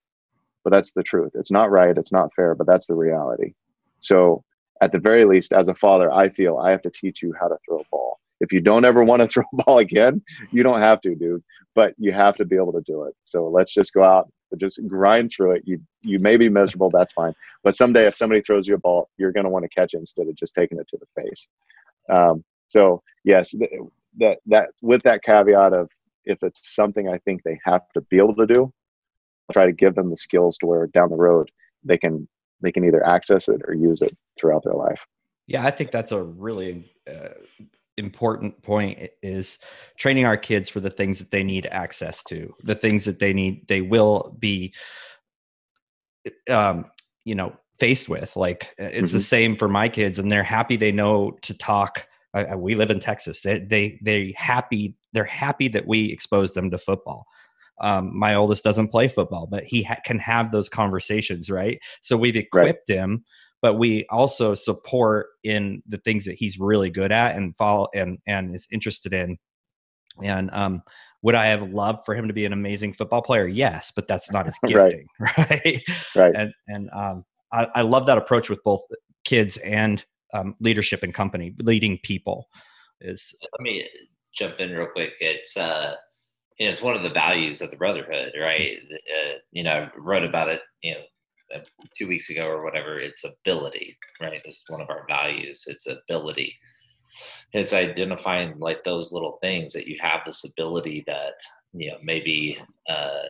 but 0.66 0.74
that's 0.74 0.91
the 0.91 1.03
truth. 1.03 1.32
It's 1.36 1.51
not 1.51 1.72
right. 1.72 1.97
It's 1.97 2.11
not 2.11 2.34
fair, 2.34 2.55
but 2.55 2.68
that's 2.68 2.88
the 2.88 2.95
reality. 2.95 3.53
So 4.01 4.43
at 4.82 4.91
the 4.91 4.99
very 4.99 5.24
least, 5.24 5.53
as 5.53 5.70
a 5.70 5.76
father, 5.76 6.11
I 6.11 6.28
feel 6.28 6.57
I 6.57 6.72
have 6.72 6.82
to 6.82 6.89
teach 6.89 7.22
you 7.22 7.34
how 7.39 7.47
to 7.47 7.55
throw 7.66 7.80
a 7.80 7.84
ball. 7.91 8.20
If 8.41 8.51
you 8.51 8.59
don't 8.59 8.84
ever 8.84 9.03
want 9.03 9.22
to 9.22 9.28
throw 9.30 9.43
a 9.53 9.63
ball 9.63 9.78
again, 9.78 10.22
you 10.51 10.63
don't 10.63 10.82
have 10.82 10.99
to, 11.01 11.16
dude. 11.16 11.43
But 11.76 11.93
you 11.97 12.11
have 12.11 12.36
to 12.38 12.45
be 12.45 12.55
able 12.55 12.74
to 12.74 12.82
do 12.82 13.03
it. 13.03 13.13
So 13.24 13.47
let's 13.47 13.74
just 13.74 13.93
go 13.93 14.03
out, 14.03 14.30
just 14.57 14.80
grind 14.88 15.30
through 15.30 15.51
it. 15.51 15.63
You 15.66 15.80
you 16.01 16.20
may 16.20 16.36
be 16.36 16.49
miserable, 16.49 16.89
that's 16.89 17.13
fine. 17.13 17.34
But 17.63 17.76
someday, 17.76 18.07
if 18.07 18.16
somebody 18.16 18.41
throws 18.41 18.68
you 18.68 18.76
a 18.76 18.80
ball, 18.80 19.09
you're 19.18 19.32
going 19.32 19.43
to 19.43 19.49
want 19.49 19.63
to 19.63 19.70
catch 19.70 19.93
it 19.93 19.97
instead 19.97 20.28
of 20.28 20.36
just 20.36 20.55
taking 20.55 20.80
it 20.80 20.88
to 20.88 20.97
the 20.97 21.22
face. 21.22 21.47
Um, 22.09 22.43
so 22.70 23.03
yes, 23.24 23.51
th- 23.51 23.72
that 24.18 24.39
that 24.47 24.72
with 24.82 25.03
that 25.03 25.24
caveat 25.24 25.74
of 25.74 25.89
if 26.24 26.41
it's 26.41 26.74
something 26.74 27.07
I 27.07 27.20
think 27.20 27.43
they 27.43 27.59
have 27.66 27.82
to 27.93 28.01
be 28.01 28.18
able 28.18 28.36
to 28.36 28.47
do, 28.47 28.74
try 29.53 29.65
to 29.65 29.71
give 29.71 29.95
them 29.95 30.09
the 30.09 30.17
skills 30.17 30.57
to 30.57 30.65
where 30.65 30.87
down 30.87 31.09
the 31.09 31.15
road 31.15 31.51
they 31.83 31.97
can 31.97 32.27
they 32.61 32.71
can 32.71 32.83
either 32.83 33.05
access 33.05 33.47
it 33.47 33.61
or 33.67 33.73
use 33.73 34.01
it 34.01 34.15
throughout 34.39 34.63
their 34.63 34.73
life. 34.73 35.05
Yeah, 35.47 35.65
I 35.65 35.71
think 35.71 35.91
that's 35.91 36.11
a 36.11 36.23
really 36.23 36.91
uh, 37.07 37.29
important 37.97 38.61
point 38.63 39.09
is 39.21 39.59
training 39.97 40.25
our 40.25 40.37
kids 40.37 40.69
for 40.69 40.79
the 40.79 40.89
things 40.89 41.19
that 41.19 41.31
they 41.31 41.43
need 41.43 41.67
access 41.67 42.23
to, 42.25 42.53
the 42.63 42.75
things 42.75 43.05
that 43.05 43.19
they 43.19 43.33
need 43.33 43.67
they 43.67 43.81
will 43.81 44.35
be 44.39 44.73
um, 46.49 46.85
you 47.23 47.35
know, 47.35 47.53
faced 47.79 48.09
with. 48.09 48.35
Like 48.35 48.73
it's 48.77 49.09
mm-hmm. 49.09 49.17
the 49.17 49.21
same 49.21 49.57
for 49.57 49.67
my 49.67 49.89
kids 49.89 50.17
and 50.17 50.31
they're 50.31 50.43
happy 50.43 50.75
they 50.77 50.91
know 50.91 51.31
to 51.43 51.55
talk 51.57 52.07
I, 52.35 52.55
we 52.55 52.75
live 52.75 52.91
in 52.91 52.99
Texas. 52.99 53.41
They 53.41 53.59
they 53.59 53.99
they 54.01 54.33
happy 54.35 54.95
they're 55.13 55.23
happy 55.23 55.69
that 55.69 55.87
we 55.87 56.11
expose 56.11 56.53
them 56.53 56.69
to 56.71 56.77
football. 56.77 57.25
Um, 57.82 58.17
my 58.17 58.36
oldest 58.36 58.63
doesn't 58.63 58.88
play 58.88 59.07
football, 59.07 59.47
but 59.47 59.63
he 59.63 59.84
ha- 59.84 59.99
can 60.05 60.19
have 60.19 60.51
those 60.51 60.69
conversations, 60.69 61.49
right? 61.49 61.80
So 62.01 62.15
we've 62.15 62.36
equipped 62.36 62.89
right. 62.89 62.97
him, 62.97 63.26
but 63.61 63.76
we 63.76 64.05
also 64.09 64.55
support 64.55 65.28
in 65.43 65.82
the 65.88 65.97
things 65.97 66.26
that 66.26 66.36
he's 66.36 66.57
really 66.59 66.89
good 66.89 67.11
at 67.11 67.36
and 67.36 67.55
follow 67.57 67.88
and 67.93 68.19
and 68.28 68.55
is 68.55 68.67
interested 68.71 69.13
in. 69.13 69.38
And 70.23 70.49
um, 70.51 70.84
would 71.21 71.36
I 71.36 71.47
have 71.47 71.71
loved 71.71 72.05
for 72.05 72.15
him 72.15 72.28
to 72.28 72.34
be 72.34 72.45
an 72.45 72.53
amazing 72.53 72.93
football 72.93 73.21
player? 73.21 73.47
Yes, 73.47 73.91
but 73.93 74.07
that's 74.07 74.32
not 74.32 74.45
his 74.45 74.59
gifting, 74.65 75.07
right? 75.19 75.36
Right. 75.36 75.82
right. 76.15 76.34
And 76.36 76.53
and 76.67 76.89
um, 76.93 77.26
I, 77.51 77.67
I 77.76 77.82
love 77.82 78.05
that 78.05 78.17
approach 78.17 78.49
with 78.49 78.63
both 78.63 78.82
kids 79.23 79.57
and 79.57 80.05
um, 80.34 80.55
leadership 80.59 81.03
and 81.03 81.13
company, 81.13 81.53
leading 81.59 81.97
people. 82.03 82.47
Is 83.01 83.36
let 83.41 83.61
me 83.61 83.88
jump 84.36 84.59
in 84.59 84.71
real 84.71 84.88
quick. 84.88 85.13
It's 85.19 85.57
uh, 85.57 85.95
you 86.57 86.65
know, 86.65 86.69
it's 86.69 86.81
one 86.81 86.95
of 86.95 87.03
the 87.03 87.09
values 87.09 87.61
of 87.61 87.69
the 87.69 87.77
brotherhood, 87.77 88.33
right? 88.39 88.77
Uh, 88.91 89.33
you 89.51 89.63
know, 89.63 89.71
I 89.71 89.91
wrote 89.97 90.23
about 90.23 90.49
it, 90.49 90.61
you 90.81 90.93
know, 90.93 91.01
uh, 91.53 91.59
two 91.95 92.07
weeks 92.07 92.29
ago 92.29 92.47
or 92.47 92.63
whatever. 92.63 92.99
It's 92.99 93.23
ability, 93.23 93.97
right? 94.21 94.41
It's 94.45 94.69
one 94.69 94.81
of 94.81 94.89
our 94.89 95.05
values. 95.07 95.65
It's 95.67 95.87
ability. 95.87 96.55
It's 97.53 97.73
identifying 97.73 98.59
like 98.59 98.83
those 98.83 99.11
little 99.11 99.37
things 99.41 99.73
that 99.73 99.87
you 99.87 99.97
have 100.01 100.21
this 100.25 100.43
ability 100.43 101.03
that 101.07 101.33
you 101.73 101.91
know 101.91 101.97
maybe 102.03 102.57
uh, 102.89 103.23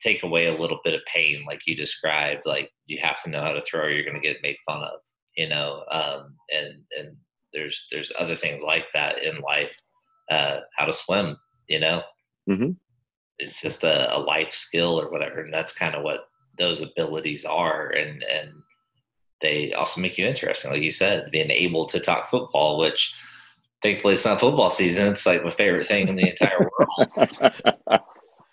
take 0.00 0.22
away 0.22 0.46
a 0.46 0.60
little 0.60 0.80
bit 0.84 0.94
of 0.94 1.00
pain, 1.12 1.44
like 1.46 1.66
you 1.66 1.76
described. 1.76 2.46
Like 2.46 2.70
you 2.86 2.98
have 3.02 3.22
to 3.24 3.30
know 3.30 3.42
how 3.42 3.52
to 3.52 3.60
throw, 3.60 3.82
or 3.82 3.90
you're 3.90 4.04
going 4.04 4.20
to 4.20 4.26
get 4.26 4.42
made 4.42 4.56
fun 4.64 4.82
of, 4.82 5.00
you 5.36 5.48
know. 5.48 5.84
Um, 5.90 6.34
and 6.50 6.74
and 6.96 7.16
there's 7.52 7.86
there's 7.90 8.12
other 8.18 8.36
things 8.36 8.62
like 8.62 8.86
that 8.94 9.22
in 9.22 9.40
life. 9.40 9.76
Uh, 10.30 10.60
how 10.76 10.84
to 10.84 10.92
swim, 10.92 11.36
you 11.68 11.80
know, 11.80 12.02
Mm-hmm. 12.48 12.70
It's 13.38 13.60
just 13.60 13.84
a, 13.84 14.16
a 14.16 14.18
life 14.18 14.52
skill 14.52 15.00
or 15.00 15.10
whatever, 15.10 15.40
and 15.40 15.52
that's 15.52 15.72
kind 15.72 15.94
of 15.94 16.02
what 16.02 16.28
those 16.58 16.80
abilities 16.80 17.44
are, 17.44 17.90
and 17.90 18.22
and 18.22 18.50
they 19.40 19.72
also 19.72 20.00
make 20.00 20.18
you 20.18 20.26
interesting, 20.26 20.70
like 20.72 20.82
you 20.82 20.90
said, 20.90 21.30
being 21.30 21.50
able 21.50 21.86
to 21.86 22.00
talk 22.00 22.28
football, 22.28 22.78
which 22.78 23.14
thankfully 23.82 24.14
it's 24.14 24.24
not 24.24 24.40
football 24.40 24.70
season. 24.70 25.08
It's 25.08 25.26
like 25.26 25.44
my 25.44 25.50
favorite 25.50 25.86
thing 25.86 26.08
in 26.08 26.16
the 26.16 26.30
entire 26.30 26.58
world. 26.58 27.08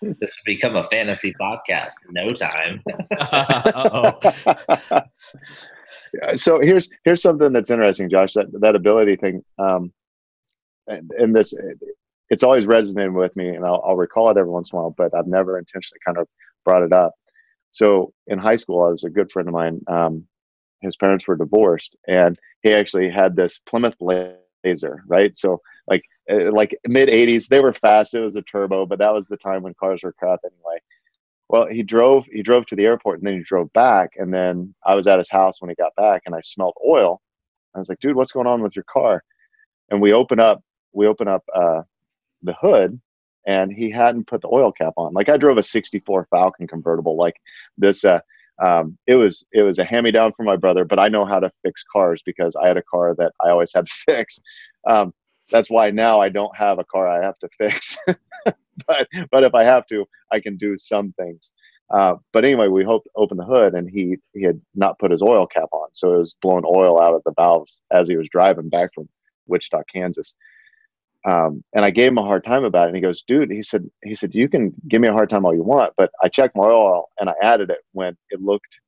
this 0.02 0.36
would 0.36 0.44
become 0.44 0.76
a 0.76 0.84
fantasy 0.84 1.34
podcast 1.40 1.94
in 2.06 2.14
no 2.14 2.28
time. 2.28 2.82
so 6.36 6.60
here's 6.60 6.88
here's 7.04 7.22
something 7.22 7.52
that's 7.52 7.70
interesting, 7.70 8.08
Josh. 8.08 8.34
That 8.34 8.46
that 8.60 8.76
ability 8.76 9.16
thing, 9.16 9.42
um, 9.58 9.92
and, 10.86 11.10
and 11.18 11.34
this 11.34 11.54
it's 12.30 12.42
always 12.42 12.66
resonated 12.66 13.12
with 13.12 13.34
me 13.36 13.48
and 13.50 13.64
I'll, 13.64 13.82
I'll, 13.86 13.96
recall 13.96 14.30
it 14.30 14.36
every 14.36 14.50
once 14.50 14.72
in 14.72 14.78
a 14.78 14.82
while, 14.82 14.94
but 14.96 15.14
I've 15.14 15.26
never 15.26 15.58
intentionally 15.58 16.00
kind 16.04 16.18
of 16.18 16.28
brought 16.64 16.82
it 16.82 16.92
up. 16.92 17.14
So 17.72 18.12
in 18.26 18.38
high 18.38 18.56
school, 18.56 18.82
I 18.82 18.88
was 18.88 19.04
a 19.04 19.10
good 19.10 19.30
friend 19.30 19.48
of 19.48 19.54
mine. 19.54 19.80
Um, 19.86 20.26
his 20.80 20.96
parents 20.96 21.26
were 21.28 21.36
divorced 21.36 21.96
and 22.08 22.38
he 22.62 22.72
actually 22.72 23.10
had 23.10 23.36
this 23.36 23.58
Plymouth 23.58 23.96
Laser, 24.00 25.04
right? 25.06 25.36
So 25.36 25.60
like, 25.86 26.02
uh, 26.30 26.50
like 26.52 26.76
mid 26.88 27.08
80s, 27.08 27.46
they 27.48 27.60
were 27.60 27.72
fast. 27.72 28.14
It 28.14 28.20
was 28.20 28.36
a 28.36 28.42
turbo, 28.42 28.86
but 28.86 28.98
that 28.98 29.14
was 29.14 29.28
the 29.28 29.36
time 29.36 29.62
when 29.62 29.74
cars 29.74 30.00
were 30.02 30.12
crap 30.12 30.40
anyway. 30.44 30.80
Well, 31.48 31.66
he 31.68 31.84
drove, 31.84 32.24
he 32.26 32.42
drove 32.42 32.66
to 32.66 32.76
the 32.76 32.84
airport 32.84 33.20
and 33.20 33.26
then 33.26 33.34
he 33.34 33.44
drove 33.44 33.72
back. 33.72 34.10
And 34.16 34.34
then 34.34 34.74
I 34.84 34.96
was 34.96 35.06
at 35.06 35.18
his 35.18 35.30
house 35.30 35.60
when 35.60 35.68
he 35.68 35.76
got 35.76 35.94
back 35.94 36.22
and 36.26 36.34
I 36.34 36.40
smelled 36.40 36.76
oil. 36.84 37.20
I 37.74 37.78
was 37.78 37.88
like, 37.88 38.00
dude, 38.00 38.16
what's 38.16 38.32
going 38.32 38.46
on 38.46 38.62
with 38.62 38.74
your 38.74 38.86
car? 38.90 39.22
And 39.90 40.00
we 40.00 40.12
open 40.12 40.40
up, 40.40 40.62
we 40.92 41.06
open 41.06 41.28
up, 41.28 41.44
uh, 41.54 41.82
the 42.42 42.54
hood 42.54 43.00
and 43.46 43.72
he 43.72 43.90
hadn't 43.90 44.26
put 44.26 44.42
the 44.42 44.50
oil 44.52 44.72
cap 44.72 44.94
on. 44.96 45.14
Like 45.14 45.28
I 45.28 45.36
drove 45.36 45.58
a 45.58 45.62
64 45.62 46.26
Falcon 46.30 46.66
convertible 46.66 47.16
like 47.16 47.36
this 47.78 48.04
uh 48.04 48.20
um, 48.64 48.96
it 49.06 49.16
was 49.16 49.44
it 49.52 49.62
was 49.62 49.78
a 49.78 49.84
hand 49.84 50.04
me 50.04 50.10
down 50.10 50.32
from 50.32 50.46
my 50.46 50.56
brother, 50.56 50.84
but 50.84 50.98
I 50.98 51.08
know 51.08 51.24
how 51.24 51.38
to 51.38 51.52
fix 51.62 51.84
cars 51.92 52.22
because 52.24 52.56
I 52.56 52.68
had 52.68 52.76
a 52.76 52.82
car 52.82 53.14
that 53.16 53.32
I 53.44 53.50
always 53.50 53.72
had 53.74 53.86
to 53.86 53.92
fix. 54.08 54.38
Um, 54.86 55.12
that's 55.50 55.70
why 55.70 55.90
now 55.90 56.20
I 56.20 56.28
don't 56.28 56.56
have 56.56 56.78
a 56.78 56.84
car 56.84 57.08
I 57.08 57.24
have 57.24 57.38
to 57.40 57.48
fix. 57.58 57.96
but 58.86 59.08
but 59.30 59.44
if 59.44 59.54
I 59.54 59.64
have 59.64 59.86
to, 59.88 60.06
I 60.32 60.40
can 60.40 60.56
do 60.56 60.78
some 60.78 61.12
things. 61.12 61.52
Uh, 61.90 62.14
but 62.32 62.44
anyway, 62.44 62.66
we 62.66 62.82
hope 62.82 63.04
open 63.14 63.36
the 63.36 63.44
hood, 63.44 63.74
and 63.74 63.88
he 63.88 64.16
he 64.32 64.42
had 64.42 64.60
not 64.74 64.98
put 64.98 65.10
his 65.10 65.22
oil 65.22 65.46
cap 65.46 65.68
on, 65.72 65.88
so 65.92 66.14
it 66.14 66.18
was 66.18 66.36
blowing 66.42 66.64
oil 66.66 67.00
out 67.00 67.14
of 67.14 67.22
the 67.24 67.32
valves 67.36 67.80
as 67.92 68.08
he 68.08 68.16
was 68.16 68.28
driving 68.28 68.68
back 68.68 68.90
from 68.94 69.08
Wichita, 69.46 69.82
Kansas. 69.92 70.34
Um, 71.28 71.64
and 71.74 71.84
I 71.84 71.90
gave 71.90 72.12
him 72.12 72.18
a 72.18 72.22
hard 72.22 72.44
time 72.44 72.64
about 72.64 72.84
it. 72.84 72.88
And 72.88 72.96
he 72.96 73.02
goes, 73.02 73.22
dude, 73.22 73.50
he 73.50 73.62
said, 73.62 73.84
he 74.04 74.14
said, 74.14 74.34
you 74.34 74.48
can 74.48 74.72
give 74.88 75.00
me 75.00 75.08
a 75.08 75.12
hard 75.12 75.28
time 75.28 75.44
all 75.44 75.54
you 75.54 75.64
want, 75.64 75.92
but 75.96 76.10
I 76.22 76.28
checked 76.28 76.56
my 76.56 76.64
oil 76.64 77.08
and 77.18 77.28
I 77.28 77.34
added 77.42 77.68
it 77.70 77.80
when 77.92 78.16
it 78.30 78.40
looked, 78.40 78.78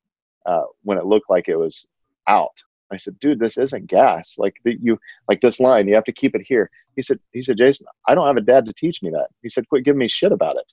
uh, 0.46 0.62
when 0.84 0.98
it 0.98 1.04
looked 1.04 1.28
like 1.28 1.48
it 1.48 1.56
was 1.56 1.84
out. 2.28 2.56
I 2.92 2.96
said, 2.96 3.18
dude, 3.18 3.40
this 3.40 3.58
isn't 3.58 3.88
gas. 3.88 4.36
Like 4.38 4.54
the, 4.64 4.76
you, 4.80 4.98
like 5.28 5.40
this 5.40 5.58
line, 5.58 5.88
you 5.88 5.94
have 5.94 6.04
to 6.04 6.12
keep 6.12 6.36
it 6.36 6.42
here. 6.46 6.70
He 6.94 7.02
said, 7.02 7.18
he 7.32 7.42
said, 7.42 7.58
Jason, 7.58 7.86
I 8.08 8.14
don't 8.14 8.26
have 8.26 8.36
a 8.36 8.40
dad 8.40 8.66
to 8.66 8.72
teach 8.72 9.02
me 9.02 9.10
that. 9.10 9.28
He 9.42 9.48
said, 9.48 9.68
quit 9.68 9.84
giving 9.84 9.98
me 9.98 10.08
shit 10.08 10.32
about 10.32 10.56
it. 10.56 10.66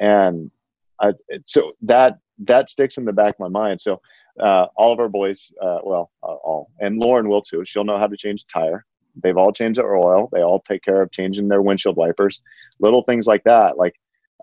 And 0.00 0.50
I, 0.98 1.12
so 1.44 1.72
that, 1.82 2.18
that 2.38 2.70
sticks 2.70 2.96
in 2.96 3.04
the 3.04 3.12
back 3.12 3.34
of 3.34 3.40
my 3.40 3.48
mind. 3.48 3.80
So, 3.80 4.00
uh, 4.40 4.66
all 4.76 4.92
of 4.92 4.98
our 4.98 5.08
boys, 5.08 5.52
uh, 5.62 5.78
well, 5.84 6.10
uh, 6.22 6.26
all, 6.26 6.70
and 6.80 6.98
Lauren 6.98 7.28
will 7.28 7.42
too. 7.42 7.62
She'll 7.64 7.84
know 7.84 7.98
how 7.98 8.08
to 8.08 8.16
change 8.16 8.42
a 8.42 8.52
tire. 8.52 8.84
They've 9.22 9.36
all 9.36 9.52
changed 9.52 9.78
their 9.78 9.96
oil. 9.96 10.28
They 10.32 10.42
all 10.42 10.60
take 10.60 10.82
care 10.82 11.02
of 11.02 11.12
changing 11.12 11.48
their 11.48 11.62
windshield 11.62 11.96
wipers, 11.96 12.40
little 12.80 13.02
things 13.02 13.26
like 13.26 13.44
that. 13.44 13.76
Like 13.78 13.94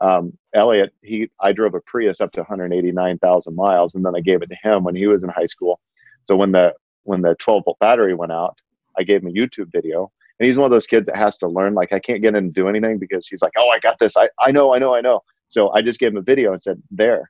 um, 0.01 0.37
Elliot, 0.53 0.93
he 1.01 1.29
I 1.39 1.51
drove 1.51 1.75
a 1.75 1.81
Prius 1.81 2.21
up 2.21 2.31
to 2.33 2.41
189,000 2.41 3.55
miles, 3.55 3.95
and 3.95 4.05
then 4.05 4.15
I 4.15 4.21
gave 4.21 4.41
it 4.41 4.49
to 4.49 4.57
him 4.63 4.83
when 4.83 4.95
he 4.95 5.07
was 5.07 5.23
in 5.23 5.29
high 5.29 5.45
school. 5.45 5.79
So 6.23 6.35
when 6.35 6.51
the 6.51 6.73
when 7.03 7.21
the 7.21 7.35
12 7.35 7.63
volt 7.65 7.79
battery 7.79 8.13
went 8.13 8.31
out, 8.31 8.57
I 8.97 9.03
gave 9.03 9.21
him 9.21 9.29
a 9.29 9.33
YouTube 9.33 9.71
video. 9.71 10.11
And 10.39 10.47
he's 10.47 10.57
one 10.57 10.65
of 10.65 10.71
those 10.71 10.87
kids 10.87 11.07
that 11.07 11.17
has 11.17 11.37
to 11.39 11.47
learn. 11.47 11.75
Like 11.75 11.93
I 11.93 11.99
can't 11.99 12.21
get 12.21 12.35
him 12.35 12.47
to 12.47 12.53
do 12.53 12.67
anything 12.67 12.97
because 12.97 13.27
he's 13.27 13.41
like, 13.41 13.53
oh, 13.57 13.69
I 13.69 13.79
got 13.79 13.99
this. 13.99 14.17
I, 14.17 14.29
I 14.39 14.51
know, 14.51 14.73
I 14.73 14.79
know, 14.79 14.95
I 14.95 15.01
know. 15.01 15.21
So 15.49 15.71
I 15.73 15.81
just 15.81 15.99
gave 15.99 16.11
him 16.11 16.17
a 16.17 16.21
video 16.21 16.53
and 16.53 16.61
said, 16.61 16.81
there. 16.89 17.29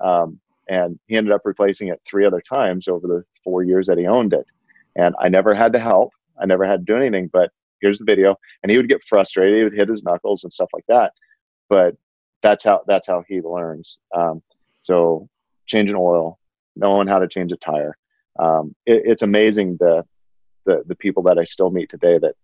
Um, 0.00 0.38
and 0.68 0.98
he 1.06 1.16
ended 1.16 1.32
up 1.32 1.42
replacing 1.44 1.88
it 1.88 2.00
three 2.06 2.24
other 2.24 2.40
times 2.40 2.86
over 2.86 3.06
the 3.06 3.24
four 3.42 3.62
years 3.62 3.86
that 3.88 3.98
he 3.98 4.06
owned 4.06 4.32
it. 4.32 4.46
And 4.94 5.14
I 5.18 5.28
never 5.28 5.54
had 5.54 5.72
to 5.72 5.78
help. 5.80 6.12
I 6.42 6.46
never 6.46 6.66
had 6.66 6.86
to 6.86 6.92
do 6.92 6.96
anything, 6.96 7.30
but 7.32 7.50
here's 7.80 7.98
the 7.98 8.04
video. 8.04 8.36
And 8.62 8.70
he 8.70 8.76
would 8.76 8.88
get 8.88 9.02
frustrated. 9.04 9.58
He 9.58 9.64
would 9.64 9.74
hit 9.74 9.88
his 9.88 10.02
knuckles 10.02 10.44
and 10.44 10.52
stuff 10.52 10.70
like 10.72 10.84
that. 10.88 11.12
But 11.68 11.96
that's 12.42 12.64
how 12.64 12.82
that's 12.86 13.06
how 13.06 13.24
he 13.28 13.40
learns. 13.40 13.98
Um, 14.14 14.42
so 14.82 15.28
changing 15.66 15.96
oil, 15.96 16.38
knowing 16.76 17.06
how 17.06 17.18
to 17.18 17.28
change 17.28 17.52
a 17.52 17.56
tire. 17.56 17.96
Um, 18.38 18.74
it, 18.86 19.02
it's 19.04 19.22
amazing 19.22 19.76
the, 19.78 20.04
the 20.66 20.82
the 20.86 20.96
people 20.96 21.22
that 21.24 21.38
I 21.38 21.44
still 21.44 21.70
meet 21.70 21.90
today 21.90 22.18
that 22.18 22.34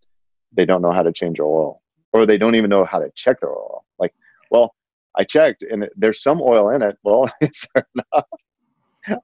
they 0.53 0.65
don't 0.65 0.83
know 0.83 0.93
how 0.93 1.03
to 1.03 1.13
change 1.13 1.41
oil 1.41 1.83
or 2.13 2.25
they 2.25 2.39
don't 2.39 2.55
even 2.55 2.71
know 2.71 2.85
how 2.85 2.99
to 2.99 3.11
check 3.15 3.41
their 3.41 3.51
oil. 3.51 3.85
Like, 3.99 4.15
well, 4.51 4.75
I 5.17 5.25
checked 5.25 5.63
and 5.63 5.89
there's 5.97 6.23
some 6.23 6.41
oil 6.41 6.71
in 6.71 6.83
it. 6.83 6.97
Well, 7.03 7.31
is 7.41 7.69
there 7.75 7.87
enough? 7.95 9.19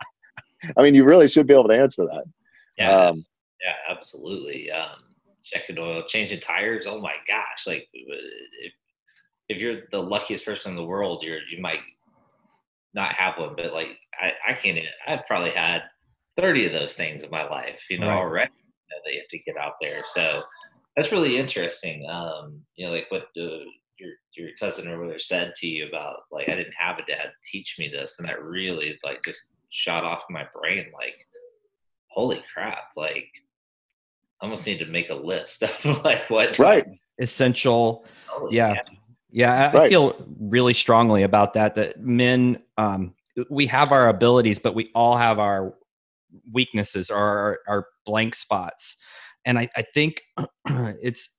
I 0.77 0.83
mean, 0.83 0.95
you 0.95 1.05
really 1.05 1.29
should 1.29 1.47
be 1.47 1.55
able 1.55 1.69
to 1.69 1.75
answer 1.75 2.05
that. 2.05 2.25
Yeah. 2.77 2.91
Um, 2.91 3.25
yeah, 3.65 3.97
absolutely. 3.97 4.71
Um, 4.71 4.99
checking 5.43 5.79
oil, 5.79 6.05
changing 6.07 6.41
tires. 6.41 6.87
Oh 6.87 7.01
my 7.01 7.15
gosh! 7.27 7.67
Like 7.67 7.89
if 7.93 8.73
if 9.49 9.61
you're 9.61 9.81
the 9.91 10.03
luckiest 10.03 10.45
person 10.45 10.73
in 10.73 10.77
the 10.77 10.85
world, 10.85 11.23
you're 11.23 11.41
you 11.51 11.61
might 11.61 11.81
not 12.95 13.13
have 13.15 13.39
one, 13.39 13.55
but 13.57 13.73
like 13.73 13.99
I 14.21 14.33
I 14.51 14.53
can't. 14.53 14.79
Even, 14.79 14.91
I've 15.07 15.27
probably 15.27 15.51
had 15.51 15.83
30 16.37 16.67
of 16.67 16.73
those 16.73 16.95
things 16.95 17.23
in 17.23 17.31
my 17.31 17.49
life, 17.49 17.83
you 17.89 17.99
know, 17.99 18.09
right. 18.09 18.19
already 18.19 18.53
you 18.55 18.97
know, 18.97 19.03
they 19.05 19.17
have 19.17 19.29
to 19.29 19.39
get 19.39 19.57
out 19.57 19.75
there. 19.81 20.03
So 20.07 20.43
that's 20.97 21.13
really 21.13 21.39
interesting. 21.39 22.07
Um, 22.09 22.61
you 22.77 22.87
know, 22.87 22.93
like 22.93 23.07
what 23.11 23.29
the, 23.35 23.65
your 23.99 24.11
your 24.37 24.51
cousin 24.61 24.89
or 24.89 24.99
whatever 24.99 25.19
said 25.19 25.55
to 25.57 25.69
you 25.69 25.87
about 25.87 26.23
like 26.33 26.49
I 26.49 26.57
didn't 26.57 26.75
have 26.77 26.99
a 26.99 27.05
dad 27.05 27.33
teach 27.51 27.77
me 27.79 27.89
this, 27.89 28.19
and 28.19 28.29
that 28.29 28.43
really 28.43 28.99
like 29.05 29.23
just 29.25 29.55
shot 29.71 30.05
off 30.05 30.25
my 30.31 30.45
brain. 30.53 30.87
Like, 30.93 31.17
holy 32.11 32.43
crap! 32.53 32.91
Like, 32.97 33.29
almost 34.41 34.67
need 34.67 34.79
to 34.79 34.87
make 34.87 35.11
a 35.11 35.15
list 35.15 35.63
of 35.85 36.05
like 36.05 36.29
what 36.31 36.59
right 36.59 36.87
essential. 37.19 38.05
yeah. 38.51 38.75
yeah. 38.75 38.83
Yeah, 39.37 39.73
I, 39.75 39.77
right. 39.77 39.89
feel 39.89 40.15
really 40.39 40.75
strongly 40.75 41.25
about 41.25 41.55
that. 41.55 41.75
That 41.75 42.01
men, 42.01 42.63
um, 42.79 43.17
we 43.51 43.67
have 43.67 43.91
our 43.91 44.07
abilities, 44.07 44.61
but 44.61 44.77
we 44.77 44.93
all 44.95 45.17
have 45.17 45.41
our 45.41 45.75
weaknesses 46.53 47.11
or 47.11 47.19
our, 47.19 47.59
our 47.67 47.85
blank 48.07 48.37
spots. 48.37 48.97
And 49.45 49.59
I, 49.59 49.69
I 49.77 49.83
think 49.93 50.23
it's, 50.69 51.31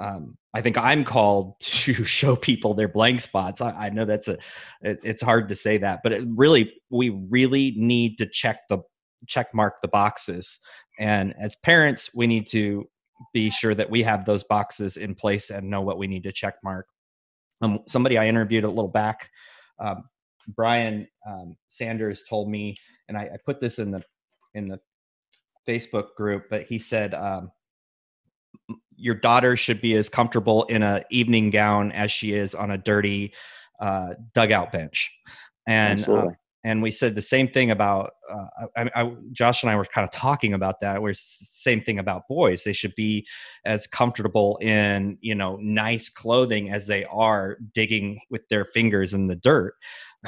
um, 0.00 0.38
I 0.54 0.60
think 0.60 0.76
I'm 0.76 1.04
called 1.04 1.54
to 1.60 2.02
show 2.02 2.34
people 2.34 2.74
their 2.74 2.88
blank 2.88 3.20
spots. 3.20 3.60
I, 3.60 3.70
I 3.70 3.90
know 3.90 4.04
that's 4.04 4.26
a, 4.26 4.36
it, 4.82 4.98
it's 5.04 5.22
hard 5.22 5.48
to 5.50 5.54
say 5.54 5.78
that, 5.78 6.00
but 6.02 6.12
it 6.12 6.24
really, 6.26 6.72
we 6.90 7.10
really 7.10 7.74
need 7.76 8.18
to 8.18 8.26
check 8.26 8.66
the 8.68 8.78
check 9.26 9.52
mark 9.54 9.80
the 9.80 9.88
boxes. 9.88 10.58
And 10.98 11.34
as 11.38 11.56
parents, 11.56 12.14
we 12.14 12.26
need 12.26 12.46
to 12.48 12.88
be 13.32 13.50
sure 13.50 13.74
that 13.74 13.90
we 13.90 14.02
have 14.02 14.24
those 14.24 14.44
boxes 14.44 14.96
in 14.96 15.14
place 15.14 15.50
and 15.50 15.68
know 15.68 15.82
what 15.82 15.98
we 15.98 16.06
need 16.06 16.22
to 16.24 16.32
check 16.32 16.54
mark. 16.64 16.86
Um, 17.62 17.80
somebody 17.86 18.16
I 18.16 18.26
interviewed 18.26 18.64
a 18.64 18.68
little 18.68 18.88
back, 18.88 19.30
um, 19.78 20.04
Brian 20.48 21.06
um, 21.28 21.56
Sanders 21.68 22.24
told 22.28 22.50
me, 22.50 22.76
and 23.08 23.16
I, 23.16 23.22
I, 23.22 23.36
put 23.44 23.60
this 23.60 23.78
in 23.78 23.90
the 23.90 24.02
in 24.54 24.66
the 24.66 24.80
Facebook 25.68 26.14
group, 26.16 26.44
but 26.48 26.62
he 26.62 26.78
said 26.78 27.14
um, 27.14 27.50
your 28.96 29.14
daughter 29.14 29.56
should 29.56 29.80
be 29.80 29.94
as 29.94 30.08
comfortable 30.08 30.64
in 30.64 30.82
a 30.82 31.04
evening 31.10 31.50
gown 31.50 31.92
as 31.92 32.10
she 32.10 32.32
is 32.32 32.54
on 32.54 32.70
a 32.70 32.78
dirty 32.78 33.32
uh, 33.80 34.14
dugout 34.34 34.72
bench, 34.72 35.10
and 35.66 36.08
uh, 36.08 36.28
and 36.62 36.82
we 36.82 36.90
said 36.90 37.14
the 37.14 37.22
same 37.22 37.48
thing 37.48 37.70
about 37.70 38.12
uh, 38.30 38.66
I, 38.76 38.90
I, 38.94 39.12
Josh 39.32 39.62
and 39.62 39.70
I 39.70 39.76
were 39.76 39.84
kind 39.84 40.04
of 40.04 40.10
talking 40.10 40.52
about 40.52 40.80
that. 40.80 41.00
We're 41.00 41.14
same 41.14 41.82
thing 41.82 41.98
about 41.98 42.28
boys; 42.28 42.64
they 42.64 42.72
should 42.72 42.94
be 42.94 43.26
as 43.64 43.86
comfortable 43.86 44.58
in 44.58 45.18
you 45.20 45.34
know 45.34 45.56
nice 45.56 46.08
clothing 46.08 46.70
as 46.70 46.86
they 46.86 47.04
are 47.04 47.58
digging 47.74 48.20
with 48.30 48.48
their 48.48 48.64
fingers 48.64 49.14
in 49.14 49.26
the 49.26 49.36
dirt. 49.36 49.74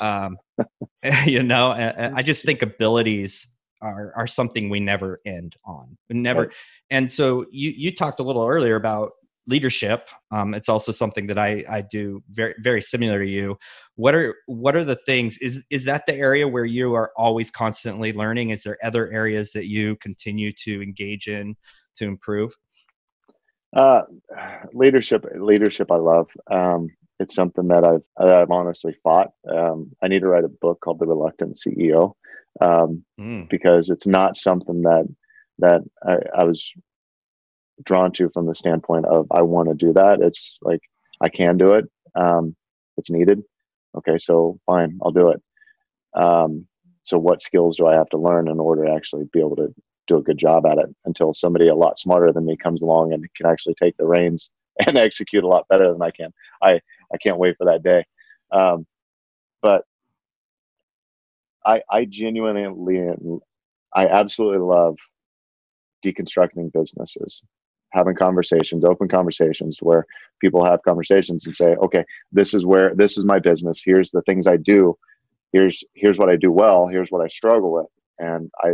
Um, 0.01 0.39
you 1.27 1.43
know, 1.43 1.73
I, 1.73 2.17
I 2.17 2.23
just 2.23 2.45
think 2.45 2.63
abilities 2.63 3.47
are 3.83 4.13
are 4.17 4.27
something 4.27 4.71
we 4.71 4.81
never 4.81 5.21
end 5.27 5.57
on. 5.65 5.97
We 6.09 6.17
never. 6.17 6.51
And 6.91 7.11
so 7.11 7.47
you 7.51 7.71
you 7.77 7.95
talked 7.95 8.21
a 8.21 8.23
little 8.23 8.47
earlier 8.47 8.77
about 8.77 9.13
leadership 9.49 10.09
um, 10.31 10.55
it's 10.55 10.69
also 10.69 10.93
something 10.93 11.27
that 11.27 11.39
i 11.39 11.65
i 11.69 11.81
do 11.81 12.23
very 12.31 12.55
very 12.61 12.83
similar 12.83 13.23
to 13.23 13.29
you. 13.29 13.57
What 13.97 14.15
are 14.15 14.35
what 14.47 14.75
are 14.77 14.85
the 14.85 14.97
things 14.97 15.39
is 15.39 15.65
is 15.71 15.85
that 15.85 16.05
the 16.07 16.15
area 16.15 16.49
where 16.49 16.65
you 16.65 16.95
are 16.95 17.13
always 17.17 17.51
constantly 17.51 18.13
learning? 18.13 18.51
Is 18.51 18.63
there 18.63 18.79
other 18.83 19.11
areas 19.13 19.53
that 19.53 19.67
you 19.67 19.97
continue 19.97 20.53
to 20.65 20.83
engage 20.83 21.29
in 21.29 21.57
to 21.97 22.07
improve? 22.07 22.53
Uh, 23.77 24.03
leadership 24.73 25.25
leadership 25.37 25.91
i 25.91 25.97
love. 25.97 26.29
Um, 26.51 26.89
it's 27.19 27.35
something 27.35 27.69
that 27.69 27.85
i've 27.85 28.05
i've 28.19 28.51
honestly 28.51 28.95
fought. 29.03 29.31
Um, 29.49 29.93
i 30.03 30.09
need 30.09 30.21
to 30.21 30.29
write 30.29 30.45
a 30.45 30.49
book 30.49 30.81
called 30.81 30.99
the 30.99 31.07
reluctant 31.07 31.57
ceo 31.57 32.15
um, 32.61 33.05
mm. 33.21 33.49
because 33.49 33.91
it's 33.91 34.07
not 34.07 34.37
something 34.37 34.83
that 34.83 35.07
that 35.59 35.83
I, 36.05 36.17
I 36.41 36.45
was 36.45 36.73
drawn 37.85 38.13
to 38.13 38.31
from 38.31 38.47
the 38.47 38.55
standpoint 38.55 39.07
of 39.07 39.27
I 39.31 39.43
want 39.43 39.69
to 39.69 39.75
do 39.75 39.93
that. 39.95 40.21
It's 40.21 40.59
like 40.63 40.81
I 41.21 41.29
can 41.29 41.57
do 41.57 41.75
it. 41.75 41.85
Um, 42.15 42.57
it's 42.97 43.11
needed. 43.11 43.43
Okay, 43.97 44.19
so 44.19 44.59
fine, 44.67 44.99
I'll 45.03 45.11
do 45.11 45.31
it. 45.31 45.43
Um, 46.15 46.67
so 47.03 47.19
what 47.19 47.43
skills 47.43 47.77
do 47.77 47.87
I 47.87 47.95
have 47.95 48.09
to 48.11 48.19
learn 48.19 48.49
in 48.49 48.61
order 48.61 48.85
to 48.85 48.93
actually 48.93 49.25
be 49.33 49.41
able 49.41 49.57
to 49.57 49.75
do 50.07 50.17
a 50.17 50.23
good 50.23 50.39
job 50.39 50.67
at 50.67 50.79
it 50.79 50.87
until 51.05 51.35
somebody 51.35 51.69
a 51.69 51.75
lot 51.75 51.99
smarter 51.99 52.33
than 52.33 52.47
me 52.47 52.57
comes 52.57 52.83
along 52.83 53.13
and 53.13 53.27
can 53.37 53.47
actually 53.47 53.75
take 53.81 53.97
the 53.97 54.07
reins 54.07 54.51
and 54.87 54.97
execute 54.97 55.45
a 55.45 55.49
lot 55.49 55.69
better 55.69 55.93
than 55.93 56.03
I 56.03 56.11
can. 56.11 56.33
I 56.63 56.81
I 57.13 57.19
can't 57.19 57.39
wait 57.39 57.57
for 57.59 57.67
that 57.67 57.83
day. 57.83 58.05
Um, 58.51 58.87
but 59.63 59.85
I 61.65 61.83
I 61.91 62.05
genuinely 62.05 63.09
I 63.95 64.07
absolutely 64.07 64.59
love 64.59 64.97
deconstructing 66.05 66.73
businesses 66.73 67.43
having 67.93 68.15
conversations, 68.15 68.85
open 68.85 69.09
conversations 69.09 69.79
where 69.81 70.07
people 70.41 70.65
have 70.65 70.83
conversations 70.83 71.47
and 71.47 71.55
say, 71.55 71.75
okay, 71.77 72.05
this 72.33 72.55
is 72.55 72.65
where 72.65 72.95
this 72.95 73.19
is 73.19 73.25
my 73.25 73.39
business. 73.39 73.83
Here's 73.85 74.11
the 74.11 74.23
things 74.23 74.47
I 74.47 74.57
do. 74.57 74.97
Here's 75.53 75.85
here's 75.95 76.19
what 76.19 76.31
I 76.31 76.37
do 76.37 76.51
well. 76.51 76.87
Here's 76.87 77.11
what 77.11 77.23
I 77.23 77.29
struggle 77.29 77.73
with, 77.73 77.87
and 78.19 78.51
I 78.61 78.71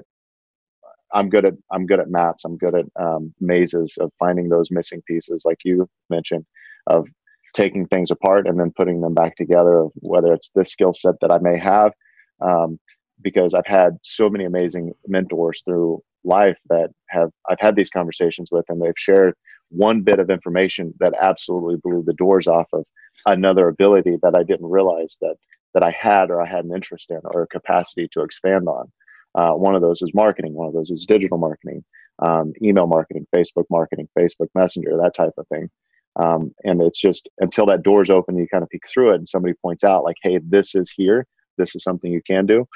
I'm 1.12 1.28
good 1.28 1.44
at 1.44 1.54
I'm 1.72 1.86
good 1.86 2.00
at 2.00 2.10
maps. 2.10 2.44
I'm 2.44 2.56
good 2.56 2.74
at 2.74 2.84
um, 3.00 3.34
mazes 3.40 3.96
of 4.00 4.12
finding 4.18 4.48
those 4.48 4.70
missing 4.70 5.02
pieces, 5.06 5.42
like 5.44 5.58
you 5.64 5.88
mentioned, 6.10 6.44
of 6.86 7.06
taking 7.54 7.86
things 7.86 8.10
apart 8.10 8.46
and 8.46 8.60
then 8.60 8.72
putting 8.76 9.00
them 9.00 9.14
back 9.14 9.36
together. 9.36 9.86
Whether 9.96 10.32
it's 10.32 10.50
this 10.50 10.70
skill 10.70 10.92
set 10.92 11.14
that 11.20 11.32
I 11.32 11.38
may 11.38 11.58
have, 11.58 11.92
um, 12.40 12.78
because 13.22 13.54
I've 13.54 13.66
had 13.66 13.98
so 14.02 14.28
many 14.28 14.44
amazing 14.44 14.92
mentors 15.06 15.62
through 15.64 16.02
life 16.28 16.58
that 16.68 16.90
have 17.08 17.30
I've 17.48 17.60
had 17.60 17.76
these 17.76 17.90
conversations 17.90 18.48
with, 18.52 18.64
and 18.68 18.80
they've 18.80 18.92
shared 18.96 19.34
one 19.70 20.02
bit 20.02 20.18
of 20.18 20.30
information 20.30 20.94
that 21.00 21.14
absolutely 21.20 21.76
blew 21.82 22.02
the 22.06 22.14
doors 22.14 22.46
off 22.46 22.68
of 22.72 22.84
another 23.26 23.68
ability 23.68 24.16
that 24.22 24.36
I 24.36 24.42
didn't 24.42 24.70
realize 24.70 25.18
that 25.20 25.36
that 25.74 25.84
I 25.84 25.90
had 25.90 26.30
or 26.30 26.40
I 26.40 26.46
had 26.46 26.64
an 26.64 26.74
interest 26.74 27.10
in 27.10 27.20
or 27.24 27.42
a 27.42 27.48
capacity 27.48 28.08
to 28.12 28.22
expand 28.22 28.68
on. 28.68 28.90
Uh, 29.34 29.52
one 29.52 29.74
of 29.74 29.82
those 29.82 30.00
is 30.02 30.12
marketing. 30.14 30.54
One 30.54 30.68
of 30.68 30.74
those 30.74 30.90
is 30.90 31.04
digital 31.06 31.38
marketing, 31.38 31.84
um, 32.20 32.52
email 32.62 32.86
marketing, 32.86 33.26
Facebook 33.34 33.66
marketing, 33.70 34.08
Facebook 34.18 34.48
Messenger, 34.54 34.96
that 35.02 35.14
type 35.14 35.34
of 35.36 35.46
thing. 35.48 35.68
Um, 36.16 36.52
and 36.64 36.82
it's 36.82 37.00
just 37.00 37.28
until 37.38 37.66
that 37.66 37.82
door's 37.82 38.10
open, 38.10 38.36
you 38.36 38.48
kind 38.48 38.64
of 38.64 38.70
peek 38.70 38.82
through 38.92 39.12
it, 39.12 39.16
and 39.16 39.28
somebody 39.28 39.54
points 39.62 39.84
out 39.84 40.04
like, 40.04 40.16
"Hey, 40.22 40.38
this 40.42 40.74
is 40.74 40.90
here. 40.90 41.26
This 41.58 41.76
is 41.76 41.82
something 41.84 42.10
you 42.10 42.22
can 42.26 42.46
do." 42.46 42.66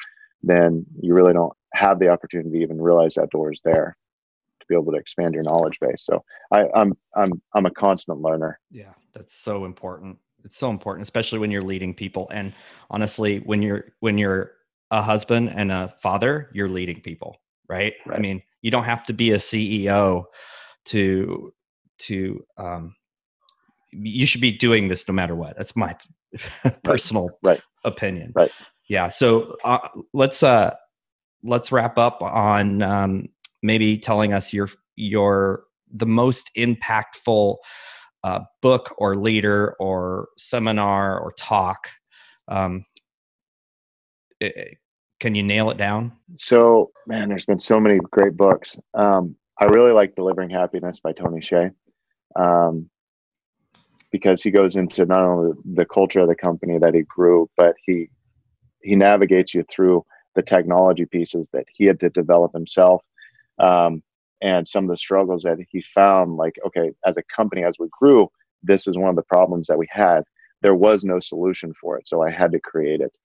Then 0.43 0.85
you 1.01 1.15
really 1.15 1.33
don't 1.33 1.53
have 1.75 1.99
the 1.99 2.09
opportunity 2.09 2.51
to 2.51 2.63
even 2.63 2.81
realize 2.81 3.15
that 3.15 3.31
door 3.31 3.53
is 3.53 3.61
there 3.65 3.97
to 4.61 4.67
be 4.69 4.75
able 4.75 4.93
to 4.93 4.99
expand 4.99 5.35
your 5.35 5.43
knowledge 5.43 5.79
base. 5.81 6.05
So 6.05 6.25
I, 6.53 6.67
I'm 6.75 6.95
I'm 7.17 7.41
I'm 7.55 7.67
a 7.67 7.71
constant 7.71 8.21
learner. 8.21 8.59
Yeah, 8.71 8.93
that's 9.13 9.33
so 9.33 9.65
important. 9.65 10.19
It's 10.45 10.57
so 10.57 10.71
important, 10.71 11.03
especially 11.03 11.39
when 11.39 11.51
you're 11.51 11.63
leading 11.63 11.95
people. 11.95 12.29
And 12.33 12.53
honestly, 12.91 13.39
when 13.41 13.63
you're 13.63 13.93
when 14.01 14.19
you're 14.19 14.53
a 14.91 15.01
husband 15.01 15.51
and 15.55 15.71
a 15.71 15.89
father, 16.01 16.51
you're 16.53 16.69
leading 16.69 17.01
people, 17.01 17.41
right? 17.69 17.95
right. 18.07 18.19
I 18.19 18.21
mean, 18.21 18.43
you 18.61 18.71
don't 18.71 18.85
have 18.85 19.05
to 19.05 19.13
be 19.13 19.33
a 19.33 19.39
CEO 19.39 20.25
to 20.87 21.53
to 21.99 22.45
um 22.57 22.95
you 23.93 24.27
should 24.27 24.41
be 24.41 24.53
doing 24.53 24.89
this 24.89 25.07
no 25.07 25.15
matter 25.15 25.35
what. 25.35 25.57
That's 25.57 25.77
my 25.77 25.97
personal 26.83 27.29
right. 27.43 27.53
Right. 27.53 27.61
opinion. 27.85 28.33
Right. 28.35 28.51
Yeah. 28.89 29.09
So 29.09 29.57
uh, 29.65 29.89
let's 30.13 30.43
uh 30.43 30.75
let's 31.43 31.73
wrap 31.73 31.99
up 31.99 32.23
on 32.23 32.83
um, 32.83 33.29
maybe 33.63 33.99
telling 33.99 34.33
us 34.33 34.53
your 34.53 34.69
your 34.97 35.65
the 35.93 36.07
most 36.07 36.51
impactful 36.57 37.57
uh, 38.25 38.41
book 38.61 38.95
or 38.99 39.17
leader 39.17 39.75
or 39.79 40.29
seminar 40.39 41.19
or 41.19 41.33
talk. 41.33 41.89
Um, 42.49 42.85
it, 44.41 44.79
can 45.21 45.35
you 45.35 45.43
nail 45.43 45.71
it 45.71 45.77
down? 45.77 46.13
So, 46.37 46.91
man, 47.07 47.29
there's 47.29 47.47
been 47.47 47.59
so 47.59 47.79
many 47.79 48.01
great 48.11 48.37
books. 48.37 48.79
Um, 48.95 49.37
I 49.61 49.67
really 49.67 49.93
like 49.93 50.17
Delivering 50.17 50.51
Happiness 50.51 50.99
by 50.99 51.13
Tony 51.13 51.41
Hsieh 51.41 51.71
um, 52.35 52.91
because 54.11 54.43
he 54.43 54.51
goes 54.51 54.75
into 54.75 55.07
not 55.07 55.21
only 55.21 55.53
the 55.75 55.85
culture 55.85 56.21
of 56.21 56.29
the 56.29 56.35
company 56.35 56.79
that 56.79 56.95
he 56.95 57.03
grew, 57.03 57.49
but 57.57 57.75
he 57.85 58.09
he 58.83 58.97
navigates 58.97 59.55
you 59.55 59.65
through 59.71 60.05
the 60.35 60.43
technology 60.43 61.05
pieces 61.05 61.49
that 61.53 61.67
he 61.73 61.85
had 61.85 62.01
to 62.01 62.11
develop 62.11 62.53
himself 62.53 63.03
um, 63.59 64.03
and 64.41 64.67
some 64.67 64.85
of 64.85 64.91
the 64.91 64.97
struggles 64.97 65.43
that 65.43 65.59
he 65.71 65.83
found 65.95 66.37
like 66.37 66.55
okay 66.67 66.91
as 67.07 67.17
a 67.17 67.23
company 67.35 67.65
as 67.65 67.77
we 67.79 67.89
grew 67.91 68.29
this 68.63 68.87
is 68.87 68.97
one 68.97 69.11
of 69.11 69.17
the 69.17 69.23
problems 69.23 69.67
that 69.67 69.79
we 69.79 69.87
had. 69.91 70.23
There 70.63 70.75
was 70.75 71.05
no 71.05 71.19
solution 71.21 71.73
for 71.81 71.99
it 71.99 72.07
so 72.07 72.23
i 72.23 72.31
had 72.31 72.53
to 72.53 72.61
create 72.61 73.01
it. 73.01 73.17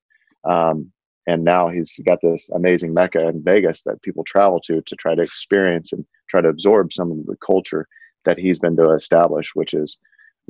Um, 0.43 0.91
and 1.28 1.43
now 1.43 1.68
he's 1.68 1.99
got 2.05 2.20
this 2.22 2.49
amazing 2.55 2.93
mecca 2.93 3.28
in 3.28 3.43
vegas 3.43 3.84
that 3.84 4.01
people 4.01 4.24
travel 4.24 4.60
to 4.62 4.82
to 4.82 4.95
try 4.95 5.14
to 5.14 5.22
experience 5.22 5.91
and 5.93 6.05
try 6.30 6.41
to 6.41 6.49
absorb 6.49 6.93
some 6.93 7.12
of 7.12 7.26
the 7.26 7.38
culture 7.45 7.88
that 8.26 8.39
he's 8.39 8.60
been 8.60 8.76
to 8.78 8.91
establish 8.91 9.51
which 9.53 9.74
is 9.74 9.97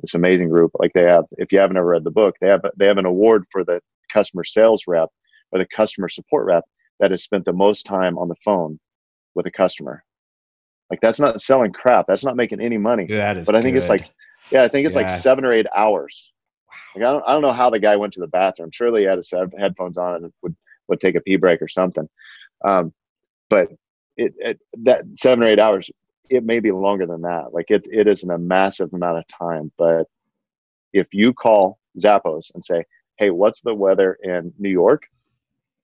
this 0.01 0.13
amazing 0.13 0.49
group. 0.49 0.71
Like 0.79 0.93
they 0.93 1.05
have 1.05 1.25
if 1.37 1.51
you 1.51 1.59
haven't 1.59 1.77
ever 1.77 1.87
read 1.87 2.03
the 2.03 2.11
book 2.11 2.35
they 2.39 2.47
have 2.47 2.61
they 2.77 2.87
have 2.87 2.99
an 2.99 3.05
award 3.05 3.45
for 3.51 3.63
the 3.63 3.81
customer 4.17 4.43
sales 4.43 4.83
rep 4.87 5.09
or 5.51 5.59
the 5.59 5.67
customer 5.67 6.09
support 6.09 6.45
rep 6.45 6.63
that 6.99 7.11
has 7.11 7.23
spent 7.23 7.45
the 7.45 7.53
most 7.53 7.83
time 7.83 8.17
on 8.17 8.27
the 8.27 8.35
phone 8.43 8.79
with 9.35 9.45
a 9.45 9.51
customer. 9.51 10.03
Like 10.89 11.01
that's 11.01 11.19
not 11.19 11.41
selling 11.41 11.71
crap. 11.71 12.05
That's 12.07 12.25
not 12.25 12.35
making 12.35 12.61
any 12.61 12.77
money. 12.77 13.05
That 13.07 13.37
is 13.37 13.45
but 13.45 13.55
I 13.55 13.61
think 13.61 13.75
it's 13.75 13.89
like, 13.89 14.09
yeah, 14.51 14.63
I 14.63 14.67
think 14.67 14.85
it's 14.85 14.95
like 14.95 15.09
seven 15.09 15.45
or 15.45 15.53
eight 15.53 15.67
hours. 15.75 16.33
Like 16.95 17.03
I 17.03 17.11
don't, 17.11 17.23
I 17.27 17.33
don't 17.33 17.41
know 17.41 17.51
how 17.51 17.69
the 17.69 17.79
guy 17.79 17.95
went 17.95 18.13
to 18.13 18.19
the 18.19 18.27
bathroom. 18.27 18.69
Surely 18.71 19.01
he 19.01 19.07
had 19.07 19.17
his 19.17 19.31
headphones 19.59 19.97
on 19.97 20.15
and 20.15 20.33
would 20.41 20.55
would 20.87 20.99
take 20.99 21.15
a 21.15 21.21
pee 21.21 21.35
break 21.35 21.61
or 21.61 21.67
something. 21.67 22.07
Um, 22.65 22.93
but 23.49 23.69
it, 24.15 24.33
it 24.37 24.59
that 24.83 25.03
seven 25.13 25.43
or 25.43 25.47
eight 25.47 25.59
hours, 25.59 25.89
it 26.29 26.43
may 26.43 26.59
be 26.59 26.71
longer 26.71 27.05
than 27.05 27.21
that. 27.23 27.53
Like 27.53 27.69
it 27.69 27.85
it 27.91 28.07
isn't 28.07 28.31
a 28.31 28.37
massive 28.37 28.93
amount 28.93 29.17
of 29.19 29.27
time. 29.27 29.71
But 29.77 30.07
if 30.93 31.07
you 31.11 31.33
call 31.33 31.79
Zappos 31.99 32.51
and 32.53 32.63
say, 32.63 32.83
"Hey, 33.17 33.29
what's 33.29 33.61
the 33.61 33.73
weather 33.73 34.17
in 34.23 34.53
New 34.59 34.69
York? 34.69 35.03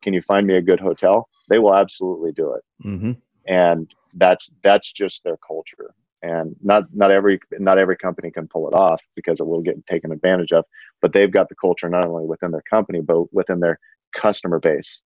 Can 0.02 0.14
you 0.14 0.22
find 0.22 0.46
me 0.48 0.56
a 0.56 0.62
good 0.62 0.80
hotel?" 0.80 1.28
They 1.50 1.60
will 1.60 1.76
absolutely 1.76 2.32
do 2.32 2.54
it 2.54 2.64
Mhm. 2.88 3.18
and 3.48 3.94
that's 4.16 4.52
that's 4.64 4.92
just 4.92 5.24
their 5.24 5.38
culture 5.38 5.94
and 6.22 6.56
not 6.62 6.84
not 6.94 7.12
every 7.12 7.40
not 7.60 7.80
every 7.80 7.98
company 7.98 8.32
can 8.32 8.48
pull 8.48 8.68
it 8.68 8.74
off 8.74 9.02
because 9.16 9.40
it 9.40 9.48
will 9.48 9.62
get 9.62 9.86
taken 9.88 10.12
advantage 10.12 10.54
of 10.54 10.66
but 11.02 11.12
they've 11.14 11.32
got 11.32 11.50
the 11.50 11.56
culture 11.56 11.90
not 11.90 12.06
only 12.06 12.26
within 12.26 12.52
their 12.52 12.64
company 12.70 13.02
but 13.02 13.32
within 13.34 13.60
their 13.60 13.78
customer 14.16 14.60
base 14.60 15.02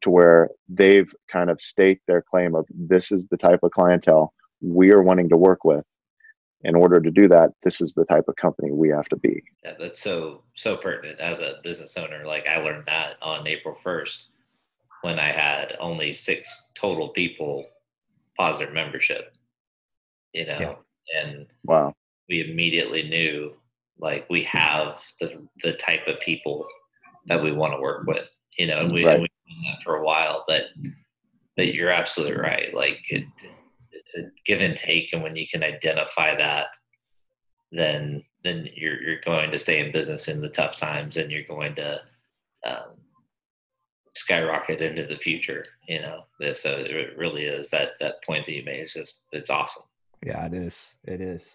to 0.00 0.10
where 0.10 0.48
they've 0.68 1.12
kind 1.28 1.50
of 1.50 1.60
staked 1.60 2.06
their 2.06 2.22
claim 2.22 2.54
of 2.54 2.66
this 2.70 3.12
is 3.12 3.26
the 3.28 3.36
type 3.36 3.60
of 3.62 3.70
clientele 3.70 4.32
we 4.60 4.92
are 4.92 5.02
wanting 5.02 5.28
to 5.28 5.36
work 5.36 5.64
with 5.64 5.84
in 6.62 6.74
order 6.74 7.00
to 7.00 7.10
do 7.10 7.26
that 7.28 7.50
this 7.62 7.80
is 7.80 7.94
the 7.94 8.04
type 8.04 8.28
of 8.28 8.36
company 8.36 8.70
we 8.70 8.88
have 8.88 9.08
to 9.08 9.16
be 9.16 9.42
Yeah, 9.64 9.74
that's 9.78 10.00
so 10.02 10.42
so 10.56 10.76
pertinent 10.76 11.18
as 11.20 11.40
a 11.40 11.58
business 11.62 11.96
owner. 11.96 12.24
Like 12.26 12.46
I 12.46 12.58
learned 12.58 12.84
that 12.86 13.16
on 13.22 13.46
April 13.46 13.74
first 13.74 14.26
when 15.02 15.18
I 15.18 15.32
had 15.32 15.76
only 15.80 16.12
six 16.12 16.68
total 16.74 17.08
people 17.10 17.64
pause 18.38 18.58
their 18.58 18.70
membership. 18.72 19.34
You 20.32 20.46
know, 20.46 20.58
Yeah. 20.60 21.22
and 21.22 21.52
wow 21.64 21.94
we 22.28 22.48
immediately 22.48 23.02
knew 23.08 23.54
like 23.98 24.26
we 24.30 24.42
have 24.44 25.00
the 25.20 25.46
the 25.62 25.72
type 25.74 26.06
of 26.06 26.20
people 26.20 26.66
that 27.26 27.42
we 27.42 27.52
want 27.52 27.72
to 27.74 27.80
work 27.80 28.06
with. 28.06 28.28
You 28.58 28.66
know, 28.66 28.80
and 28.80 28.92
we 28.92 29.04
Right. 29.04 29.14
and 29.14 29.22
we've 29.22 29.30
done 29.48 29.62
that 29.72 29.82
for 29.82 29.96
a 29.96 30.04
while, 30.04 30.44
but 30.46 30.64
but 31.56 31.74
you're 31.74 31.90
absolutely 31.90 32.36
right. 32.38 32.72
Like 32.72 33.00
it, 33.10 33.24
it's 34.14 34.26
a 34.26 34.30
give 34.44 34.60
and 34.60 34.76
take, 34.76 35.12
and 35.12 35.22
when 35.22 35.36
you 35.36 35.46
can 35.48 35.62
identify 35.62 36.36
that, 36.36 36.68
then 37.72 38.24
then 38.42 38.68
you're 38.74 39.00
you're 39.02 39.20
going 39.24 39.50
to 39.50 39.58
stay 39.58 39.84
in 39.84 39.92
business 39.92 40.28
in 40.28 40.40
the 40.40 40.48
tough 40.48 40.76
times, 40.76 41.16
and 41.16 41.30
you're 41.30 41.42
going 41.44 41.74
to 41.76 42.00
um, 42.66 42.96
skyrocket 44.14 44.80
into 44.80 45.06
the 45.06 45.16
future. 45.16 45.64
You 45.88 46.00
know, 46.00 46.24
so 46.52 46.76
it 46.78 47.16
really 47.16 47.44
is 47.44 47.70
that 47.70 47.92
that 48.00 48.22
point 48.24 48.46
that 48.46 48.52
you 48.52 48.64
made 48.64 48.80
is 48.80 48.92
just 48.92 49.26
it's 49.32 49.50
awesome. 49.50 49.84
Yeah, 50.24 50.44
it 50.46 50.54
is. 50.54 50.94
It 51.04 51.20
is. 51.20 51.46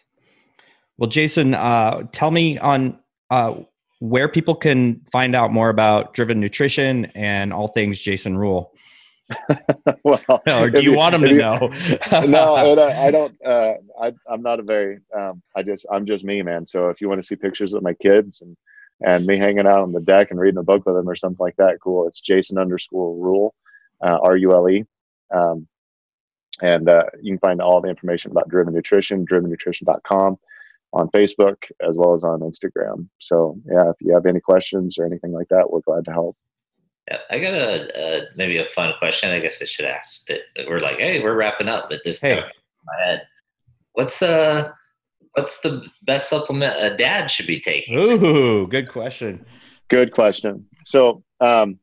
Well, 0.98 1.10
Jason, 1.10 1.54
uh, 1.54 2.04
tell 2.12 2.32
me 2.32 2.58
on 2.58 2.98
uh, 3.30 3.56
where 4.00 4.28
people 4.28 4.56
can 4.56 5.02
find 5.12 5.36
out 5.36 5.52
more 5.52 5.70
about 5.70 6.14
Driven 6.14 6.40
Nutrition 6.40 7.06
and 7.16 7.54
all 7.54 7.68
things 7.68 8.00
Jason 8.00 8.38
Rule. 8.38 8.74
well 10.04 10.20
Or 10.48 10.70
do 10.70 10.78
if 10.78 10.84
you 10.84 10.94
want 10.96 11.14
them 11.14 11.22
to 11.22 11.30
you- 11.30 11.38
know? 11.38 11.58
no, 12.26 12.54
I 12.56 12.76
don't- 12.76 12.80
I 12.94 13.12
don't. 13.12 13.36
Uh, 13.46 13.74
I, 14.02 14.12
I'm 14.30 14.42
not 14.42 14.60
a 14.60 14.64
very. 14.64 15.00
Um, 15.16 15.42
I 15.56 15.62
just. 15.64 15.86
I'm 15.92 16.06
just 16.06 16.24
me, 16.24 16.42
man. 16.42 16.66
So 16.66 16.90
if 16.90 17.00
you 17.00 17.08
want 17.10 17.22
to 17.22 17.28
see 17.28 17.36
pictures 17.36 17.74
of 17.74 17.84
my 17.84 17.94
kids 17.94 18.42
and 18.42 18.58
and 19.06 19.26
me 19.26 19.38
hanging 19.38 19.68
out 19.68 19.80
on 19.82 19.92
the 19.92 20.00
deck 20.02 20.32
and 20.32 20.40
reading 20.40 20.58
a 20.58 20.64
book 20.64 20.86
with 20.86 20.96
them 20.96 21.08
or 21.08 21.16
something 21.16 21.38
like 21.44 21.56
that, 21.58 21.78
cool. 21.84 22.08
It's 22.08 22.22
Jason 22.22 22.58
underscore 22.58 23.16
Rule, 23.16 23.54
uh, 24.02 24.18
R 24.22 24.36
U 24.38 24.54
L 24.54 24.70
E, 24.70 24.84
um, 25.32 25.68
and 26.62 26.90
uh, 26.90 27.04
you 27.22 27.34
can 27.34 27.40
find 27.40 27.62
all 27.62 27.82
the 27.82 27.90
information 27.90 28.32
about 28.32 28.50
Driven 28.50 28.74
Nutrition, 28.74 29.26
drivennutrition.com, 29.28 30.38
on 30.94 31.10
Facebook 31.10 31.58
as 31.88 31.98
well 31.98 32.14
as 32.14 32.24
on 32.24 32.40
Instagram. 32.40 33.08
So 33.20 33.60
yeah, 33.66 33.90
if 33.90 33.96
you 34.00 34.14
have 34.14 34.26
any 34.26 34.40
questions 34.40 34.98
or 34.98 35.06
anything 35.06 35.34
like 35.34 35.50
that, 35.50 35.70
we're 35.70 35.82
glad 35.82 36.06
to 36.06 36.12
help. 36.12 36.36
Yeah, 37.10 37.18
I 37.30 37.40
got 37.40 37.54
a, 37.54 38.00
a 38.00 38.22
maybe 38.36 38.58
a 38.58 38.66
fun 38.66 38.94
question. 38.98 39.30
I 39.30 39.40
guess 39.40 39.62
I 39.62 39.66
should 39.66 39.86
ask. 39.86 40.26
That 40.28 40.40
that 40.56 40.68
we're 40.68 40.80
like, 40.80 40.98
hey, 41.00 41.22
we're 41.22 41.36
wrapping 41.36 41.70
up, 41.70 41.90
but 41.90 42.02
this 42.04 42.20
Hey. 42.22 42.30
kind 42.36 42.40
of 42.40 42.46
came 42.46 42.54
to 42.54 42.86
my 42.86 43.06
head. 43.06 43.28
What's 43.94 44.20
the 44.20 44.74
what's 45.34 45.60
the 45.62 45.84
best 46.04 46.30
supplement 46.30 46.76
a 46.80 46.96
dad 46.96 47.30
should 47.30 47.48
be 47.48 47.60
taking? 47.60 47.98
Ooh, 48.00 48.68
good 48.68 48.90
question. 48.90 49.46
Good 49.90 50.14
question. 50.14 50.66
So, 50.86 51.24
um, 51.42 51.78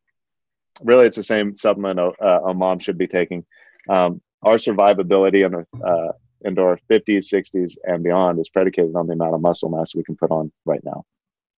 really, 0.82 1.06
it's 1.06 1.16
the 1.16 1.22
same 1.22 1.54
supplement 1.54 2.00
a, 2.00 2.12
a 2.46 2.54
mom 2.54 2.78
should 2.80 2.98
be 2.98 3.06
taking. 3.06 3.44
Um, 3.88 4.20
our 4.42 4.54
survivability 4.54 5.46
in, 5.46 5.54
uh, 5.84 6.12
into 6.44 6.62
our 6.62 6.78
50s, 6.90 7.32
60s, 7.32 7.76
and 7.84 8.02
beyond 8.02 8.40
is 8.40 8.48
predicated 8.48 8.96
on 8.96 9.06
the 9.06 9.12
amount 9.12 9.34
of 9.34 9.40
muscle 9.40 9.68
mass 9.70 9.94
we 9.94 10.02
can 10.02 10.16
put 10.16 10.32
on 10.32 10.50
right 10.64 10.82
now. 10.84 11.04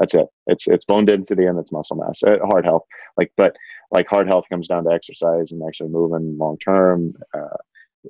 That's 0.05 0.14
it. 0.14 0.26
It's 0.48 0.66
it's 0.66 0.84
bone 0.84 1.07
density 1.07 1.46
and 1.46 1.59
it's 1.59 1.72
muscle 1.72 1.96
mass. 1.96 2.22
Uh, 2.22 2.36
heart 2.44 2.66
health, 2.66 2.84
like, 3.16 3.32
but 3.38 3.57
like 3.90 4.07
heart 4.07 4.26
health 4.26 4.44
comes 4.50 4.68
down 4.68 4.84
to 4.84 4.90
exercise 4.90 5.50
and 5.50 5.62
actually 5.66 5.88
moving 5.88 6.36
long 6.36 6.59
term, 6.59 7.14
uh, 7.32 7.57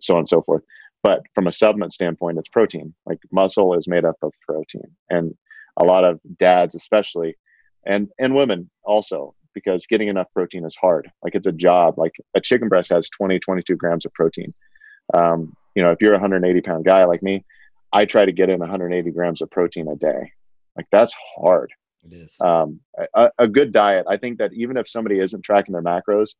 so 0.00 0.14
on 0.14 0.20
and 0.20 0.28
so 0.28 0.42
forth. 0.42 0.64
But 1.04 1.22
from 1.36 1.46
a 1.46 1.52
supplement 1.52 1.92
standpoint, 1.92 2.38
it's 2.38 2.48
protein. 2.48 2.92
Like 3.06 3.20
muscle 3.30 3.78
is 3.78 3.86
made 3.86 4.04
up 4.04 4.16
of 4.22 4.32
protein, 4.44 4.90
and 5.08 5.36
a 5.76 5.84
lot 5.84 6.02
of 6.02 6.18
dads, 6.36 6.74
especially, 6.74 7.36
and 7.86 8.08
and 8.18 8.34
women 8.34 8.68
also 8.82 9.36
because 9.54 9.86
getting 9.86 10.08
enough 10.08 10.26
protein 10.34 10.64
is 10.64 10.74
hard 10.74 11.08
like 11.22 11.36
it's 11.36 11.46
a 11.46 11.52
job 11.52 11.96
like 11.96 12.10
a 12.34 12.40
chicken 12.40 12.68
breast 12.68 12.90
has 12.90 13.08
20 13.10 13.38
22 13.38 13.76
grams 13.76 14.04
of 14.04 14.12
protein 14.12 14.52
um, 15.14 15.54
you 15.76 15.82
know 15.84 15.90
if 15.90 15.98
you're 16.00 16.10
a 16.10 16.16
180 16.16 16.60
pound 16.60 16.84
guy 16.84 17.04
like 17.04 17.22
me 17.22 17.44
i 17.92 18.04
try 18.04 18.24
to 18.24 18.32
get 18.32 18.48
in 18.48 18.58
180 18.58 19.12
grams 19.12 19.40
of 19.40 19.50
protein 19.52 19.86
a 19.86 19.94
day 19.94 20.32
like 20.76 20.86
that's 20.90 21.14
hard 21.36 21.72
It 22.04 22.12
is. 22.12 22.36
um, 22.40 22.80
a, 23.14 23.30
a 23.38 23.48
good 23.48 23.72
diet 23.72 24.06
i 24.08 24.16
think 24.16 24.38
that 24.38 24.52
even 24.52 24.76
if 24.76 24.88
somebody 24.88 25.20
isn't 25.20 25.42
tracking 25.42 25.72
their 25.72 25.82
macros 25.82 26.34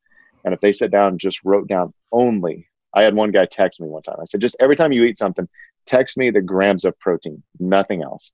and 0.45 0.53
if 0.53 0.61
they 0.61 0.73
sit 0.73 0.91
down 0.91 1.09
and 1.09 1.21
just 1.21 1.45
wrote 1.45 1.69
down 1.69 1.93
only 2.13 2.69
i 2.95 3.03
had 3.03 3.15
one 3.15 3.31
guy 3.31 3.47
text 3.47 3.81
me 3.81 3.89
one 3.89 4.03
time 4.03 4.17
i 4.21 4.25
said 4.25 4.41
just 4.41 4.57
every 4.61 4.77
time 4.77 4.93
you 4.93 5.05
eat 5.05 5.19
something 5.19 5.49
text 5.87 6.17
me 6.17 6.31
the 6.31 6.41
grams 6.41 6.85
of 6.85 6.99
protein 6.99 7.43
nothing 7.59 8.03
else 8.03 8.31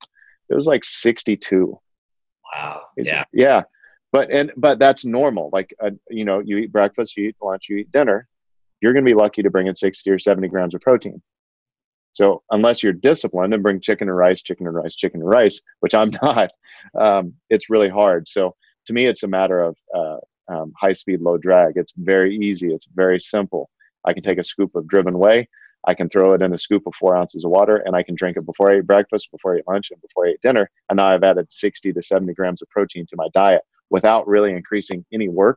it 0.49 0.55
was 0.55 0.67
like 0.67 0.85
62 0.85 1.79
Wow. 2.55 2.83
Yeah. 2.97 3.25
Yeah. 3.33 3.63
But 4.13 4.31
and 4.31 4.53
but 4.57 4.79
that's 4.79 5.05
normal. 5.05 5.51
Like 5.53 5.75
uh, 5.83 5.91
you 6.09 6.25
know, 6.25 6.41
you 6.41 6.59
eat 6.59 6.73
breakfast, 6.73 7.17
you 7.17 7.29
eat 7.29 7.37
lunch, 7.41 7.69
you 7.69 7.77
eat 7.77 7.93
dinner. 7.93 8.27
You're 8.81 8.93
going 8.93 9.05
to 9.05 9.11
be 9.11 9.15
lucky 9.15 9.43
to 9.43 9.51
bring 9.51 9.67
in 9.67 9.77
60 9.77 10.09
or 10.11 10.19
70 10.19 10.49
grams 10.49 10.75
of 10.75 10.81
protein. 10.81 11.23
So 12.13 12.43
unless 12.51 12.83
you're 12.83 12.93
disciplined 12.93 13.55
and 13.55 13.63
bring 13.63 13.81
chicken 13.81 14.09
and 14.09 14.17
rice, 14.17 14.43
chicken 14.43 14.67
and 14.67 14.75
rice, 14.75 14.97
chicken 14.97 15.21
and 15.21 15.29
rice, 15.29 15.61
which 15.81 15.95
I'm 15.95 16.11
not, 16.23 16.51
um, 16.99 17.35
it's 17.51 17.71
really 17.71 17.89
hard. 17.89 18.29
So 18.29 18.55
to 18.87 18.93
me, 18.93 19.07
it's 19.07 19.23
a 19.23 19.29
matter 19.29 19.61
of 19.63 19.77
uh, 19.95 20.17
um, 20.53 20.73
high 20.79 20.93
speed, 20.93 21.21
low 21.21 21.39
drag. 21.39 21.75
It's 21.77 21.93
very 21.97 22.37
easy. 22.37 22.73
It's 22.73 22.87
very 22.95 23.21
simple. 23.21 23.71
I 24.05 24.13
can 24.13 24.23
take 24.23 24.39
a 24.39 24.45
scoop 24.45 24.75
of 24.75 24.89
driven 24.89 25.19
whey. 25.19 25.49
I 25.87 25.95
can 25.95 26.09
throw 26.11 26.35
it 26.35 26.43
in 26.43 26.53
a 26.53 26.59
scoop 26.59 26.83
of 26.87 26.95
four 26.95 27.17
ounces 27.17 27.45
of 27.45 27.51
water 27.51 27.83
and 27.87 27.97
I 27.97 28.03
can 28.03 28.15
drink 28.15 28.37
it 28.37 28.45
before 28.45 28.71
I 28.71 28.79
eat 28.79 28.87
breakfast, 28.87 29.31
before 29.31 29.55
I 29.55 29.59
eat 29.59 29.69
lunch, 29.69 29.91
and 29.91 30.01
before 30.03 30.27
I 30.27 30.31
eat 30.31 30.43
dinner. 30.43 30.71
And 30.89 30.99
now 30.99 31.09
I've 31.09 31.23
added 31.23 31.51
60 31.51 31.93
to 31.93 32.03
70 32.03 32.35
grams 32.35 32.61
of 32.61 32.69
protein 32.69 33.07
to 33.09 33.17
my 33.17 33.29
diet 33.33 33.63
without 33.89 34.29
really 34.29 34.53
increasing 34.53 35.05
any 35.13 35.29
work 35.29 35.57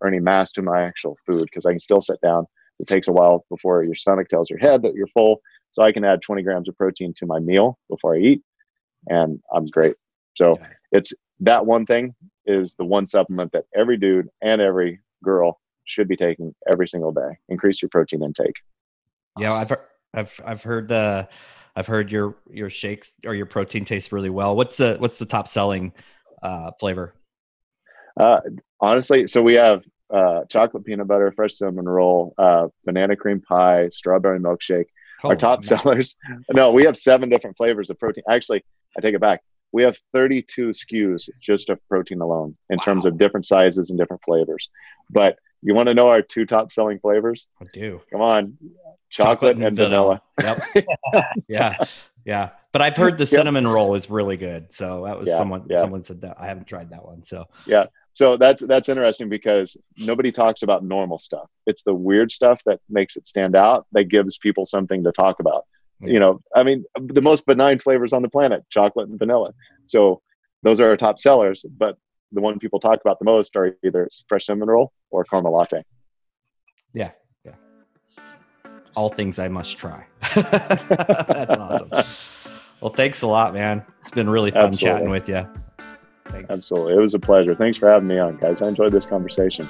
or 0.00 0.08
any 0.08 0.20
mass 0.20 0.52
to 0.52 0.62
my 0.62 0.82
actual 0.82 1.16
food 1.26 1.44
because 1.44 1.66
I 1.66 1.70
can 1.70 1.80
still 1.80 2.02
sit 2.02 2.20
down. 2.20 2.46
It 2.78 2.86
takes 2.86 3.08
a 3.08 3.12
while 3.12 3.44
before 3.50 3.82
your 3.82 3.94
stomach 3.94 4.28
tells 4.28 4.50
your 4.50 4.60
head 4.60 4.82
that 4.82 4.94
you're 4.94 5.08
full. 5.08 5.40
So 5.72 5.82
I 5.82 5.92
can 5.92 6.04
add 6.04 6.22
20 6.22 6.42
grams 6.42 6.68
of 6.68 6.76
protein 6.76 7.14
to 7.18 7.26
my 7.26 7.38
meal 7.38 7.78
before 7.90 8.14
I 8.16 8.18
eat, 8.18 8.42
and 9.08 9.40
I'm 9.52 9.64
great. 9.66 9.96
So 10.34 10.58
Yeah. 10.58 10.66
it's 10.92 11.12
that 11.40 11.66
one 11.66 11.86
thing 11.86 12.14
is 12.46 12.74
the 12.76 12.84
one 12.84 13.06
supplement 13.06 13.52
that 13.52 13.64
every 13.74 13.96
dude 13.96 14.28
and 14.42 14.60
every 14.60 15.00
girl 15.22 15.60
should 15.84 16.08
be 16.08 16.16
taking 16.16 16.54
every 16.70 16.88
single 16.88 17.12
day. 17.12 17.38
Increase 17.48 17.80
your 17.82 17.88
protein 17.90 18.22
intake. 18.22 18.54
Yeah, 19.38 19.52
I've 19.52 19.70
heard, 19.70 19.80
I've 20.14 20.40
I've 20.44 20.62
heard 20.62 20.90
uh, 20.90 21.26
I've 21.76 21.86
heard 21.86 22.10
your 22.10 22.36
your 22.50 22.70
shakes 22.70 23.14
or 23.24 23.34
your 23.34 23.46
protein 23.46 23.84
tastes 23.84 24.10
really 24.10 24.30
well. 24.30 24.56
What's 24.56 24.78
the 24.78 24.96
what's 24.98 25.18
the 25.18 25.26
top 25.26 25.46
selling 25.48 25.92
uh, 26.42 26.72
flavor? 26.80 27.14
Uh, 28.18 28.40
honestly, 28.80 29.26
so 29.28 29.42
we 29.42 29.54
have 29.54 29.84
uh, 30.12 30.40
chocolate 30.48 30.84
peanut 30.84 31.06
butter, 31.06 31.30
fresh 31.32 31.54
cinnamon 31.54 31.88
roll, 31.88 32.34
uh, 32.38 32.66
banana 32.84 33.14
cream 33.14 33.40
pie, 33.40 33.88
strawberry 33.90 34.40
milkshake. 34.40 34.86
Oh, 35.24 35.30
Our 35.30 35.36
top 35.36 35.60
man. 35.60 35.62
sellers. 35.64 36.16
No, 36.52 36.70
we 36.72 36.84
have 36.84 36.96
seven 36.96 37.28
different 37.28 37.56
flavors 37.56 37.90
of 37.90 37.98
protein. 37.98 38.24
Actually, 38.30 38.64
I 38.96 39.00
take 39.00 39.14
it 39.14 39.20
back. 39.20 39.40
We 39.72 39.82
have 39.82 39.98
32 40.12 40.70
SKUs 40.70 41.28
just 41.42 41.68
of 41.68 41.78
protein 41.88 42.20
alone 42.20 42.56
in 42.70 42.78
terms 42.78 43.04
of 43.04 43.18
different 43.18 43.44
sizes 43.44 43.90
and 43.90 43.98
different 43.98 44.22
flavors. 44.24 44.70
But 45.10 45.36
you 45.60 45.74
want 45.74 45.88
to 45.88 45.94
know 45.94 46.08
our 46.08 46.22
two 46.22 46.46
top 46.46 46.72
selling 46.72 46.98
flavors? 47.00 47.48
I 47.60 47.66
do. 47.72 48.00
Come 48.10 48.22
on, 48.22 48.56
chocolate, 49.10 49.56
and, 49.58 49.76
vanilla. 49.76 50.22
Yep. 50.40 50.62
yeah, 51.48 51.76
yeah. 52.24 52.50
But 52.72 52.82
I've 52.82 52.96
heard 52.96 53.14
the 53.18 53.24
Yep. 53.24 53.28
cinnamon 53.28 53.66
roll 53.66 53.94
is 53.94 54.08
really 54.08 54.36
good. 54.36 54.72
So 54.72 55.04
that 55.06 55.18
was 55.18 55.28
Yeah, 55.28 55.36
someone 55.36 55.64
yeah. 55.68 55.80
someone 55.80 56.02
said 56.02 56.20
that. 56.20 56.36
I 56.38 56.46
haven't 56.46 56.66
tried 56.66 56.90
that 56.90 57.04
one. 57.04 57.24
So 57.24 57.46
so 58.18 58.36
that's 58.36 58.60
that's 58.62 58.88
interesting 58.88 59.28
because 59.28 59.76
nobody 59.96 60.32
talks 60.32 60.64
about 60.64 60.82
normal 60.82 61.20
stuff. 61.20 61.48
It's 61.66 61.84
the 61.84 61.94
weird 61.94 62.32
stuff 62.32 62.60
that 62.66 62.80
makes 62.90 63.16
it 63.16 63.28
stand 63.28 63.54
out. 63.54 63.86
That 63.92 64.08
gives 64.08 64.36
people 64.38 64.66
something 64.66 65.04
to 65.04 65.12
talk 65.12 65.38
about. 65.38 65.66
You 66.00 66.18
know, 66.18 66.40
I 66.52 66.64
mean, 66.64 66.84
the 66.98 67.22
most 67.22 67.46
benign 67.46 67.78
flavors 67.78 68.12
on 68.12 68.22
the 68.22 68.28
planet, 68.28 68.64
chocolate 68.70 69.08
and 69.08 69.20
vanilla. 69.20 69.54
So 69.86 70.20
those 70.64 70.80
are 70.80 70.88
our 70.88 70.96
top 70.96 71.20
sellers. 71.20 71.64
But 71.70 71.96
the 72.32 72.40
one 72.40 72.58
people 72.58 72.80
talk 72.80 72.98
about 73.00 73.20
the 73.20 73.24
most 73.24 73.54
are 73.54 73.76
either 73.84 74.08
fresh 74.28 74.46
cinnamon 74.46 74.68
roll 74.68 74.92
or 75.10 75.22
caramel 75.22 75.52
latte. 75.52 75.84
Yeah, 76.92 77.12
yeah. 77.44 77.52
All 78.96 79.10
things 79.10 79.38
I 79.38 79.46
must 79.46 79.78
try. 79.78 80.04
That's 80.34 81.54
awesome. 81.54 81.92
Well, 82.80 82.92
thanks 82.92 83.22
a 83.22 83.26
lot, 83.26 83.54
man. 83.54 83.84
It's 83.98 84.12
been 84.12 84.30
really 84.30 84.52
fun 84.52 84.66
Absolutely. 84.66 84.98
chatting 84.98 85.10
with 85.10 85.28
you. 85.28 85.48
Thanks. 86.30 86.50
Absolutely. 86.50 86.94
It 86.94 87.00
was 87.00 87.14
a 87.14 87.18
pleasure. 87.18 87.54
Thanks 87.54 87.78
for 87.78 87.88
having 87.88 88.08
me 88.08 88.18
on, 88.18 88.36
guys. 88.36 88.62
I 88.62 88.68
enjoyed 88.68 88.92
this 88.92 89.06
conversation. 89.06 89.66